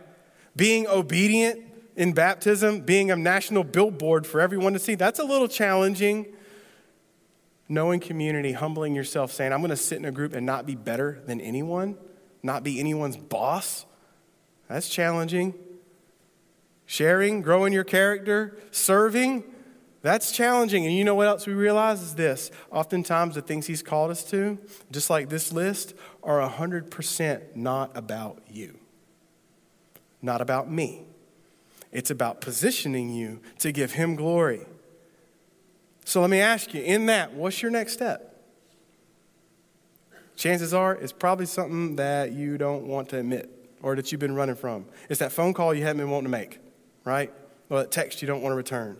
Being 0.56 0.86
obedient 0.86 1.60
in 1.96 2.12
baptism, 2.12 2.80
being 2.80 3.10
a 3.10 3.16
national 3.16 3.64
billboard 3.64 4.26
for 4.26 4.40
everyone 4.40 4.72
to 4.72 4.78
see, 4.78 4.94
that's 4.94 5.18
a 5.18 5.24
little 5.24 5.48
challenging 5.48 6.26
knowing 7.70 8.00
community, 8.00 8.50
humbling 8.52 8.96
yourself, 8.96 9.32
saying, 9.32 9.52
I'm 9.52 9.60
going 9.60 9.70
to 9.70 9.76
sit 9.76 9.96
in 9.96 10.04
a 10.04 10.10
group 10.10 10.34
and 10.34 10.44
not 10.44 10.66
be 10.66 10.74
better 10.74 11.22
than 11.26 11.40
anyone, 11.40 11.96
not 12.42 12.64
be 12.64 12.80
anyone's 12.80 13.16
boss. 13.16 13.86
That's 14.68 14.88
challenging. 14.88 15.54
Sharing, 16.84 17.42
growing 17.42 17.72
your 17.72 17.84
character, 17.84 18.58
serving, 18.72 19.44
that's 20.02 20.32
challenging. 20.32 20.84
And 20.84 20.94
you 20.94 21.04
know 21.04 21.14
what 21.14 21.28
else 21.28 21.46
we 21.46 21.52
realize 21.52 22.02
is 22.02 22.16
this 22.16 22.50
oftentimes 22.72 23.36
the 23.36 23.42
things 23.42 23.68
he's 23.68 23.84
called 23.84 24.10
us 24.10 24.24
to, 24.30 24.58
just 24.90 25.08
like 25.08 25.28
this 25.28 25.52
list, 25.52 25.94
are 26.24 26.40
100% 26.40 27.54
not 27.54 27.96
about 27.96 28.42
you, 28.50 28.79
not 30.22 30.40
about 30.40 30.70
me. 30.70 31.02
It's 31.92 32.10
about 32.10 32.40
positioning 32.40 33.10
you 33.10 33.40
to 33.58 33.72
give 33.72 33.92
him 33.92 34.14
glory. 34.14 34.66
So 36.04 36.20
let 36.20 36.30
me 36.30 36.40
ask 36.40 36.72
you, 36.74 36.82
in 36.82 37.06
that, 37.06 37.34
what's 37.34 37.62
your 37.62 37.70
next 37.70 37.92
step? 37.92 38.26
Chances 40.36 40.72
are 40.72 40.94
it's 40.94 41.12
probably 41.12 41.46
something 41.46 41.96
that 41.96 42.32
you 42.32 42.56
don't 42.56 42.86
want 42.86 43.10
to 43.10 43.18
admit 43.18 43.50
or 43.82 43.96
that 43.96 44.10
you've 44.10 44.20
been 44.20 44.34
running 44.34 44.54
from. 44.54 44.86
It's 45.08 45.20
that 45.20 45.32
phone 45.32 45.52
call 45.52 45.74
you 45.74 45.82
haven't 45.82 45.98
been 45.98 46.10
wanting 46.10 46.30
to 46.32 46.38
make, 46.38 46.58
right? 47.04 47.32
Or 47.68 47.80
that 47.80 47.90
text 47.90 48.22
you 48.22 48.28
don't 48.28 48.42
want 48.42 48.52
to 48.52 48.56
return. 48.56 48.96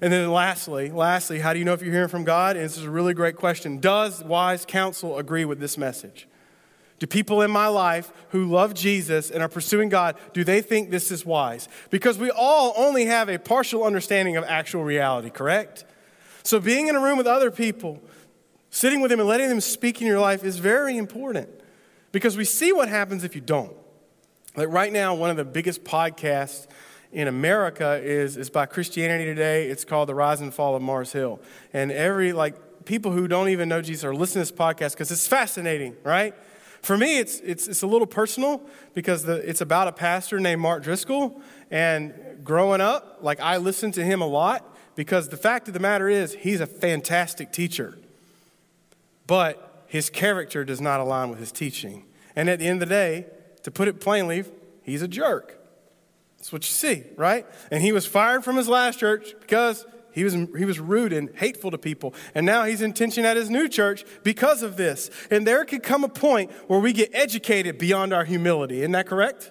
And 0.00 0.12
then 0.12 0.30
lastly, 0.30 0.90
lastly, 0.90 1.38
how 1.38 1.52
do 1.52 1.58
you 1.58 1.64
know 1.64 1.72
if 1.74 1.82
you're 1.82 1.92
hearing 1.92 2.08
from 2.08 2.24
God? 2.24 2.56
And 2.56 2.64
this 2.64 2.76
is 2.76 2.84
a 2.84 2.90
really 2.90 3.14
great 3.14 3.36
question. 3.36 3.78
Does 3.78 4.22
wise 4.22 4.64
counsel 4.64 5.18
agree 5.18 5.44
with 5.44 5.60
this 5.60 5.76
message? 5.76 6.26
Do 7.02 7.08
people 7.08 7.42
in 7.42 7.50
my 7.50 7.66
life 7.66 8.12
who 8.28 8.44
love 8.44 8.74
Jesus 8.74 9.32
and 9.32 9.42
are 9.42 9.48
pursuing 9.48 9.88
God, 9.88 10.16
do 10.32 10.44
they 10.44 10.62
think 10.62 10.90
this 10.92 11.10
is 11.10 11.26
wise? 11.26 11.68
Because 11.90 12.16
we 12.16 12.30
all 12.30 12.74
only 12.76 13.06
have 13.06 13.28
a 13.28 13.40
partial 13.40 13.82
understanding 13.82 14.36
of 14.36 14.44
actual 14.44 14.84
reality, 14.84 15.28
correct? 15.28 15.84
So, 16.44 16.60
being 16.60 16.86
in 16.86 16.94
a 16.94 17.00
room 17.00 17.18
with 17.18 17.26
other 17.26 17.50
people, 17.50 18.00
sitting 18.70 19.00
with 19.00 19.10
them 19.10 19.18
and 19.18 19.28
letting 19.28 19.48
them 19.48 19.60
speak 19.60 20.00
in 20.00 20.06
your 20.06 20.20
life 20.20 20.44
is 20.44 20.58
very 20.58 20.96
important 20.96 21.48
because 22.12 22.36
we 22.36 22.44
see 22.44 22.72
what 22.72 22.88
happens 22.88 23.24
if 23.24 23.34
you 23.34 23.40
don't. 23.40 23.74
Like 24.54 24.68
right 24.68 24.92
now, 24.92 25.12
one 25.16 25.28
of 25.28 25.36
the 25.36 25.44
biggest 25.44 25.82
podcasts 25.82 26.68
in 27.10 27.26
America 27.26 28.00
is, 28.00 28.36
is 28.36 28.48
by 28.48 28.66
Christianity 28.66 29.24
Today. 29.24 29.66
It's 29.68 29.84
called 29.84 30.08
The 30.08 30.14
Rise 30.14 30.40
and 30.40 30.54
Fall 30.54 30.76
of 30.76 30.82
Mars 30.82 31.10
Hill. 31.10 31.40
And 31.72 31.90
every, 31.90 32.32
like, 32.32 32.84
people 32.84 33.10
who 33.10 33.26
don't 33.26 33.48
even 33.48 33.68
know 33.68 33.82
Jesus 33.82 34.04
are 34.04 34.14
listening 34.14 34.44
to 34.44 34.52
this 34.52 34.56
podcast 34.56 34.92
because 34.92 35.10
it's 35.10 35.26
fascinating, 35.26 35.96
right? 36.04 36.32
For 36.82 36.98
me, 36.98 37.18
it's, 37.18 37.38
it's, 37.40 37.68
it's 37.68 37.82
a 37.82 37.86
little 37.86 38.08
personal 38.08 38.60
because 38.92 39.22
the, 39.22 39.36
it's 39.48 39.60
about 39.60 39.86
a 39.86 39.92
pastor 39.92 40.40
named 40.40 40.60
Mark 40.60 40.82
Driscoll. 40.82 41.40
And 41.70 42.12
growing 42.42 42.80
up, 42.80 43.18
like, 43.22 43.40
I 43.40 43.58
listened 43.58 43.94
to 43.94 44.04
him 44.04 44.20
a 44.20 44.26
lot 44.26 44.76
because 44.96 45.28
the 45.28 45.36
fact 45.36 45.68
of 45.68 45.74
the 45.74 45.80
matter 45.80 46.08
is, 46.08 46.34
he's 46.34 46.60
a 46.60 46.66
fantastic 46.66 47.52
teacher, 47.52 47.96
but 49.26 49.84
his 49.86 50.10
character 50.10 50.64
does 50.64 50.80
not 50.80 51.00
align 51.00 51.30
with 51.30 51.38
his 51.38 51.52
teaching. 51.52 52.04
And 52.34 52.50
at 52.50 52.58
the 52.58 52.66
end 52.66 52.82
of 52.82 52.88
the 52.88 52.94
day, 52.94 53.26
to 53.62 53.70
put 53.70 53.86
it 53.86 54.00
plainly, 54.00 54.44
he's 54.82 55.02
a 55.02 55.08
jerk. 55.08 55.58
That's 56.38 56.52
what 56.52 56.64
you 56.64 56.72
see, 56.72 57.04
right? 57.16 57.46
And 57.70 57.82
he 57.82 57.92
was 57.92 58.06
fired 58.06 58.42
from 58.42 58.56
his 58.56 58.68
last 58.68 58.98
church 58.98 59.34
because 59.40 59.86
he 60.12 60.24
was, 60.24 60.34
he 60.34 60.64
was 60.64 60.78
rude 60.78 61.12
and 61.12 61.30
hateful 61.34 61.70
to 61.70 61.78
people. 61.78 62.14
And 62.34 62.46
now 62.46 62.64
he's 62.64 62.82
in 62.82 62.92
tension 62.92 63.24
at 63.24 63.36
his 63.36 63.50
new 63.50 63.68
church 63.68 64.04
because 64.22 64.62
of 64.62 64.76
this. 64.76 65.10
And 65.30 65.46
there 65.46 65.64
could 65.64 65.82
come 65.82 66.04
a 66.04 66.08
point 66.08 66.50
where 66.68 66.78
we 66.78 66.92
get 66.92 67.10
educated 67.12 67.78
beyond 67.78 68.12
our 68.12 68.24
humility. 68.24 68.80
Isn't 68.80 68.92
that 68.92 69.06
correct? 69.06 69.50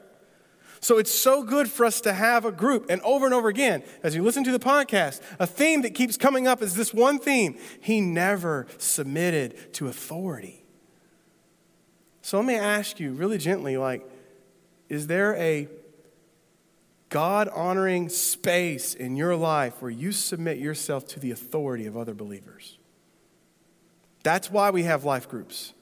So 0.79 0.97
it's 0.97 1.11
so 1.11 1.43
good 1.43 1.69
for 1.69 1.85
us 1.85 2.01
to 2.01 2.13
have 2.13 2.43
a 2.43 2.51
group. 2.51 2.87
And 2.89 3.01
over 3.01 3.25
and 3.25 3.35
over 3.35 3.49
again, 3.49 3.83
as 4.01 4.15
you 4.15 4.23
listen 4.23 4.43
to 4.45 4.51
the 4.51 4.59
podcast, 4.59 5.21
a 5.39 5.45
theme 5.45 5.83
that 5.83 5.93
keeps 5.93 6.17
coming 6.17 6.47
up 6.47 6.61
is 6.61 6.75
this 6.75 6.93
one 6.93 7.19
theme 7.19 7.57
He 7.79 8.01
never 8.01 8.65
submitted 8.77 9.73
to 9.73 9.87
authority. 9.87 10.63
So 12.23 12.37
let 12.37 12.45
me 12.45 12.55
ask 12.55 12.99
you 12.99 13.13
really 13.13 13.37
gently 13.37 13.77
like, 13.77 14.07
is 14.89 15.07
there 15.07 15.35
a 15.35 15.67
God 17.11 17.49
honoring 17.49 18.07
space 18.07 18.93
in 18.93 19.17
your 19.17 19.35
life 19.35 19.81
where 19.81 19.91
you 19.91 20.13
submit 20.13 20.57
yourself 20.57 21.05
to 21.09 21.19
the 21.19 21.29
authority 21.29 21.85
of 21.85 21.97
other 21.97 22.13
believers? 22.13 22.77
That's 24.23 24.49
why 24.49 24.69
we 24.69 24.83
have 24.83 25.03
life 25.03 25.27
groups. 25.27 25.73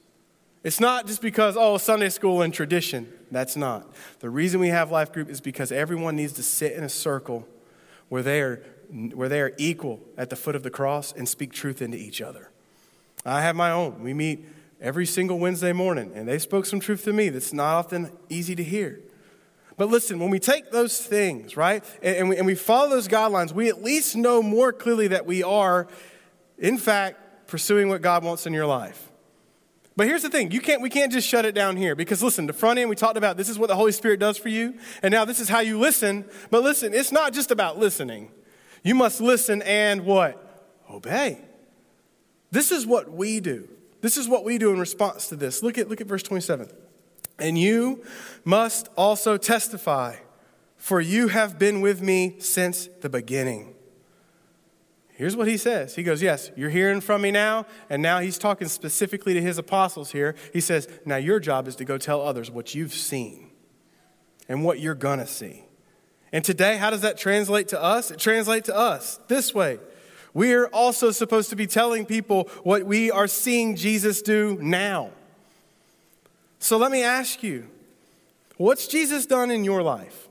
It's 0.64 0.80
not 0.80 1.06
just 1.06 1.22
because, 1.22 1.56
oh, 1.56 1.78
Sunday 1.78 2.08
school 2.08 2.42
and 2.42 2.52
tradition. 2.52 3.10
That's 3.30 3.56
not. 3.56 3.86
The 4.18 4.28
reason 4.28 4.58
we 4.60 4.68
have 4.68 4.90
life 4.90 5.12
group 5.12 5.30
is 5.30 5.40
because 5.40 5.70
everyone 5.70 6.16
needs 6.16 6.32
to 6.34 6.42
sit 6.42 6.72
in 6.72 6.82
a 6.82 6.88
circle 6.88 7.46
where 8.08 8.24
they 8.24 8.40
are, 8.40 8.56
where 9.14 9.28
they 9.28 9.40
are 9.40 9.54
equal 9.56 10.00
at 10.18 10.30
the 10.30 10.36
foot 10.36 10.56
of 10.56 10.64
the 10.64 10.70
cross 10.70 11.12
and 11.12 11.28
speak 11.28 11.52
truth 11.52 11.80
into 11.80 11.96
each 11.96 12.20
other. 12.20 12.50
I 13.24 13.42
have 13.42 13.54
my 13.54 13.70
own. 13.70 14.02
We 14.02 14.14
meet 14.14 14.44
every 14.80 15.06
single 15.06 15.38
Wednesday 15.38 15.72
morning, 15.72 16.10
and 16.12 16.26
they 16.26 16.40
spoke 16.40 16.66
some 16.66 16.80
truth 16.80 17.04
to 17.04 17.12
me 17.12 17.28
that's 17.28 17.52
not 17.52 17.76
often 17.76 18.10
easy 18.28 18.56
to 18.56 18.64
hear. 18.64 18.98
But 19.80 19.88
listen, 19.88 20.18
when 20.18 20.28
we 20.28 20.38
take 20.38 20.70
those 20.72 21.00
things, 21.00 21.56
right, 21.56 21.82
and 22.02 22.28
we, 22.28 22.36
and 22.36 22.44
we 22.44 22.54
follow 22.54 22.90
those 22.90 23.08
guidelines, 23.08 23.50
we 23.50 23.70
at 23.70 23.82
least 23.82 24.14
know 24.14 24.42
more 24.42 24.74
clearly 24.74 25.08
that 25.08 25.24
we 25.24 25.42
are 25.42 25.88
in 26.60 26.76
fact, 26.76 27.46
pursuing 27.46 27.88
what 27.88 28.02
God 28.02 28.22
wants 28.22 28.46
in 28.46 28.52
your 28.52 28.66
life. 28.66 29.10
But 29.96 30.06
here's 30.06 30.22
the 30.22 30.28
thing, 30.28 30.52
you 30.52 30.60
can't, 30.60 30.80
we 30.80 30.90
can't 30.90 31.10
just 31.10 31.26
shut 31.26 31.44
it 31.44 31.54
down 31.54 31.76
here 31.78 31.94
because 31.94 32.22
listen, 32.22 32.46
the 32.46 32.52
front 32.52 32.78
end 32.78 32.88
we 32.88 32.96
talked 32.96 33.16
about 33.16 33.36
this 33.38 33.48
is 33.48 33.58
what 33.58 33.68
the 33.68 33.74
Holy 33.74 33.92
Spirit 33.92 34.20
does 34.20 34.38
for 34.38 34.48
you, 34.48 34.74
and 35.02 35.12
now 35.12 35.24
this 35.24 35.40
is 35.40 35.48
how 35.48 35.60
you 35.60 35.78
listen. 35.78 36.24
But 36.50 36.62
listen, 36.62 36.94
it's 36.94 37.10
not 37.10 37.32
just 37.32 37.50
about 37.50 37.78
listening. 37.78 38.30
You 38.84 38.94
must 38.94 39.20
listen 39.20 39.62
and 39.62 40.04
what? 40.04 40.70
Obey. 40.88 41.38
This 42.50 42.70
is 42.70 42.86
what 42.86 43.10
we 43.10 43.40
do. 43.40 43.68
This 44.00 44.16
is 44.16 44.28
what 44.28 44.44
we 44.44 44.58
do 44.58 44.72
in 44.72 44.78
response 44.78 45.28
to 45.28 45.36
this. 45.36 45.62
Look 45.62 45.78
at, 45.78 45.88
look 45.88 46.00
at 46.00 46.06
verse 46.06 46.22
27. 46.22 46.70
And 47.38 47.58
you 47.58 48.04
must 48.44 48.88
also 48.96 49.36
testify, 49.36 50.16
for 50.76 51.00
you 51.00 51.28
have 51.28 51.58
been 51.58 51.80
with 51.80 52.02
me 52.02 52.36
since 52.38 52.88
the 53.00 53.08
beginning. 53.08 53.74
Here's 55.20 55.36
what 55.36 55.48
he 55.48 55.58
says. 55.58 55.96
He 55.96 56.02
goes, 56.02 56.22
Yes, 56.22 56.50
you're 56.56 56.70
hearing 56.70 57.02
from 57.02 57.20
me 57.20 57.30
now. 57.30 57.66
And 57.90 58.00
now 58.00 58.20
he's 58.20 58.38
talking 58.38 58.68
specifically 58.68 59.34
to 59.34 59.42
his 59.42 59.58
apostles 59.58 60.12
here. 60.12 60.34
He 60.50 60.62
says, 60.62 60.88
Now 61.04 61.16
your 61.16 61.40
job 61.40 61.68
is 61.68 61.76
to 61.76 61.84
go 61.84 61.98
tell 61.98 62.22
others 62.22 62.50
what 62.50 62.74
you've 62.74 62.94
seen 62.94 63.50
and 64.48 64.64
what 64.64 64.80
you're 64.80 64.94
going 64.94 65.18
to 65.18 65.26
see. 65.26 65.66
And 66.32 66.42
today, 66.42 66.78
how 66.78 66.88
does 66.88 67.02
that 67.02 67.18
translate 67.18 67.68
to 67.68 67.82
us? 67.82 68.10
It 68.10 68.18
translates 68.18 68.66
to 68.66 68.76
us 68.76 69.20
this 69.28 69.54
way. 69.54 69.78
We're 70.32 70.68
also 70.68 71.10
supposed 71.10 71.50
to 71.50 71.56
be 71.56 71.66
telling 71.66 72.06
people 72.06 72.48
what 72.62 72.84
we 72.84 73.10
are 73.10 73.26
seeing 73.26 73.76
Jesus 73.76 74.22
do 74.22 74.56
now. 74.60 75.10
So 76.60 76.76
let 76.76 76.92
me 76.92 77.02
ask 77.02 77.42
you 77.42 77.66
what's 78.58 78.86
Jesus 78.86 79.26
done 79.26 79.50
in 79.50 79.64
your 79.64 79.82
life? 79.82 80.28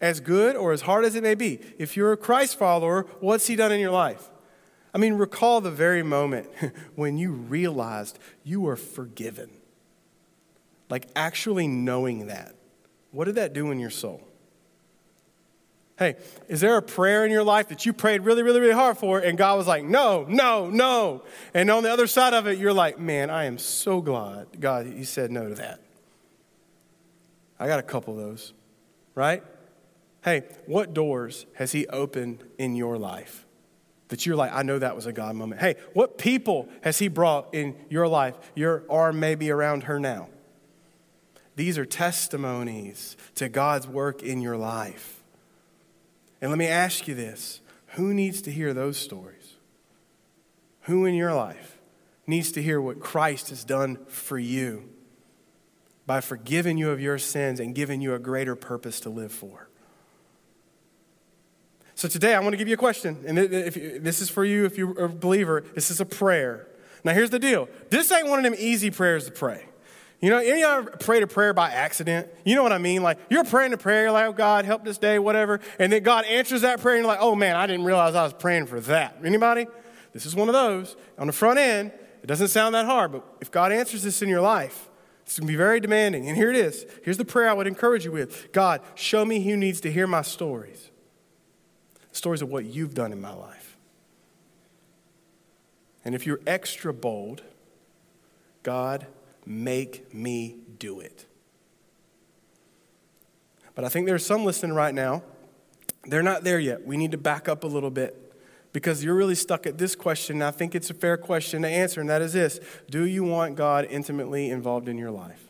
As 0.00 0.20
good 0.20 0.54
or 0.54 0.72
as 0.72 0.82
hard 0.82 1.04
as 1.04 1.14
it 1.14 1.22
may 1.22 1.34
be. 1.34 1.58
If 1.78 1.96
you're 1.96 2.12
a 2.12 2.16
Christ 2.16 2.58
follower, 2.58 3.06
what's 3.20 3.46
he 3.46 3.56
done 3.56 3.72
in 3.72 3.80
your 3.80 3.90
life? 3.90 4.30
I 4.92 4.98
mean, 4.98 5.14
recall 5.14 5.60
the 5.60 5.70
very 5.70 6.02
moment 6.02 6.48
when 6.94 7.16
you 7.16 7.32
realized 7.32 8.18
you 8.44 8.60
were 8.60 8.76
forgiven. 8.76 9.50
Like 10.90 11.08
actually 11.16 11.66
knowing 11.66 12.26
that. 12.26 12.54
What 13.10 13.24
did 13.24 13.36
that 13.36 13.54
do 13.54 13.70
in 13.70 13.80
your 13.80 13.90
soul? 13.90 14.28
Hey, 15.96 16.16
is 16.48 16.60
there 16.60 16.76
a 16.76 16.82
prayer 16.82 17.24
in 17.24 17.30
your 17.30 17.44
life 17.44 17.68
that 17.68 17.86
you 17.86 17.92
prayed 17.92 18.22
really, 18.22 18.42
really, 18.42 18.58
really 18.58 18.74
hard 18.74 18.98
for, 18.98 19.20
and 19.20 19.38
God 19.38 19.56
was 19.56 19.68
like, 19.68 19.84
no, 19.84 20.26
no, 20.28 20.68
no? 20.68 21.22
And 21.52 21.70
on 21.70 21.84
the 21.84 21.92
other 21.92 22.08
side 22.08 22.34
of 22.34 22.48
it, 22.48 22.58
you're 22.58 22.72
like, 22.72 22.98
man, 22.98 23.30
I 23.30 23.44
am 23.44 23.58
so 23.58 24.00
glad 24.00 24.60
God, 24.60 24.86
He 24.86 25.04
said 25.04 25.30
no 25.30 25.48
to 25.48 25.54
that. 25.54 25.80
I 27.60 27.68
got 27.68 27.78
a 27.78 27.84
couple 27.84 28.18
of 28.18 28.26
those, 28.26 28.52
right? 29.14 29.44
Hey, 30.24 30.42
what 30.66 30.94
doors 30.94 31.46
has 31.54 31.70
He 31.70 31.86
opened 31.86 32.42
in 32.58 32.74
your 32.74 32.98
life 32.98 33.46
that 34.08 34.26
you're 34.26 34.36
like, 34.36 34.52
I 34.52 34.62
know 34.62 34.80
that 34.80 34.96
was 34.96 35.06
a 35.06 35.12
God 35.12 35.36
moment? 35.36 35.60
Hey, 35.60 35.76
what 35.92 36.18
people 36.18 36.68
has 36.82 36.98
He 36.98 37.06
brought 37.06 37.54
in 37.54 37.76
your 37.88 38.08
life? 38.08 38.34
Your 38.56 38.82
arm 38.90 39.20
may 39.20 39.36
be 39.36 39.52
around 39.52 39.84
her 39.84 40.00
now. 40.00 40.28
These 41.54 41.78
are 41.78 41.86
testimonies 41.86 43.16
to 43.36 43.48
God's 43.48 43.86
work 43.86 44.24
in 44.24 44.40
your 44.40 44.56
life. 44.56 45.13
And 46.44 46.50
let 46.50 46.58
me 46.58 46.66
ask 46.66 47.08
you 47.08 47.14
this 47.14 47.62
who 47.92 48.12
needs 48.12 48.42
to 48.42 48.52
hear 48.52 48.74
those 48.74 48.98
stories? 48.98 49.54
Who 50.82 51.06
in 51.06 51.14
your 51.14 51.32
life 51.32 51.78
needs 52.26 52.52
to 52.52 52.62
hear 52.62 52.82
what 52.82 53.00
Christ 53.00 53.48
has 53.48 53.64
done 53.64 53.96
for 54.08 54.38
you 54.38 54.90
by 56.04 56.20
forgiving 56.20 56.76
you 56.76 56.90
of 56.90 57.00
your 57.00 57.16
sins 57.16 57.60
and 57.60 57.74
giving 57.74 58.02
you 58.02 58.12
a 58.12 58.18
greater 58.18 58.54
purpose 58.54 59.00
to 59.00 59.08
live 59.08 59.32
for? 59.32 59.70
So 61.94 62.08
today 62.08 62.34
I 62.34 62.40
want 62.40 62.52
to 62.52 62.58
give 62.58 62.68
you 62.68 62.74
a 62.74 62.76
question, 62.76 63.24
and 63.26 63.38
this 63.38 64.20
is 64.20 64.28
for 64.28 64.44
you 64.44 64.66
if 64.66 64.76
you're 64.76 65.02
a 65.02 65.08
believer. 65.08 65.64
This 65.74 65.90
is 65.90 65.98
a 65.98 66.04
prayer. 66.04 66.68
Now 67.04 67.14
here's 67.14 67.30
the 67.30 67.38
deal. 67.38 67.70
This 67.88 68.12
ain't 68.12 68.28
one 68.28 68.38
of 68.38 68.44
them 68.44 68.54
easy 68.58 68.90
prayers 68.90 69.24
to 69.24 69.32
pray. 69.32 69.64
You 70.24 70.30
know, 70.30 70.38
any 70.38 70.64
of 70.64 70.84
you 70.84 70.90
prayed 71.00 71.22
a 71.22 71.26
prayer 71.26 71.52
by 71.52 71.68
accident? 71.68 72.30
You 72.46 72.54
know 72.54 72.62
what 72.62 72.72
I 72.72 72.78
mean? 72.78 73.02
Like 73.02 73.18
you're 73.28 73.44
praying 73.44 73.74
a 73.74 73.76
prayer, 73.76 74.10
like, 74.10 74.24
oh 74.24 74.32
God, 74.32 74.64
help 74.64 74.82
this 74.82 74.96
day, 74.96 75.18
whatever, 75.18 75.60
and 75.78 75.92
then 75.92 76.02
God 76.02 76.24
answers 76.24 76.62
that 76.62 76.80
prayer, 76.80 76.94
and 76.94 77.02
you're 77.02 77.12
like, 77.12 77.20
oh 77.20 77.34
man, 77.34 77.56
I 77.56 77.66
didn't 77.66 77.84
realize 77.84 78.14
I 78.14 78.22
was 78.22 78.32
praying 78.32 78.68
for 78.68 78.80
that. 78.80 79.18
Anybody? 79.22 79.66
This 80.14 80.24
is 80.24 80.34
one 80.34 80.48
of 80.48 80.54
those. 80.54 80.96
On 81.18 81.26
the 81.26 81.32
front 81.34 81.58
end, 81.58 81.92
it 82.22 82.26
doesn't 82.26 82.48
sound 82.48 82.74
that 82.74 82.86
hard, 82.86 83.12
but 83.12 83.22
if 83.42 83.50
God 83.50 83.70
answers 83.70 84.02
this 84.02 84.22
in 84.22 84.30
your 84.30 84.40
life, 84.40 84.88
it's 85.24 85.34
to 85.34 85.42
be 85.42 85.56
very 85.56 85.78
demanding. 85.78 86.26
And 86.26 86.38
here 86.38 86.48
it 86.48 86.56
is. 86.56 86.86
Here's 87.04 87.18
the 87.18 87.26
prayer 87.26 87.50
I 87.50 87.52
would 87.52 87.66
encourage 87.66 88.06
you 88.06 88.12
with 88.12 88.50
God, 88.52 88.80
show 88.94 89.26
me 89.26 89.44
who 89.44 89.58
needs 89.58 89.82
to 89.82 89.92
hear 89.92 90.06
my 90.06 90.22
stories. 90.22 90.90
Stories 92.12 92.40
of 92.40 92.48
what 92.48 92.64
you've 92.64 92.94
done 92.94 93.12
in 93.12 93.20
my 93.20 93.34
life. 93.34 93.76
And 96.02 96.14
if 96.14 96.26
you're 96.26 96.40
extra 96.46 96.94
bold, 96.94 97.42
God, 98.62 99.06
Make 99.46 100.12
me 100.14 100.56
do 100.78 101.00
it. 101.00 101.26
But 103.74 103.84
I 103.84 103.88
think 103.88 104.06
there's 104.06 104.24
some 104.24 104.44
listening 104.44 104.74
right 104.74 104.94
now. 104.94 105.22
They're 106.06 106.22
not 106.22 106.44
there 106.44 106.58
yet. 106.58 106.86
We 106.86 106.96
need 106.96 107.12
to 107.12 107.18
back 107.18 107.48
up 107.48 107.64
a 107.64 107.66
little 107.66 107.90
bit 107.90 108.20
because 108.72 109.02
you're 109.02 109.14
really 109.14 109.34
stuck 109.34 109.66
at 109.66 109.78
this 109.78 109.96
question. 109.96 110.42
I 110.42 110.50
think 110.50 110.74
it's 110.74 110.90
a 110.90 110.94
fair 110.94 111.16
question 111.16 111.62
to 111.62 111.68
answer, 111.68 112.00
and 112.00 112.10
that 112.10 112.22
is 112.22 112.32
this 112.32 112.60
Do 112.90 113.04
you 113.04 113.24
want 113.24 113.56
God 113.56 113.86
intimately 113.90 114.50
involved 114.50 114.88
in 114.88 114.98
your 114.98 115.10
life? 115.10 115.48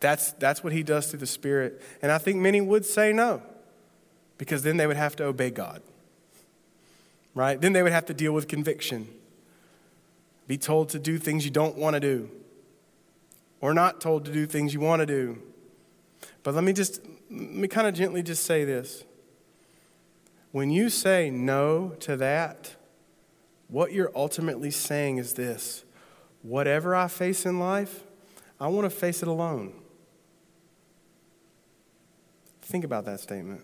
That's, 0.00 0.32
that's 0.32 0.62
what 0.62 0.72
He 0.72 0.82
does 0.82 1.06
through 1.06 1.20
the 1.20 1.26
Spirit. 1.26 1.82
And 2.02 2.12
I 2.12 2.18
think 2.18 2.38
many 2.38 2.60
would 2.60 2.84
say 2.84 3.12
no 3.12 3.42
because 4.36 4.62
then 4.62 4.76
they 4.76 4.86
would 4.86 4.96
have 4.96 5.16
to 5.16 5.24
obey 5.24 5.50
God, 5.50 5.82
right? 7.34 7.60
Then 7.60 7.72
they 7.72 7.82
would 7.82 7.92
have 7.92 8.06
to 8.06 8.14
deal 8.14 8.32
with 8.32 8.46
conviction 8.46 9.08
be 10.46 10.58
told 10.58 10.90
to 10.90 10.98
do 10.98 11.18
things 11.18 11.44
you 11.44 11.50
don't 11.50 11.76
want 11.76 11.94
to 11.94 12.00
do, 12.00 12.30
or 13.60 13.74
not 13.74 14.00
told 14.00 14.24
to 14.26 14.32
do 14.32 14.46
things 14.46 14.74
you 14.74 14.80
want 14.80 15.00
to 15.00 15.06
do. 15.06 15.38
But 16.42 16.54
let 16.54 16.64
me 16.64 16.72
just, 16.72 17.00
let 17.30 17.40
me 17.50 17.68
kind 17.68 17.86
of 17.86 17.94
gently 17.94 18.22
just 18.22 18.44
say 18.44 18.64
this. 18.64 19.04
When 20.52 20.70
you 20.70 20.88
say 20.88 21.30
no 21.30 21.96
to 22.00 22.16
that, 22.16 22.76
what 23.68 23.92
you're 23.92 24.12
ultimately 24.14 24.70
saying 24.70 25.18
is 25.18 25.34
this 25.34 25.84
whatever 26.42 26.94
I 26.94 27.08
face 27.08 27.46
in 27.46 27.58
life, 27.58 28.04
I 28.60 28.68
want 28.68 28.84
to 28.84 28.90
face 28.90 29.22
it 29.22 29.28
alone. 29.28 29.72
Think 32.62 32.84
about 32.84 33.04
that 33.06 33.20
statement. 33.20 33.62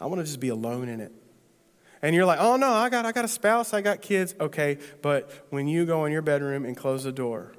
I 0.00 0.06
want 0.06 0.20
to 0.20 0.24
just 0.24 0.40
be 0.40 0.48
alone 0.48 0.88
in 0.88 1.00
it. 1.00 1.12
And 2.02 2.14
you're 2.14 2.24
like, 2.24 2.38
oh 2.40 2.56
no, 2.56 2.70
I 2.70 2.88
got, 2.88 3.06
I 3.06 3.12
got 3.12 3.24
a 3.24 3.28
spouse, 3.28 3.74
I 3.74 3.80
got 3.80 4.02
kids. 4.02 4.34
Okay, 4.40 4.78
but 5.02 5.46
when 5.50 5.66
you 5.66 5.84
go 5.84 6.04
in 6.04 6.12
your 6.12 6.22
bedroom 6.22 6.64
and 6.64 6.76
close 6.76 7.04
the 7.04 7.12
door 7.12 7.52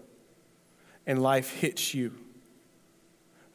and 1.05 1.21
life 1.21 1.51
hits 1.55 1.93
you, 1.93 2.13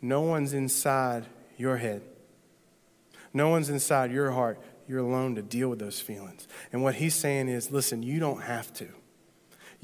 no 0.02 0.20
one's 0.20 0.52
inside 0.52 1.24
your 1.56 1.78
head. 1.78 2.02
No 3.32 3.48
one's 3.48 3.70
inside 3.70 4.12
your 4.12 4.32
heart. 4.32 4.60
You're 4.86 5.00
alone 5.00 5.34
to 5.36 5.42
deal 5.42 5.70
with 5.70 5.78
those 5.78 6.00
feelings. 6.00 6.46
And 6.72 6.82
what 6.82 6.96
he's 6.96 7.14
saying 7.14 7.48
is 7.48 7.70
listen, 7.70 8.02
you 8.02 8.20
don't 8.20 8.42
have 8.42 8.72
to. 8.74 8.88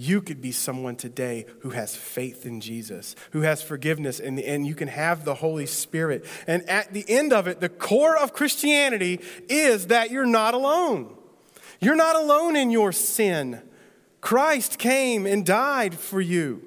You 0.00 0.22
could 0.22 0.40
be 0.40 0.50
someone 0.50 0.96
today 0.96 1.44
who 1.58 1.70
has 1.70 1.94
faith 1.94 2.46
in 2.46 2.62
Jesus, 2.62 3.14
who 3.32 3.42
has 3.42 3.62
forgiveness, 3.62 4.18
and, 4.18 4.40
and 4.40 4.66
you 4.66 4.74
can 4.74 4.88
have 4.88 5.26
the 5.26 5.34
Holy 5.34 5.66
Spirit. 5.66 6.24
And 6.46 6.66
at 6.70 6.94
the 6.94 7.04
end 7.06 7.34
of 7.34 7.46
it, 7.46 7.60
the 7.60 7.68
core 7.68 8.16
of 8.16 8.32
Christianity 8.32 9.20
is 9.50 9.88
that 9.88 10.10
you're 10.10 10.24
not 10.24 10.54
alone. 10.54 11.14
You're 11.80 11.96
not 11.96 12.16
alone 12.16 12.56
in 12.56 12.70
your 12.70 12.92
sin. 12.92 13.60
Christ 14.22 14.78
came 14.78 15.26
and 15.26 15.44
died 15.44 15.92
for 15.92 16.22
you. 16.22 16.62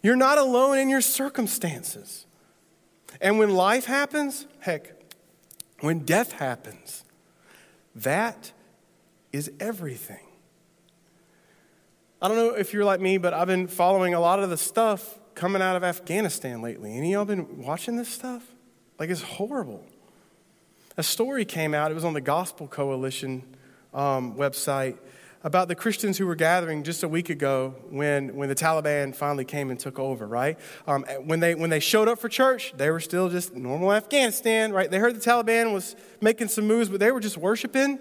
You're 0.00 0.14
not 0.14 0.38
alone 0.38 0.78
in 0.78 0.88
your 0.88 1.00
circumstances. 1.00 2.24
And 3.20 3.36
when 3.36 3.50
life 3.50 3.86
happens, 3.86 4.46
heck, 4.60 4.92
when 5.80 6.04
death 6.04 6.30
happens, 6.30 7.02
that 7.96 8.52
is 9.32 9.50
everything. 9.58 10.24
I 12.24 12.28
don't 12.28 12.38
know 12.38 12.54
if 12.54 12.72
you're 12.72 12.86
like 12.86 13.02
me, 13.02 13.18
but 13.18 13.34
I've 13.34 13.48
been 13.48 13.68
following 13.68 14.14
a 14.14 14.18
lot 14.18 14.42
of 14.42 14.48
the 14.48 14.56
stuff 14.56 15.18
coming 15.34 15.60
out 15.60 15.76
of 15.76 15.84
Afghanistan 15.84 16.62
lately. 16.62 16.96
Any 16.96 17.12
of 17.12 17.18
y'all 17.18 17.24
been 17.26 17.62
watching 17.62 17.96
this 17.96 18.08
stuff? 18.08 18.42
Like, 18.98 19.10
it's 19.10 19.20
horrible. 19.20 19.84
A 20.96 21.02
story 21.02 21.44
came 21.44 21.74
out, 21.74 21.90
it 21.90 21.94
was 21.94 22.02
on 22.02 22.14
the 22.14 22.22
Gospel 22.22 22.66
Coalition 22.66 23.42
um, 23.92 24.36
website, 24.36 24.96
about 25.42 25.68
the 25.68 25.74
Christians 25.74 26.16
who 26.16 26.26
were 26.26 26.34
gathering 26.34 26.82
just 26.82 27.02
a 27.02 27.08
week 27.08 27.28
ago 27.28 27.74
when, 27.90 28.34
when 28.34 28.48
the 28.48 28.54
Taliban 28.54 29.14
finally 29.14 29.44
came 29.44 29.70
and 29.70 29.78
took 29.78 29.98
over, 29.98 30.26
right? 30.26 30.58
Um, 30.86 31.04
when, 31.24 31.40
they, 31.40 31.54
when 31.54 31.68
they 31.68 31.78
showed 31.78 32.08
up 32.08 32.18
for 32.18 32.30
church, 32.30 32.72
they 32.78 32.90
were 32.90 33.00
still 33.00 33.28
just 33.28 33.54
normal 33.54 33.92
Afghanistan, 33.92 34.72
right? 34.72 34.90
They 34.90 34.98
heard 34.98 35.14
the 35.14 35.20
Taliban 35.20 35.74
was 35.74 35.94
making 36.22 36.48
some 36.48 36.66
moves, 36.66 36.88
but 36.88 37.00
they 37.00 37.12
were 37.12 37.20
just 37.20 37.36
worshiping. 37.36 38.00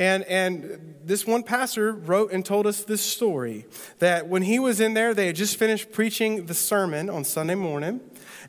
And, 0.00 0.24
and 0.24 0.96
this 1.04 1.26
one 1.26 1.42
pastor 1.42 1.92
wrote 1.92 2.32
and 2.32 2.42
told 2.42 2.66
us 2.66 2.84
this 2.84 3.02
story 3.02 3.66
that 3.98 4.28
when 4.28 4.40
he 4.40 4.58
was 4.58 4.80
in 4.80 4.94
there, 4.94 5.12
they 5.12 5.26
had 5.26 5.36
just 5.36 5.58
finished 5.58 5.92
preaching 5.92 6.46
the 6.46 6.54
sermon 6.54 7.10
on 7.10 7.22
Sunday 7.22 7.54
morning. 7.54 8.00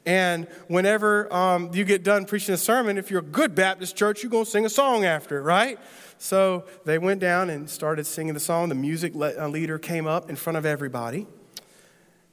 And 0.05 0.47
whenever 0.69 1.31
um, 1.31 1.69
you 1.73 1.83
get 1.83 2.03
done 2.03 2.23
preaching 2.23 2.53
a 2.55 2.57
sermon, 2.57 2.97
if 2.97 3.11
you're 3.11 3.19
a 3.19 3.21
good 3.21 3.53
Baptist 3.53 3.97
church, 3.97 4.23
you're 4.23 4.29
going 4.29 4.45
to 4.45 4.49
sing 4.49 4.65
a 4.65 4.69
song 4.69 5.03
after 5.03 5.39
it, 5.39 5.41
right? 5.41 5.77
So 6.19 6.63
they 6.85 6.97
went 6.97 7.19
down 7.19 7.49
and 7.49 7.69
started 7.69 8.05
singing 8.05 8.33
the 8.33 8.39
song. 8.39 8.69
The 8.69 8.75
music 8.75 9.13
uh, 9.13 9.49
leader 9.49 9.77
came 9.77 10.07
up 10.07 10.29
in 10.29 10.37
front 10.37 10.55
of 10.55 10.65
everybody. 10.65 11.27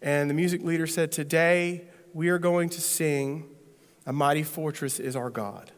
And 0.00 0.30
the 0.30 0.34
music 0.34 0.62
leader 0.62 0.86
said, 0.86 1.10
Today 1.10 1.88
we 2.14 2.28
are 2.28 2.38
going 2.38 2.68
to 2.68 2.80
sing 2.80 3.48
A 4.06 4.12
Mighty 4.12 4.44
Fortress 4.44 5.00
is 5.00 5.16
Our 5.16 5.28
God. 5.28 5.72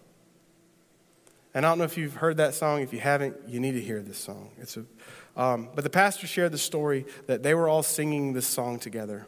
And 1.53 1.66
I 1.66 1.70
don't 1.70 1.78
know 1.78 1.84
if 1.84 1.96
you've 1.96 2.14
heard 2.14 2.36
that 2.36 2.55
song. 2.55 2.80
If 2.82 2.92
you 2.92 3.01
haven't, 3.01 3.36
you 3.48 3.61
need 3.61 3.72
to 3.72 3.80
hear 3.80 4.03
this 4.03 4.18
song. 4.18 4.51
It's 4.59 4.76
a, 4.76 4.84
um, 5.36 5.68
but 5.74 5.84
the 5.84 5.90
pastor 5.90 6.26
shared 6.26 6.53
the 6.53 6.59
story 6.59 7.07
that 7.26 7.42
they 7.42 7.55
were 7.55 7.68
all 7.68 7.82
singing 7.82 8.32
this 8.32 8.46
song 8.46 8.78
together. 8.78 9.26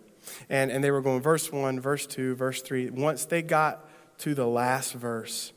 And, 0.48 0.70
and 0.70 0.84
they 0.84 0.90
were 0.90 1.02
going 1.02 1.20
verse 1.20 1.50
1, 1.50 1.80
verse 1.80 2.06
2, 2.06 2.36
verse 2.36 2.62
3. 2.62 2.90
Once 2.90 3.24
they 3.24 3.42
got 3.42 3.88
to 4.18 4.34
the 4.34 4.46
last 4.46 4.94
verse, 4.94 5.52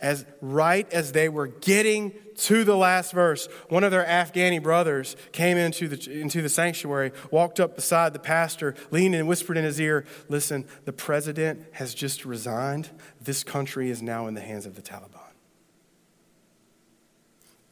as 0.00 0.24
right 0.40 0.90
as 0.92 1.10
they 1.10 1.28
were 1.28 1.48
getting 1.48 2.12
to 2.36 2.62
the 2.62 2.76
last 2.76 3.12
verse, 3.12 3.48
one 3.68 3.82
of 3.82 3.90
their 3.90 4.04
Afghani 4.04 4.62
brothers 4.62 5.16
came 5.32 5.56
into 5.56 5.88
the, 5.88 6.20
into 6.20 6.40
the 6.40 6.48
sanctuary, 6.48 7.10
walked 7.32 7.58
up 7.58 7.74
beside 7.74 8.12
the 8.12 8.20
pastor, 8.20 8.76
leaned 8.92 9.16
and 9.16 9.26
whispered 9.26 9.56
in 9.56 9.64
his 9.64 9.80
ear, 9.80 10.04
Listen, 10.28 10.64
the 10.84 10.92
president 10.92 11.64
has 11.72 11.94
just 11.94 12.24
resigned. 12.24 12.90
This 13.20 13.42
country 13.42 13.90
is 13.90 14.00
now 14.00 14.28
in 14.28 14.34
the 14.34 14.40
hands 14.40 14.66
of 14.66 14.76
the 14.76 14.82
Taliban. 14.82 15.27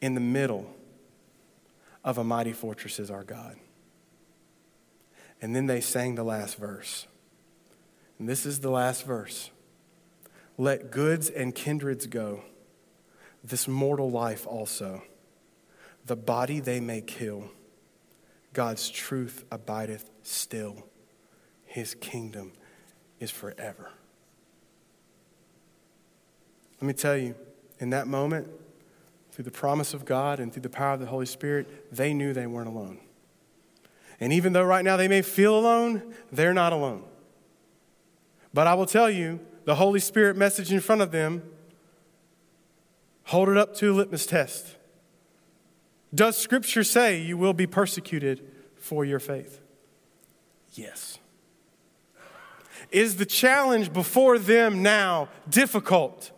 In 0.01 0.13
the 0.13 0.21
middle 0.21 0.73
of 2.03 2.17
a 2.17 2.23
mighty 2.23 2.53
fortress 2.53 2.99
is 2.99 3.11
our 3.11 3.23
God. 3.23 3.57
And 5.41 5.55
then 5.55 5.67
they 5.67 5.81
sang 5.81 6.15
the 6.15 6.23
last 6.23 6.57
verse. 6.57 7.07
And 8.19 8.27
this 8.27 8.45
is 8.45 8.59
the 8.59 8.69
last 8.69 9.05
verse. 9.05 9.51
Let 10.57 10.91
goods 10.91 11.29
and 11.29 11.53
kindreds 11.53 12.07
go, 12.07 12.43
this 13.43 13.67
mortal 13.67 14.09
life 14.09 14.47
also. 14.47 15.03
The 16.05 16.15
body 16.15 16.59
they 16.59 16.79
may 16.79 17.01
kill, 17.01 17.51
God's 18.53 18.89
truth 18.89 19.45
abideth 19.51 20.09
still. 20.23 20.87
His 21.65 21.93
kingdom 21.95 22.53
is 23.19 23.29
forever. 23.29 23.91
Let 26.81 26.87
me 26.87 26.93
tell 26.93 27.17
you, 27.17 27.35
in 27.79 27.89
that 27.91 28.07
moment, 28.07 28.47
through 29.37 29.43
the 29.43 29.51
promise 29.51 29.93
of 29.93 30.03
God 30.03 30.39
and 30.39 30.51
through 30.51 30.63
the 30.63 30.69
power 30.69 30.93
of 30.95 30.99
the 30.99 31.05
Holy 31.05 31.27
Spirit, 31.27 31.95
they 31.95 32.11
knew 32.11 32.33
they 32.33 32.47
weren't 32.47 32.67
alone. 32.67 32.97
And 34.19 34.33
even 34.33 34.51
though 34.51 34.63
right 34.63 34.83
now 34.83 34.97
they 34.97 35.07
may 35.07 35.21
feel 35.21 35.55
alone, 35.55 36.15
they're 36.31 36.55
not 36.55 36.73
alone. 36.73 37.03
But 38.51 38.65
I 38.65 38.73
will 38.73 38.87
tell 38.87 39.11
you, 39.11 39.39
the 39.65 39.75
Holy 39.75 39.99
Spirit 39.99 40.37
message 40.37 40.73
in 40.73 40.79
front 40.79 41.03
of 41.03 41.11
them, 41.11 41.43
hold 43.25 43.47
it 43.47 43.57
up 43.57 43.75
to 43.75 43.91
a 43.91 43.93
litmus 43.93 44.25
test. 44.25 44.75
Does 46.15 46.35
Scripture 46.35 46.83
say 46.83 47.21
you 47.21 47.37
will 47.37 47.53
be 47.53 47.67
persecuted 47.67 48.43
for 48.75 49.05
your 49.05 49.19
faith? 49.19 49.61
Yes. 50.73 51.19
Is 52.89 53.17
the 53.17 53.25
challenge 53.27 53.93
before 53.93 54.39
them 54.39 54.81
now 54.81 55.29
difficult? 55.47 56.31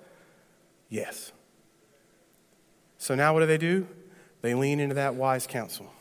Yes. 0.89 1.31
So 2.99 3.15
now 3.15 3.33
what 3.33 3.39
do 3.39 3.45
they 3.47 3.57
do? 3.57 3.87
They 4.41 4.53
lean 4.53 4.79
into 4.79 4.95
that 4.95 5.15
wise 5.15 5.47
counsel. 5.47 5.91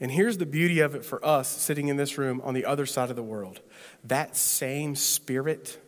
And 0.00 0.12
here's 0.12 0.38
the 0.38 0.46
beauty 0.46 0.78
of 0.78 0.94
it 0.94 1.04
for 1.04 1.24
us 1.24 1.48
sitting 1.48 1.88
in 1.88 1.96
this 1.96 2.16
room 2.16 2.40
on 2.44 2.54
the 2.54 2.64
other 2.64 2.86
side 2.86 3.10
of 3.10 3.16
the 3.16 3.22
world. 3.22 3.60
That 4.04 4.36
same 4.36 4.94
spirit 4.94 5.80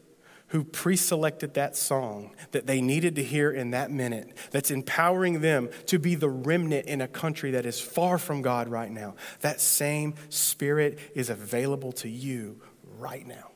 who 0.48 0.64
pre 0.64 0.96
selected 0.96 1.54
that 1.54 1.76
song 1.76 2.34
that 2.50 2.66
they 2.66 2.80
needed 2.80 3.14
to 3.14 3.22
hear 3.22 3.52
in 3.52 3.70
that 3.70 3.92
minute, 3.92 4.36
that's 4.50 4.72
empowering 4.72 5.42
them 5.42 5.68
to 5.86 5.98
be 5.98 6.16
the 6.16 6.28
remnant 6.28 6.86
in 6.86 7.00
a 7.00 7.06
country 7.06 7.52
that 7.52 7.66
is 7.66 7.78
far 7.80 8.18
from 8.18 8.42
God 8.42 8.68
right 8.68 8.90
now, 8.90 9.14
that 9.42 9.60
same 9.60 10.14
spirit 10.28 10.98
is 11.14 11.30
available 11.30 11.92
to 11.92 12.08
you 12.08 12.60
right 12.98 13.24
now. 13.24 13.50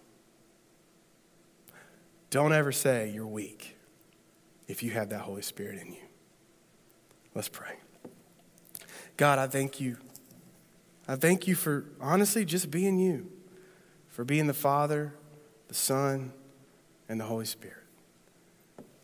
Don't 2.31 2.53
ever 2.53 2.71
say 2.71 3.11
you're 3.11 3.27
weak 3.27 3.74
if 4.67 4.83
you 4.83 4.91
have 4.91 5.11
that 5.11 5.21
Holy 5.21 5.43
Spirit 5.43 5.81
in 5.81 5.93
you. 5.93 6.03
Let's 7.35 7.49
pray. 7.49 7.75
God, 9.17 9.39
I 9.39 9.47
thank 9.47 9.81
you 9.81 9.97
I 11.07 11.17
thank 11.17 11.47
you 11.47 11.55
for 11.55 11.85
honestly 12.01 12.45
just 12.45 12.71
being 12.71 12.99
you, 12.99 13.31
for 14.09 14.25
being 14.25 14.47
the 14.47 14.55
Father, 14.55 15.15
the 15.69 15.75
Son, 15.75 16.33
and 17.09 17.21
the 17.21 17.25
Holy 17.25 17.45
Spirit. 17.45 17.77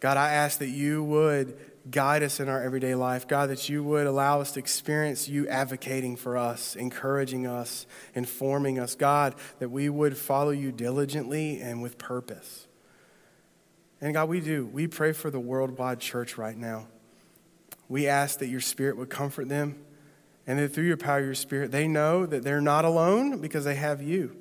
God, 0.00 0.16
I 0.16 0.32
ask 0.32 0.58
that 0.60 0.68
you 0.68 1.04
would 1.04 1.58
guide 1.90 2.22
us 2.22 2.40
in 2.40 2.48
our 2.48 2.62
everyday 2.62 2.94
life. 2.94 3.28
God, 3.28 3.50
that 3.50 3.68
you 3.68 3.84
would 3.84 4.06
allow 4.06 4.40
us 4.40 4.52
to 4.52 4.60
experience 4.60 5.28
you 5.28 5.46
advocating 5.48 6.16
for 6.16 6.38
us, 6.38 6.74
encouraging 6.74 7.46
us, 7.46 7.86
informing 8.14 8.78
us. 8.78 8.94
God, 8.94 9.34
that 9.58 9.70
we 9.70 9.90
would 9.90 10.16
follow 10.16 10.50
you 10.50 10.72
diligently 10.72 11.60
and 11.60 11.82
with 11.82 11.98
purpose. 11.98 12.66
And 14.00 14.14
God, 14.14 14.28
we 14.28 14.40
do. 14.40 14.66
We 14.66 14.86
pray 14.86 15.12
for 15.12 15.30
the 15.30 15.40
worldwide 15.40 16.00
church 16.00 16.38
right 16.38 16.56
now. 16.56 16.86
We 17.88 18.06
ask 18.06 18.38
that 18.38 18.48
your 18.48 18.60
spirit 18.60 18.96
would 18.96 19.10
comfort 19.10 19.48
them 19.48 19.84
and 20.46 20.58
that 20.58 20.72
through 20.72 20.86
your 20.86 20.96
power, 20.96 21.20
your 21.20 21.34
spirit, 21.34 21.70
they 21.70 21.86
know 21.86 22.24
that 22.26 22.42
they're 22.42 22.60
not 22.60 22.84
alone 22.84 23.40
because 23.40 23.64
they 23.64 23.74
have 23.74 24.02
you. 24.02 24.36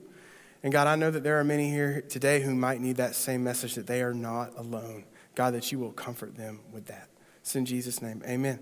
And 0.64 0.74
God, 0.74 0.88
I 0.88 0.96
know 0.96 1.12
that 1.12 1.24
there 1.24 1.40
are 1.40 1.44
many 1.44 1.70
here 1.70 2.02
today 2.02 2.42
who 2.42 2.54
might 2.56 2.82
need 2.82 2.98
that 2.98 3.16
same 3.16 3.44
message 3.44 3.76
that 3.76 3.88
they 3.88 4.02
are 4.02 4.14
not 4.14 4.58
alone. 4.58 5.06
God, 5.36 5.54
that 5.54 5.72
you 5.72 5.80
will 5.80 5.92
comfort 5.92 6.36
them 6.36 6.62
with 6.72 6.86
that. 6.88 7.10
It's 7.42 7.56
in 7.56 7.66
Jesus' 7.66 8.02
name. 8.02 8.22
Amen. 8.26 8.60